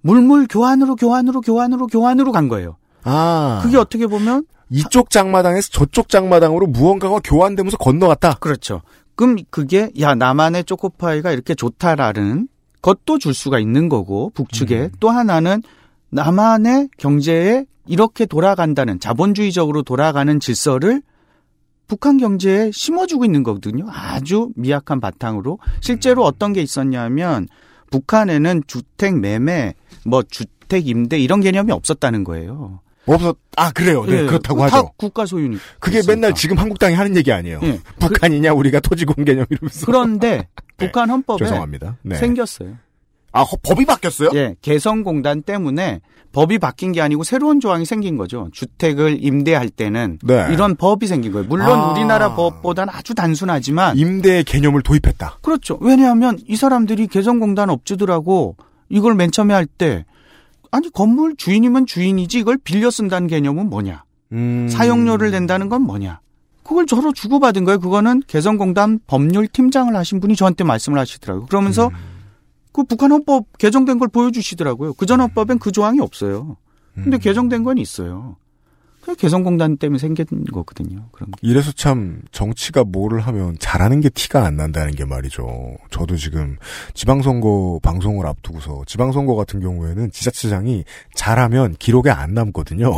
물물 0.02 0.46
교환으로 0.48 0.96
교환으로 0.96 1.40
교환으로 1.40 1.86
교환으로 1.86 2.30
간 2.30 2.48
거예요. 2.48 2.76
아. 3.04 3.60
그게 3.62 3.78
어떻게 3.78 4.06
보면 4.06 4.44
이쪽 4.68 5.08
장마당에서 5.08 5.70
저쪽 5.70 6.10
장마당으로 6.10 6.66
무언가가 6.66 7.18
교환되면서 7.24 7.78
건너갔다. 7.78 8.34
그렇죠. 8.34 8.82
그럼 9.14 9.36
그게 9.48 9.90
야 10.00 10.14
나만의 10.14 10.64
초코파이가 10.64 11.32
이렇게 11.32 11.54
좋다라는 11.54 12.48
것도 12.82 13.18
줄 13.18 13.32
수가 13.32 13.58
있는 13.58 13.88
거고 13.88 14.30
북측에 14.34 14.80
음. 14.80 14.90
또 15.00 15.08
하나는 15.08 15.62
나만의 16.12 16.90
경제에 16.98 17.64
이렇게 17.86 18.26
돌아간다는 18.26 19.00
자본주의적으로 19.00 19.82
돌아가는 19.82 20.38
질서를 20.38 21.02
북한 21.88 22.16
경제에 22.16 22.70
심어주고 22.72 23.24
있는 23.24 23.42
거거든요. 23.42 23.86
아주 23.90 24.50
미약한 24.54 25.00
바탕으로 25.00 25.58
음. 25.60 25.72
실제로 25.80 26.24
어떤 26.24 26.52
게 26.52 26.62
있었냐면 26.62 27.48
북한에는 27.90 28.62
주택 28.66 29.18
매매, 29.18 29.74
뭐 30.04 30.22
주택 30.22 30.86
임대 30.86 31.18
이런 31.18 31.40
개념이 31.40 31.72
없었다는 31.72 32.24
거예요. 32.24 32.80
없었, 33.06 33.36
아, 33.56 33.72
그래요. 33.72 34.04
네, 34.04 34.22
예, 34.22 34.26
그렇다고 34.26 34.60
다 34.60 34.76
하죠. 34.76 34.92
국가 34.96 35.26
소유니. 35.26 35.56
그게 35.80 36.00
맨날 36.06 36.34
지금 36.34 36.56
한국당이 36.56 36.94
하는 36.94 37.16
얘기 37.16 37.32
아니에요. 37.32 37.58
예. 37.64 37.80
북한이냐, 37.98 38.52
우리가 38.52 38.78
토지 38.80 39.04
공 39.04 39.24
개념 39.24 39.44
이러면서. 39.50 39.86
그런데 39.86 40.48
북한 40.78 41.10
헌법에 41.10 41.44
죄송합니다. 41.44 41.96
네. 42.02 42.14
생겼어요. 42.14 42.76
아, 43.32 43.42
허- 43.42 43.56
법이 43.62 43.84
바뀌었어요? 43.86 44.30
예, 44.34 44.54
개성공단 44.62 45.42
때문에 45.42 46.00
법이 46.32 46.58
바뀐 46.58 46.92
게 46.92 47.00
아니고 47.02 47.24
새로운 47.24 47.60
조항이 47.60 47.84
생긴 47.84 48.16
거죠. 48.16 48.48
주택을 48.52 49.18
임대할 49.22 49.68
때는 49.68 50.18
네. 50.22 50.48
이런 50.50 50.76
법이 50.76 51.06
생긴 51.06 51.32
거예요. 51.32 51.46
물론 51.48 51.78
아. 51.78 51.92
우리나라 51.92 52.34
법보다는 52.34 52.92
아주 52.94 53.14
단순하지만 53.14 53.96
임대의 53.98 54.44
개념을 54.44 54.82
도입했다. 54.82 55.38
그렇죠. 55.42 55.78
왜냐하면 55.82 56.38
이 56.46 56.56
사람들이 56.56 57.06
개성공단 57.08 57.68
업주들하고 57.70 58.56
이걸 58.88 59.14
맨 59.14 59.30
처음에 59.30 59.52
할 59.54 59.66
때 59.66 60.04
아니 60.70 60.90
건물 60.90 61.36
주인이면 61.36 61.84
주인이지 61.84 62.38
이걸 62.38 62.56
빌려 62.56 62.90
쓴다는 62.90 63.28
개념은 63.28 63.68
뭐냐? 63.68 64.04
음. 64.32 64.68
사용료를 64.70 65.30
낸다는 65.30 65.68
건 65.68 65.82
뭐냐? 65.82 66.20
그걸 66.64 66.86
저로 66.86 67.12
주고받은 67.12 67.64
거예요. 67.64 67.78
그거는 67.78 68.22
개성공단 68.26 69.00
법률 69.06 69.48
팀장을 69.48 69.94
하신 69.94 70.20
분이 70.20 70.34
저한테 70.36 70.64
말씀을 70.64 70.98
하시더라고요. 70.98 71.46
그러면서 71.46 71.90
그 72.72 72.84
북한 72.84 73.12
헌법 73.12 73.46
개정된 73.58 73.98
걸 73.98 74.08
보여주시더라고요. 74.08 74.94
그전 74.94 75.20
헌법엔 75.20 75.58
그 75.58 75.72
조항이 75.72 76.00
없어요. 76.00 76.56
근데 76.94 77.18
개정된 77.18 77.64
건 77.64 77.78
있어요. 77.78 78.36
그 79.02 79.16
개성공단 79.16 79.78
때문에 79.78 79.98
생긴 79.98 80.26
거거든요. 80.52 81.08
그런 81.10 81.30
게. 81.32 81.38
이래서 81.42 81.72
참 81.72 82.22
정치가 82.30 82.84
뭐를 82.84 83.20
하면 83.20 83.56
잘하는 83.58 84.00
게 84.00 84.08
티가 84.08 84.44
안 84.44 84.56
난다는 84.56 84.92
게 84.94 85.04
말이죠. 85.04 85.76
저도 85.90 86.16
지금 86.16 86.56
지방선거 86.94 87.80
방송을 87.82 88.26
앞두고서 88.26 88.82
지방선거 88.86 89.34
같은 89.34 89.60
경우에는 89.60 90.12
지자체장이 90.12 90.84
잘하면 91.14 91.74
기록에 91.80 92.10
안 92.10 92.34
남거든요. 92.34 92.92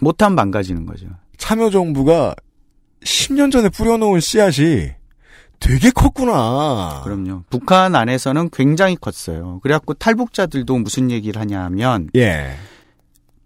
못하면 0.00 0.34
망가지는 0.34 0.86
거죠. 0.86 1.08
참여정부가 1.36 2.34
10년 3.02 3.52
전에 3.52 3.68
뿌려놓은 3.68 4.20
씨앗이 4.20 4.92
되게 5.64 5.90
컸구나. 5.90 7.00
그럼요. 7.04 7.44
북한 7.48 7.94
안에서는 7.94 8.50
굉장히 8.52 8.96
컸어요. 8.96 9.60
그래갖고 9.62 9.94
탈북자들도 9.94 10.76
무슨 10.78 11.10
얘기를 11.10 11.40
하냐면 11.40 12.10
예. 12.14 12.54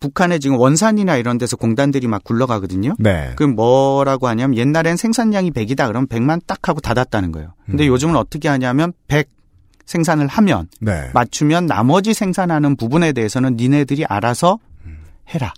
북한에 0.00 0.38
지금 0.38 0.58
원산이나 0.58 1.16
이런 1.16 1.38
데서 1.38 1.56
공단들이 1.56 2.08
막 2.08 2.24
굴러가거든요. 2.24 2.94
네. 2.98 3.32
그 3.36 3.44
뭐라고 3.44 4.26
하냐면 4.26 4.56
옛날엔 4.56 4.96
생산량이 4.96 5.52
100이다 5.52 5.86
그러면 5.86 6.08
100만 6.08 6.40
딱 6.46 6.68
하고 6.68 6.80
닫았다는 6.80 7.32
거예요. 7.32 7.54
근데 7.66 7.86
요즘은 7.86 8.16
어떻게 8.16 8.48
하냐면 8.48 8.92
100 9.06 9.28
생산을 9.86 10.26
하면 10.26 10.68
네. 10.80 11.10
맞추면 11.14 11.66
나머지 11.66 12.14
생산하는 12.14 12.76
부분에 12.76 13.12
대해서는 13.12 13.56
니네들이 13.56 14.04
알아서 14.04 14.58
해라. 15.28 15.52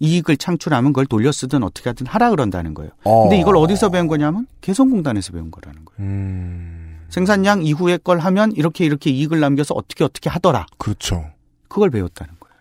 이익을 0.00 0.36
창출하면 0.36 0.92
그걸 0.92 1.06
돌려 1.06 1.30
쓰든 1.30 1.62
어떻게 1.62 1.90
하든 1.90 2.06
하라 2.06 2.30
그런다는 2.30 2.74
거예요. 2.74 2.90
어. 3.04 3.22
근데 3.22 3.38
이걸 3.38 3.56
어디서 3.56 3.90
배운 3.90 4.08
거냐면 4.08 4.46
개성공단에서 4.60 5.32
배운 5.32 5.50
거라는 5.50 5.84
거예요. 5.84 6.00
음. 6.00 7.06
생산량 7.08 7.62
이후의 7.64 7.98
걸 7.98 8.18
하면 8.18 8.52
이렇게 8.52 8.84
이렇게 8.84 9.10
이익을 9.10 9.38
남겨서 9.38 9.74
어떻게 9.74 10.02
어떻게 10.02 10.30
하더라. 10.30 10.66
그렇죠. 10.78 11.30
그걸 11.68 11.90
배웠다는 11.90 12.34
거예요. 12.40 12.52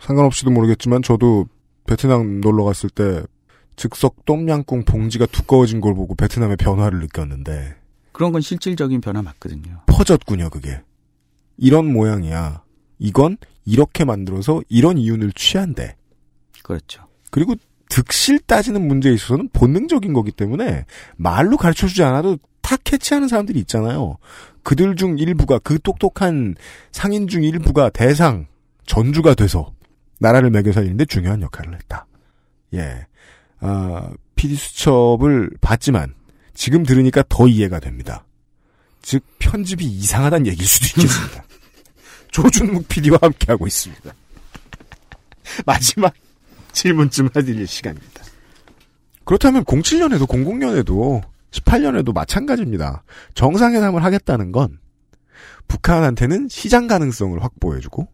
상관없이도 0.00 0.50
모르겠지만 0.50 1.02
저도 1.02 1.46
베트남 1.86 2.40
놀러 2.40 2.64
갔을 2.64 2.90
때 2.90 3.22
즉석 3.76 4.24
똠양꿍 4.26 4.84
봉지가 4.84 5.26
두꺼워진 5.26 5.80
걸 5.80 5.94
보고 5.94 6.14
베트남의 6.14 6.56
변화를 6.56 7.00
느꼈는데 7.00 7.76
그런 8.12 8.32
건 8.32 8.40
실질적인 8.40 9.00
변화 9.00 9.22
맞거든요. 9.22 9.80
퍼졌군요, 9.86 10.50
그게. 10.50 10.80
이런 11.56 11.92
모양이야. 11.92 12.61
이건 13.02 13.36
이렇게 13.64 14.04
만들어서 14.04 14.62
이런 14.68 14.96
이윤을 14.96 15.32
취한대. 15.32 15.96
그렇죠. 16.62 17.08
그리고 17.30 17.56
득실 17.88 18.38
따지는 18.40 18.86
문제에 18.86 19.12
있어서는 19.12 19.48
본능적인 19.52 20.12
거기 20.12 20.30
때문에 20.30 20.86
말로 21.16 21.56
가르쳐 21.56 21.88
주지 21.88 22.04
않아도 22.04 22.38
다 22.62 22.76
캐치하는 22.76 23.26
사람들이 23.26 23.58
있잖아요. 23.60 24.18
그들 24.62 24.94
중 24.94 25.18
일부가 25.18 25.58
그 25.58 25.80
똑똑한 25.80 26.54
상인 26.92 27.26
중 27.26 27.42
일부가 27.42 27.90
대상 27.90 28.46
전주가 28.86 29.34
돼서 29.34 29.72
나라를 30.20 30.50
매겨 30.50 30.70
살리는데 30.72 31.06
중요한 31.06 31.42
역할을 31.42 31.74
했다. 31.74 32.06
예. 32.74 33.06
아, 33.58 34.10
PD 34.36 34.54
수첩을 34.54 35.50
봤지만 35.60 36.14
지금 36.54 36.84
들으니까 36.84 37.24
더 37.28 37.48
이해가 37.48 37.80
됩니다. 37.80 38.24
즉 39.02 39.24
편집이 39.40 39.84
이상하다는 39.84 40.46
얘기일 40.46 40.66
수도 40.66 40.86
있겠습니다. 40.86 41.44
조준묵 42.32 42.88
PD와 42.88 43.18
함께하고 43.22 43.66
있습니다. 43.66 44.12
마지막 45.64 46.12
질문쯤 46.72 47.28
해드릴 47.36 47.66
시간입니다. 47.66 48.22
그렇다면 49.24 49.64
07년에도 49.64 50.26
00년에도 50.26 51.22
18년에도 51.50 52.12
마찬가지입니다. 52.12 53.04
정상회담을 53.34 54.02
하겠다는 54.02 54.50
건 54.52 54.78
북한한테는 55.68 56.48
시장 56.48 56.86
가능성을 56.86 57.40
확보해주고 57.42 58.08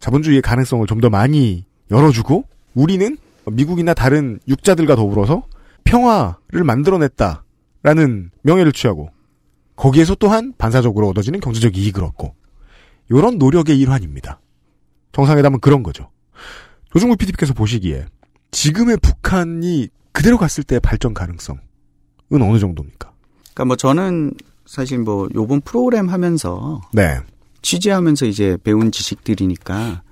자본주의의 0.00 0.42
가능성을 0.42 0.86
좀 0.86 1.00
더 1.00 1.08
많이 1.08 1.64
열어주고 1.90 2.44
우리는 2.74 3.16
미국이나 3.46 3.94
다른 3.94 4.40
육자들과 4.48 4.96
더불어서 4.96 5.46
평화를 5.84 6.64
만들어냈다라는 6.64 8.30
명예를 8.42 8.72
취하고 8.72 9.10
거기에서 9.76 10.14
또한 10.14 10.52
반사적으로 10.58 11.08
얻어지는 11.08 11.40
경제적 11.40 11.76
이익을 11.76 12.02
얻고 12.04 12.34
이런 13.10 13.38
노력의 13.38 13.78
일환입니다. 13.78 14.40
정상회담은 15.12 15.60
그런 15.60 15.82
거죠. 15.82 16.10
조중국 16.92 17.18
PD께서 17.18 17.54
보시기에 17.54 18.06
지금의 18.50 18.98
북한이 18.98 19.88
그대로 20.12 20.38
갔을 20.38 20.64
때의 20.64 20.80
발전 20.80 21.12
가능성은 21.12 21.60
어느 22.30 22.58
정도입니까? 22.58 23.12
그러니까 23.52 23.64
뭐 23.64 23.76
저는 23.76 24.32
사실 24.66 24.98
뭐 24.98 25.28
요번 25.34 25.60
프로그램 25.60 26.08
하면서 26.08 26.80
네. 26.92 27.18
취재하면서 27.62 28.26
이제 28.26 28.56
배운 28.62 28.90
지식들이니까 28.92 30.02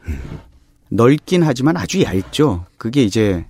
넓긴 0.89 1.43
하지만 1.43 1.77
아주 1.77 2.03
얇죠. 2.03 2.67
그게 2.79 3.03
이제 3.03 3.47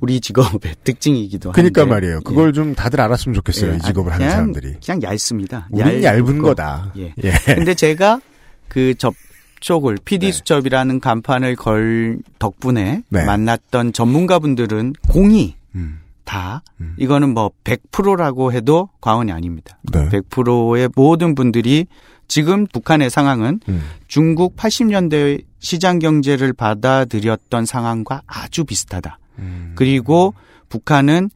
우리 0.00 0.20
직업의 0.20 0.76
특징이기도 0.84 1.50
한데. 1.50 1.62
그러니까 1.62 1.86
말이에요. 1.86 2.20
그걸 2.20 2.52
좀 2.52 2.74
다들 2.74 3.00
알았으면 3.00 3.34
좋겠어요. 3.34 3.72
예, 3.72 3.76
이 3.76 3.80
직업을 3.80 4.12
그냥, 4.12 4.20
하는 4.20 4.30
사람들이. 4.30 4.74
그냥 4.84 5.02
얇습니다. 5.02 5.68
우린 5.70 6.02
얇은 6.02 6.38
거다. 6.38 6.92
예. 6.98 7.14
예. 7.22 7.32
근데 7.46 7.74
제가 7.74 8.20
그 8.68 8.94
접촉을 8.94 9.98
PD 10.04 10.32
수첩이라는 10.32 11.00
간판을 11.00 11.56
걸 11.56 12.18
덕분에 12.38 13.02
네. 13.08 13.24
만났던 13.24 13.92
전문가분들은 13.92 14.94
공이 15.08 15.56
음. 15.74 16.00
다 16.24 16.62
이거는 16.98 17.34
뭐 17.34 17.52
100%라고 17.64 18.52
해도 18.52 18.90
과언이 19.00 19.30
아닙니다. 19.32 19.78
네. 19.92 20.08
100%의 20.08 20.90
모든 20.94 21.34
분들이 21.34 21.86
지금 22.28 22.66
북한의 22.66 23.10
상황은 23.10 23.60
음. 23.68 23.82
중국 24.08 24.56
80년대 24.56 25.44
시장 25.60 25.98
경제를 26.00 26.52
받아들였던 26.52 27.64
상황과 27.64 28.22
아주 28.26 28.64
비슷하다. 28.64 29.18
음. 29.38 29.72
그리고 29.76 30.34
북한은 30.68 31.30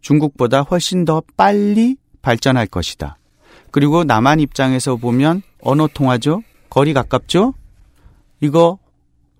중국보다 0.00 0.62
훨씬 0.62 1.04
더 1.04 1.22
빨리 1.36 1.96
발전할 2.20 2.66
것이다. 2.66 3.16
그리고 3.70 4.04
남한 4.04 4.40
입장에서 4.40 4.96
보면 4.96 5.42
언어 5.60 5.88
통하죠? 5.92 6.42
거리 6.74 6.92
가깝죠? 6.92 7.54
이거 8.40 8.80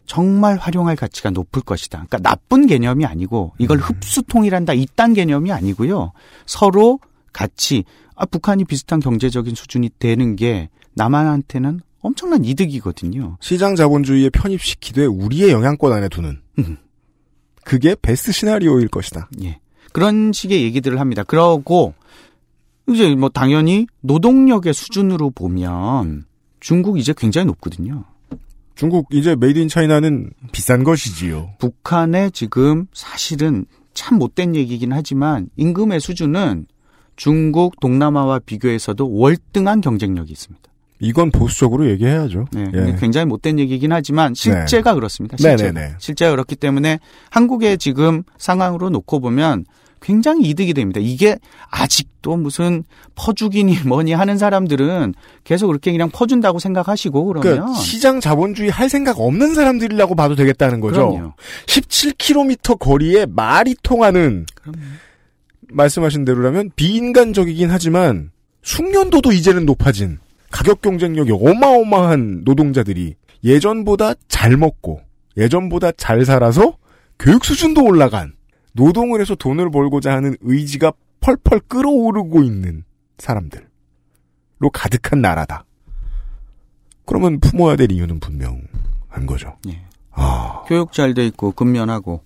정말 0.06 0.56
활용할 0.56 0.94
가치가 0.94 1.30
높을 1.30 1.62
것이다. 1.62 2.04
그러니까 2.06 2.18
나쁜 2.18 2.66
개념이 2.66 3.04
아니고 3.04 3.54
이걸 3.58 3.78
흡수통일한다 3.78 4.72
이딴 4.74 5.14
개념이 5.14 5.50
아니고요. 5.50 6.12
서로 6.46 7.00
같이 7.32 7.82
아, 8.14 8.24
북한이 8.24 8.66
비슷한 8.66 9.00
경제적인 9.00 9.56
수준이 9.56 9.90
되는 9.98 10.36
게 10.36 10.68
남한한테는 10.92 11.80
엄청난 12.02 12.44
이득이거든요. 12.44 13.36
시장 13.40 13.74
자본주의에 13.74 14.30
편입시키되 14.30 15.04
우리의 15.06 15.50
영향권 15.50 15.92
안에 15.92 16.08
두는 16.10 16.40
그게 17.64 17.96
베스트 18.00 18.30
시나리오일 18.30 18.86
것이다. 18.86 19.28
예. 19.42 19.58
그런 19.92 20.32
식의 20.32 20.62
얘기들을 20.62 21.00
합니다. 21.00 21.24
그러고 21.24 21.94
이제 22.88 23.12
뭐 23.16 23.28
당연히 23.28 23.88
노동력의 24.02 24.72
수준으로 24.72 25.30
보면 25.30 26.26
중국 26.64 26.98
이제 26.98 27.12
굉장히 27.14 27.44
높거든요. 27.48 28.04
중국 28.74 29.08
이제 29.12 29.36
made 29.36 29.58
in 29.58 29.68
China는 29.68 30.30
비싼 30.50 30.82
것이지요. 30.82 31.50
북한의 31.58 32.30
지금 32.32 32.86
사실은 32.94 33.66
참 33.92 34.16
못된 34.16 34.56
얘기긴 34.56 34.90
하지만 34.90 35.50
임금의 35.56 36.00
수준은 36.00 36.64
중국 37.16 37.78
동남아와 37.80 38.38
비교해서도 38.46 39.12
월등한 39.14 39.82
경쟁력이 39.82 40.32
있습니다. 40.32 40.62
이건 41.00 41.30
보수적으로 41.32 41.90
얘기해야죠. 41.90 42.46
네, 42.52 42.64
예. 42.72 42.96
굉장히 42.98 43.26
못된 43.26 43.58
얘기긴 43.58 43.92
하지만 43.92 44.32
실제가 44.32 44.94
그렇습니다. 44.94 45.36
실제 45.36 45.66
네네네. 45.70 45.96
실제가 45.98 46.30
그렇기 46.30 46.56
때문에 46.56 46.98
한국의 47.28 47.76
지금 47.76 48.22
상황으로 48.38 48.88
놓고 48.88 49.20
보면 49.20 49.66
굉장히 50.04 50.50
이득이 50.50 50.74
됩니다. 50.74 51.00
이게 51.02 51.38
아직도 51.70 52.36
무슨 52.36 52.84
퍼주기니 53.14 53.84
뭐니 53.86 54.12
하는 54.12 54.36
사람들은 54.36 55.14
계속 55.44 55.68
그렇게 55.68 55.90
그냥 55.92 56.10
퍼준다고 56.10 56.58
생각하시고 56.58 57.24
그러면 57.24 57.42
그러니까 57.42 57.80
시장 57.80 58.20
자본주의 58.20 58.68
할 58.68 58.90
생각 58.90 59.18
없는 59.18 59.54
사람들이라고 59.54 60.14
봐도 60.14 60.34
되겠다는 60.34 60.80
거죠. 60.80 61.08
그럼요. 61.10 61.32
17km 61.66 62.78
거리에 62.78 63.24
말이 63.26 63.74
통하는 63.82 64.44
말씀하신 65.70 66.26
대로라면 66.26 66.72
비인간적이긴 66.76 67.70
하지만 67.70 68.30
숙련도도 68.62 69.32
이제는 69.32 69.64
높아진 69.64 70.18
가격 70.50 70.82
경쟁력이 70.82 71.32
어마어마한 71.32 72.42
노동자들이 72.44 73.14
예전보다 73.42 74.12
잘 74.28 74.58
먹고 74.58 75.00
예전보다 75.38 75.92
잘 75.92 76.26
살아서 76.26 76.76
교육 77.18 77.44
수준도 77.44 77.82
올라간 77.82 78.33
노동을 78.74 79.20
해서 79.20 79.34
돈을 79.34 79.70
벌고자 79.70 80.12
하는 80.12 80.36
의지가 80.40 80.92
펄펄 81.20 81.60
끓어오르고 81.68 82.42
있는 82.42 82.84
사람들로 83.18 83.64
가득한 84.72 85.22
나라다. 85.22 85.64
그러면 87.06 87.40
품어야 87.40 87.76
될 87.76 87.92
이유는 87.92 88.20
분명한 88.20 89.26
거죠. 89.26 89.56
예. 89.68 89.82
아, 90.12 90.62
교육 90.66 90.92
잘 90.92 91.14
돼 91.14 91.26
있고 91.26 91.52
근면하고 91.52 92.22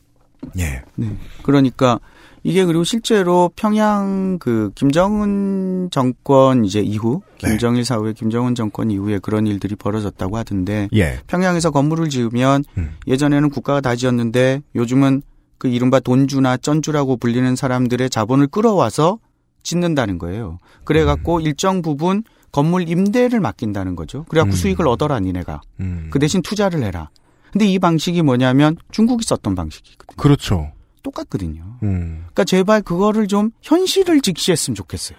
예. 0.59 0.83
네. 0.97 1.17
그러니까 1.43 1.99
이게 2.45 2.65
그리고 2.65 2.85
실제로 2.85 3.51
평양 3.57 4.39
그 4.39 4.71
김정은 4.75 5.89
정권 5.91 6.65
이제 6.65 6.81
이후 6.81 7.23
네. 7.43 7.51
김정일 7.51 7.85
사후에 7.85 8.13
김정은 8.13 8.55
정권 8.55 8.91
이후에 8.91 9.19
그런 9.19 9.47
일들이 9.47 9.75
벌어졌다고 9.75 10.37
하던데 10.37 10.89
예. 10.95 11.19
평양에서 11.27 11.71
건물을 11.71 12.09
지으면 12.09 12.65
음. 12.79 12.97
예전에는 13.07 13.51
국가가 13.51 13.81
다 13.81 13.97
지었는데 13.97 14.63
요즘은 14.75 15.23
그 15.59 15.69
이른바 15.69 16.01
돈주나 16.01 16.57
쩐주라고 16.57 17.17
불리는 17.17 17.57
사람들의 17.57 18.11
자본을 18.11 18.47
끌어와서 18.49 19.19
짓는다는 19.63 20.19
거예요. 20.19 20.59
그래갖고 20.85 21.41
일정 21.41 21.83
부분 21.83 22.23
건물 22.53 22.89
임대를 22.89 23.41
맡긴다는 23.41 23.97
거죠. 23.97 24.25
그래갖고 24.29 24.55
음. 24.55 24.57
수익을 24.57 24.89
얻어라 24.89 25.21
니네가. 25.21 25.61
음. 25.81 26.09
그 26.11 26.19
대신 26.19 26.43
투자를 26.43 26.83
해라. 26.83 27.11
근데 27.53 27.67
이 27.67 27.79
방식이 27.79 28.23
뭐냐면 28.23 28.77
중국이 28.91 29.25
썼던 29.25 29.55
방식이거든요. 29.55 30.17
그렇죠. 30.17 30.73
똑같거든요. 31.03 31.79
음. 31.83 32.21
그러니까 32.21 32.45
제발 32.45 32.83
그거를 32.83 33.27
좀 33.27 33.51
현실을 33.63 34.21
직시했으면 34.21 34.75
좋겠어요. 34.75 35.19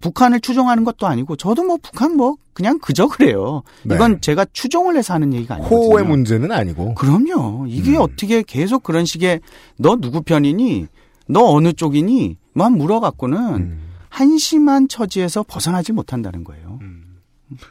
북한을 0.00 0.40
추종하는 0.40 0.84
것도 0.84 1.06
아니고 1.06 1.36
저도 1.36 1.64
뭐 1.64 1.78
북한 1.82 2.16
뭐 2.16 2.36
그냥 2.52 2.78
그저 2.80 3.06
그래요. 3.08 3.62
네. 3.84 3.94
이건 3.94 4.20
제가 4.20 4.46
추종을 4.52 4.96
해서 4.96 5.14
하는 5.14 5.32
얘기가 5.34 5.56
아니거든요. 5.56 5.80
호의 5.80 6.04
문제는 6.04 6.52
아니고. 6.52 6.94
그럼요. 6.94 7.66
이게 7.68 7.96
어떻게 7.96 8.42
계속 8.42 8.82
그런 8.82 9.04
식의 9.04 9.40
너 9.78 9.96
누구 9.96 10.22
편이니? 10.22 10.86
너 11.28 11.44
어느 11.44 11.72
쪽이니? 11.72 12.36
만 12.54 12.72
물어갖고는 12.72 13.78
한심한 14.08 14.88
처지에서 14.88 15.44
벗어나지 15.46 15.92
못한다는 15.92 16.42
거예요. 16.42 16.78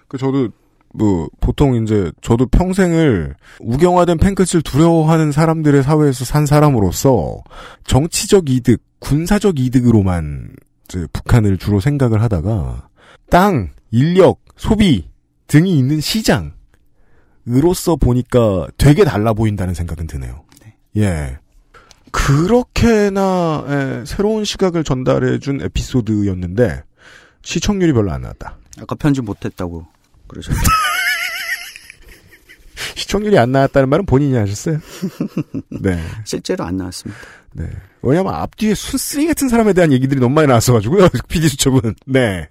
그 0.07 0.17
저도 0.17 0.49
뭐 0.93 1.27
보통 1.39 1.75
이제 1.83 2.11
저도 2.21 2.45
평생을 2.47 3.35
우경화된 3.59 4.17
팽끝을 4.17 4.61
두려워하는 4.63 5.31
사람들의 5.31 5.83
사회에서 5.83 6.25
산 6.25 6.45
사람으로서 6.45 7.43
정치적 7.83 8.49
이득, 8.49 8.81
군사적 8.99 9.59
이득으로만 9.59 10.49
북한을 11.11 11.57
주로 11.57 11.79
생각을 11.79 12.21
하다가 12.21 12.89
땅, 13.29 13.71
인력, 13.91 14.39
소비 14.55 15.09
등이 15.47 15.77
있는 15.77 15.99
시장으로서 15.99 17.95
보니까 17.99 18.67
되게 18.77 19.03
달라 19.03 19.33
보인다는 19.33 19.73
생각은 19.73 20.07
드네요. 20.07 20.43
예. 20.97 21.37
그렇게나 22.11 23.65
에, 23.67 24.05
새로운 24.05 24.43
시각을 24.45 24.83
전달해준 24.83 25.61
에피소드였는데 25.61 26.83
시청률이 27.43 27.93
별로 27.93 28.11
안 28.11 28.21
나왔다. 28.21 28.57
아까 28.81 28.95
편집 28.95 29.25
못했다고 29.25 29.85
그러셨죠. 30.27 30.57
시청률이 32.95 33.37
안 33.37 33.51
나왔다는 33.51 33.89
말은 33.89 34.05
본인이 34.05 34.35
하셨어요? 34.37 34.79
네. 35.81 36.01
실제로 36.25 36.63
안 36.65 36.77
나왔습니다. 36.77 37.19
네. 37.53 37.65
왜냐면 38.01 38.35
앞뒤에 38.35 38.75
순쓰레기 38.75 39.27
같은 39.27 39.49
사람에 39.49 39.73
대한 39.73 39.91
얘기들이 39.91 40.19
너무 40.19 40.35
많이 40.35 40.47
나왔어가지고요. 40.47 41.09
PD 41.27 41.49
수첩은. 41.49 41.95
네. 42.05 42.47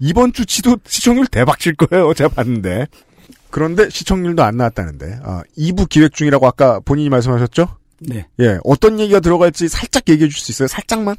이번 0.00 0.32
주 0.32 0.44
치도 0.44 0.78
시청률 0.86 1.26
대박 1.28 1.58
칠 1.60 1.74
거예요. 1.76 2.12
제가 2.14 2.30
봤는데. 2.30 2.86
그런데 3.50 3.88
시청률도 3.88 4.42
안 4.42 4.56
나왔다는데. 4.56 5.20
아, 5.22 5.42
2부 5.56 5.88
기획 5.88 6.12
중이라고 6.14 6.46
아까 6.46 6.80
본인이 6.80 7.08
말씀하셨죠? 7.08 7.68
네. 8.00 8.26
예. 8.40 8.58
어떤 8.64 8.98
얘기가 9.00 9.20
들어갈지 9.20 9.68
살짝 9.68 10.08
얘기해 10.08 10.28
줄 10.28 10.40
수 10.40 10.52
있어요? 10.52 10.68
살짝만? 10.68 11.16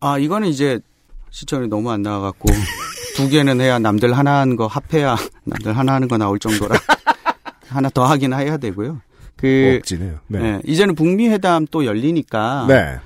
아 0.00 0.18
이거는 0.18 0.48
이제 0.48 0.78
시청이 1.30 1.66
너무 1.68 1.90
안 1.90 2.02
나와갖고 2.02 2.48
두 3.16 3.28
개는 3.28 3.60
해야 3.60 3.78
남들 3.80 4.16
하나 4.16 4.38
하는 4.40 4.54
거 4.56 4.66
합해야 4.68 5.16
남들 5.44 5.76
하나 5.76 5.94
하는 5.94 6.06
거 6.06 6.16
나올 6.18 6.38
정도라 6.38 6.78
하나 7.68 7.88
더 7.90 8.04
하긴 8.04 8.32
해야 8.32 8.56
되고요. 8.56 9.00
그 9.36 9.76
억지네요. 9.78 10.18
네. 10.26 10.38
네, 10.40 10.60
이제는 10.66 10.94
북미 10.94 11.28
회담 11.28 11.66
또 11.66 11.84
열리니까 11.84 12.66
네. 12.68 12.98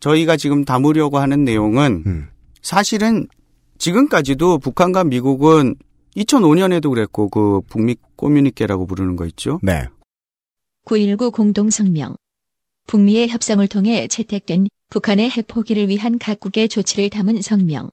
저희가 0.00 0.36
지금 0.36 0.64
담으려고 0.64 1.18
하는 1.18 1.44
내용은 1.44 2.02
음. 2.06 2.28
사실은 2.60 3.26
지금까지도 3.78 4.58
북한과 4.58 5.04
미국은 5.04 5.76
2005년에도 6.16 6.90
그랬고 6.90 7.28
그 7.28 7.60
북미 7.68 7.96
꼬뮤니케라고 8.16 8.86
부르는 8.86 9.16
거 9.16 9.26
있죠. 9.26 9.58
네. 9.62 9.88
9.19 10.84 11.32
공동성명. 11.32 12.16
북미의 12.86 13.28
협상을 13.30 13.66
통해 13.68 14.06
채택된 14.06 14.66
북한의 14.90 15.30
핵 15.30 15.46
포기를 15.46 15.88
위한 15.88 16.18
각국의 16.18 16.68
조치를 16.68 17.08
담은 17.10 17.40
성명. 17.40 17.90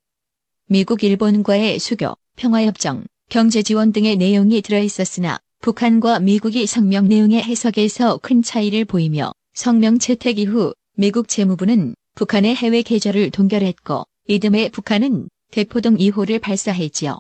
미국 0.68 1.04
일본과의 1.04 1.80
수교, 1.80 2.16
평화협정, 2.36 3.06
경제지원 3.30 3.94
등의 3.94 4.18
내용이 4.18 4.62
들어있었으나 4.62 5.40
북한과 5.62 6.20
미국이 6.20 6.66
성명 6.66 7.08
내용의 7.08 7.44
해석에서 7.44 8.18
큰 8.18 8.42
차이를 8.42 8.84
보이며 8.86 9.32
성명 9.54 10.00
채택 10.00 10.40
이후 10.40 10.74
미국 10.98 11.28
재무부는 11.28 11.96
북한의 12.16 12.56
해외 12.56 12.82
계좌를 12.82 13.30
동결했고 13.30 14.04
이듬해 14.28 14.70
북한은 14.70 15.30
대포동 15.52 15.98
2호를 15.98 16.42
발사했지요. 16.42 17.20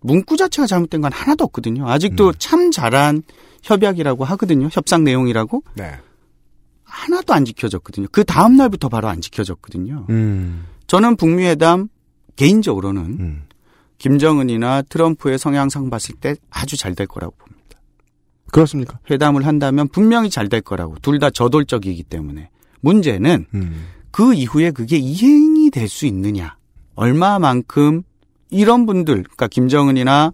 문구 0.00 0.36
자체가 0.36 0.66
잘못된 0.66 1.00
건 1.00 1.12
하나도 1.12 1.44
없거든요. 1.44 1.88
아직도 1.88 2.34
참 2.34 2.70
잘한 2.70 3.22
협약이라고 3.62 4.24
하거든요. 4.24 4.68
협상 4.70 5.02
내용이라고. 5.02 5.64
네. 5.74 5.98
하나도 6.84 7.32
안 7.32 7.44
지켜졌거든요. 7.44 8.08
그 8.12 8.22
다음 8.24 8.56
날부터 8.56 8.88
바로 8.88 9.08
안 9.08 9.20
지켜졌거든요. 9.20 10.06
음. 10.10 10.66
저는 10.86 11.16
북미 11.16 11.44
회담 11.46 11.88
개인적으로는 12.36 13.46
김정은이나 14.04 14.82
트럼프의 14.82 15.38
성향상 15.38 15.88
봤을 15.88 16.14
때 16.16 16.36
아주 16.50 16.76
잘 16.76 16.94
될 16.94 17.06
거라고 17.06 17.34
봅니다. 17.38 17.80
그렇습니까? 18.52 18.98
회담을 19.10 19.46
한다면 19.46 19.88
분명히 19.88 20.28
잘 20.28 20.50
될 20.50 20.60
거라고. 20.60 20.96
둘 21.00 21.18
다 21.18 21.30
저돌적이기 21.30 22.02
때문에. 22.02 22.50
문제는 22.82 23.46
음. 23.54 23.86
그 24.10 24.34
이후에 24.34 24.72
그게 24.72 24.98
이행이 24.98 25.70
될 25.70 25.88
수 25.88 26.04
있느냐. 26.04 26.56
얼마만큼 26.96 28.02
이런 28.50 28.84
분들, 28.84 29.22
그러니까 29.22 29.48
김정은이나 29.48 30.32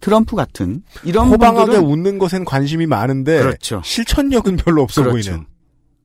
트럼프 0.00 0.34
같은 0.34 0.82
이런 1.04 1.28
호방하게 1.28 1.72
분들은 1.78 1.84
웃는 1.84 2.18
것엔 2.18 2.46
관심이 2.46 2.86
많은데 2.86 3.38
그렇죠. 3.42 3.82
실천력은 3.84 4.56
별로 4.56 4.82
없어 4.82 5.02
그렇죠. 5.02 5.30
보이는. 5.32 5.46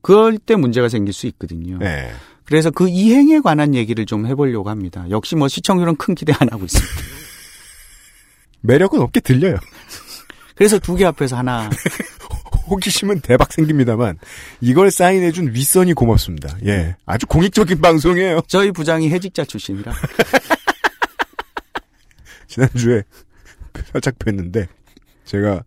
그럴 0.01 0.37
때 0.37 0.57
문제가 0.57 0.89
생길 0.89 1.13
수 1.13 1.27
있거든요. 1.27 1.77
네. 1.77 2.11
그래서 2.45 2.69
그 2.71 2.87
이행에 2.87 3.39
관한 3.39 3.73
얘기를 3.75 4.05
좀 4.05 4.25
해보려고 4.27 4.69
합니다. 4.69 5.05
역시 5.09 5.35
뭐 5.35 5.47
시청률은 5.47 5.95
큰 5.95 6.13
기대 6.15 6.33
안 6.37 6.49
하고 6.51 6.65
있습니다. 6.65 6.91
매력은 8.61 9.01
없게 9.01 9.19
들려요. 9.19 9.57
그래서 10.55 10.79
두 10.79 10.95
개 10.95 11.05
앞에서 11.05 11.37
하나. 11.37 11.69
호기심은 12.67 13.19
대박 13.21 13.53
생깁니다만 13.53 14.17
이걸 14.59 14.89
사인해준 14.89 15.53
윗선이 15.53 15.93
고맙습니다. 15.93 16.57
예, 16.65 16.95
아주 17.05 17.27
공익적인 17.27 17.79
방송이에요. 17.79 18.41
저희 18.47 18.71
부장이 18.71 19.09
해직자 19.11 19.45
출신이라. 19.45 19.93
지난주에 22.47 23.03
살짝 23.91 24.17
뵀는데 24.17 24.67
제가 25.25 25.63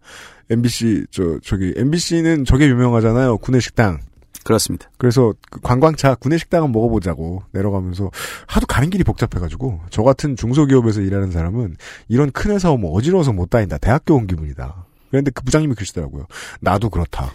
MBC 0.51 1.07
저 1.13 1.39
저기 1.45 1.73
MBC는 1.77 2.45
저게 2.45 2.67
유명하잖아요. 2.69 3.39
구내식당. 3.39 4.01
그렇습니다. 4.45 4.91
그래서 4.97 5.35
그 5.51 5.61
관광차 5.61 6.15
구내식당 6.15 6.65
은 6.65 6.73
먹어보자고 6.73 7.43
내려가면서 7.53 8.11
하도 8.47 8.67
가는 8.67 8.89
길이 8.91 9.05
복잡해가지고 9.05 9.81
저 9.91 10.03
같은 10.03 10.37
중소기업에서 10.37 11.01
일하는 11.01 11.31
사람은 11.31 11.77
이런 12.09 12.31
큰 12.31 12.53
회사 12.53 12.71
오면 12.71 12.91
어지러워서 12.93 13.33
못 13.33 13.51
다닌다. 13.51 13.79
대학교 13.79 14.15
온 14.15 14.27
기분이다. 14.27 14.87
그런데 15.11 15.31
그 15.31 15.43
부장님이 15.43 15.75
그러시더라고요. 15.75 16.27
나도 16.61 16.91
그렇다. 16.91 17.31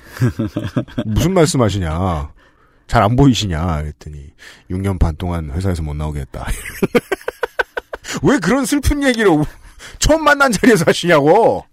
무슨 1.06 1.34
말씀하시냐. 1.34 2.32
잘 2.88 3.02
안 3.02 3.16
보이시냐. 3.16 3.82
그랬더니 3.82 4.34
6년 4.70 5.00
반 5.00 5.16
동안 5.16 5.52
회사에서 5.52 5.82
못 5.84 5.96
나오게 5.96 6.22
했다. 6.22 6.46
왜 8.22 8.38
그런 8.40 8.66
슬픈 8.66 9.04
얘기를 9.04 9.30
처음 10.00 10.24
만난 10.24 10.52
자리에서 10.52 10.86
하시냐고. 10.88 11.66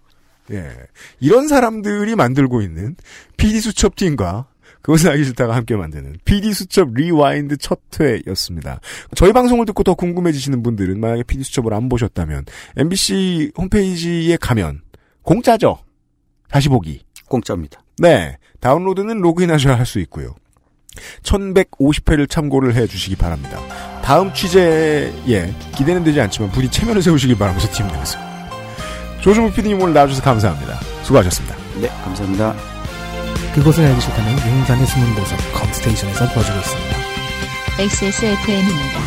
예. 0.51 0.71
이런 1.21 1.47
사람들이 1.47 2.17
만들고 2.17 2.63
있는 2.63 2.97
PD 3.37 3.61
수첩팀과 3.61 4.47
그것은 4.83 5.11
알기 5.11 5.25
싫다가 5.25 5.55
함께 5.55 5.77
만드는 5.77 6.17
PD 6.25 6.53
수첩 6.53 6.95
rewind 6.95 7.57
첫 7.59 7.81
회였습니다. 7.99 8.81
저희 9.15 9.33
방송을 9.33 9.67
듣고 9.67 9.83
더 9.83 9.95
궁금해지시는 9.95 10.63
분들은 10.63 10.99
만약에 11.01 11.23
PD 11.25 11.45
수첩을 11.45 11.75
안 11.75 11.89
보셨다면 11.89 12.45
MBC 12.77 13.53
홈페이지에 13.57 14.37
가면 14.37 14.81
공짜죠. 15.23 15.79
다시 16.49 16.69
보기. 16.69 17.03
공짜입니다. 17.29 17.83
네. 17.99 18.39
다운로드는 18.61 19.19
로그인하셔야 19.19 19.79
할 19.79 19.87
수 19.87 20.01
있고요. 20.01 20.35
1150회를 21.23 22.29
참고를 22.29 22.75
해 22.75 22.87
주시기 22.87 23.17
바랍니다. 23.17 23.59
다음 24.03 24.33
취재에 24.35 25.55
기대는 25.77 26.03
되지 26.05 26.21
않지만 26.21 26.51
부디 26.51 26.69
체면을 26.71 27.01
세우시기 27.03 27.37
바라면서 27.37 27.71
팀 27.73 27.87
내에서 27.87 28.19
조준무 29.21 29.53
PD님 29.53 29.81
오늘 29.81 29.95
나와주셔서 29.95 30.25
감사합니다. 30.25 30.81
수고하셨습니다. 31.05 31.57
네, 31.81 31.89
감사합니다. 32.03 32.80
그것을 33.55 33.85
알기 33.85 34.01
싫다는 34.01 34.33
용산의 34.33 34.87
숨은 34.87 35.15
보석 35.17 35.39
컴스테이션에서 35.55 36.33
도와주고 36.33 36.59
있습니다. 36.59 36.97
XSFM입니다. 37.81 39.01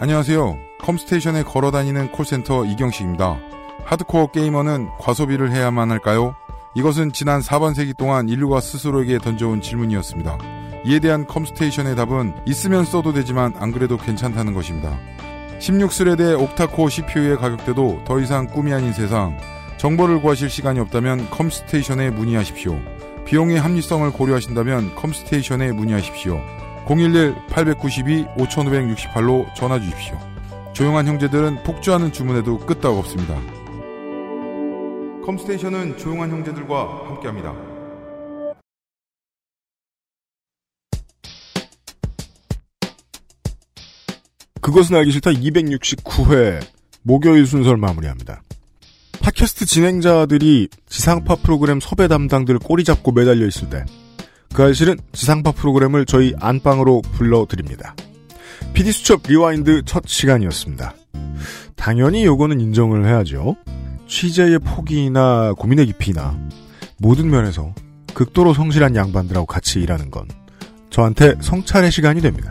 안녕하세요. 0.00 0.58
컴스테이션에 0.80 1.44
걸어다니는 1.44 2.10
콜센터 2.10 2.64
이경식입니다. 2.64 3.38
하드코어 3.84 4.32
게이머는 4.32 4.88
과소비를 4.98 5.52
해야만 5.52 5.92
할까요? 5.92 6.34
이것은 6.74 7.12
지난 7.12 7.40
4반세기 7.40 7.96
동안 7.96 8.28
인류가 8.28 8.60
스스로에게 8.60 9.18
던져온 9.18 9.60
질문이었습니다. 9.60 10.38
이에 10.86 10.98
대한 10.98 11.24
컴스테이션의 11.26 11.94
답은 11.94 12.34
있으면 12.46 12.84
써도 12.84 13.12
되지만 13.12 13.54
안 13.58 13.70
그래도 13.70 13.96
괜찮다는 13.96 14.54
것입니다. 14.54 14.98
16 15.64 15.79
thread의 15.79 16.40
octa-core 16.40 16.88
CPU의 16.90 17.38
가격대도 17.38 18.02
더 18.04 18.20
이상 18.20 18.46
꿈이 18.46 18.74
아닌 18.74 18.92
세상. 18.92 19.38
정보를 19.78 20.20
구하실 20.20 20.50
시간이 20.50 20.78
없다면 20.80 21.30
컴스테이션에 21.30 22.10
문의하십시오. 22.10 22.78
비용의 23.24 23.58
합리성을 23.58 24.12
고려하신다면 24.12 24.94
컴스테이션에 24.94 25.72
문의하십시오. 25.72 26.38
011-892-5568로 26.84 29.46
전화 29.54 29.80
주십시오. 29.80 30.18
조용한 30.74 31.06
형제들은 31.06 31.62
폭주하는 31.62 32.12
주문에도 32.12 32.58
끄떡 32.58 32.98
없습니다. 32.98 33.40
컴스테이션은 35.24 35.96
조용한 35.96 36.30
형제들과 36.30 37.04
함께합니다. 37.06 37.73
그것은 44.64 44.96
알기 44.96 45.12
싫다 45.12 45.30
269회 45.30 46.60
목요일 47.02 47.46
순서를 47.46 47.78
마무리합니다. 47.78 48.42
팟캐스트 49.20 49.66
진행자들이 49.66 50.68
지상파 50.88 51.36
프로그램 51.36 51.78
섭외 51.80 52.08
담당들 52.08 52.58
꼬리 52.58 52.82
잡고 52.82 53.12
매달려 53.12 53.46
있을 53.46 53.70
때 53.70 53.84
그알싫은 54.54 54.96
지상파 55.12 55.50
프로그램을 55.50 56.06
저희 56.06 56.32
안방으로 56.38 57.02
불러드립니다. 57.02 57.96
PD수첩 58.72 59.22
rewind 59.26 59.82
첫 59.84 60.04
시간이었습니다. 60.06 60.94
당연히 61.74 62.24
요거는 62.24 62.60
인정을 62.60 63.04
해야죠. 63.04 63.56
취재의 64.06 64.60
폭이나 64.60 65.54
고민의 65.54 65.86
깊이나 65.86 66.38
모든 66.98 67.30
면에서 67.30 67.74
극도로 68.14 68.54
성실한 68.54 68.94
양반들하고 68.94 69.44
같이 69.44 69.80
일하는 69.80 70.12
건 70.12 70.28
저한테 70.88 71.34
성찰의 71.40 71.90
시간이 71.90 72.20
됩니다. 72.20 72.48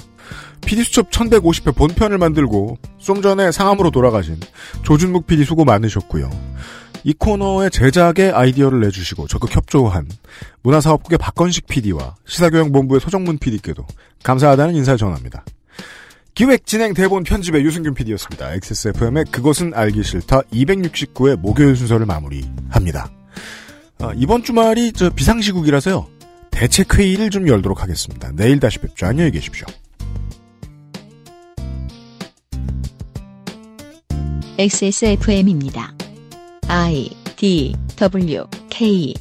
PD수첩 0.66 1.10
1150회 1.12 1.76
본편을 1.76 2.18
만들고 2.18 2.78
좀 2.98 3.22
전에 3.22 3.52
상암으로 3.52 3.92
돌아가신 3.92 4.40
조준묵 4.84 5.28
PD 5.28 5.46
수고 5.46 5.66
많으셨고요. 5.66 6.30
이 7.04 7.14
코너의 7.14 7.70
제작에 7.70 8.32
아이디어를 8.34 8.80
내주시고 8.82 9.28
적극 9.28 9.56
협조한 9.56 10.08
문화사업국의 10.62 11.18
박건식 11.18 11.68
PD와 11.68 12.16
시사교양본부의 12.26 13.02
소정문 13.02 13.38
PD께도 13.38 13.86
감사하다는 14.24 14.76
인사를 14.76 14.98
전합니다. 14.98 15.44
기획, 16.34 16.66
진행, 16.66 16.94
대본, 16.94 17.24
편집의 17.24 17.64
유승균 17.64 17.94
PD였습니다. 17.94 18.54
XSFM의 18.54 19.26
그것은 19.32 19.74
알기 19.76 20.04
싫다 20.04 20.42
269회 20.54 21.36
목요일 21.38 21.76
순서를 21.76 22.06
마무리합니다. 22.06 23.12
아, 24.00 24.12
이번 24.16 24.44
주말이 24.44 24.94
저 24.94 25.10
비상시국이라서요. 25.10 26.08
대책회의를 26.52 27.30
좀 27.30 27.48
열도록 27.48 27.84
하겠습니다. 27.84 28.32
내일 28.34 28.60
다시 28.60 28.80
뵙죠. 28.80 29.06
안녕히 29.06 29.32
계십시오. 29.32 29.68
XSFM입니다. 34.58 35.94
I 36.68 37.10
D 37.38 37.76
W 37.98 38.46
K 38.70 39.14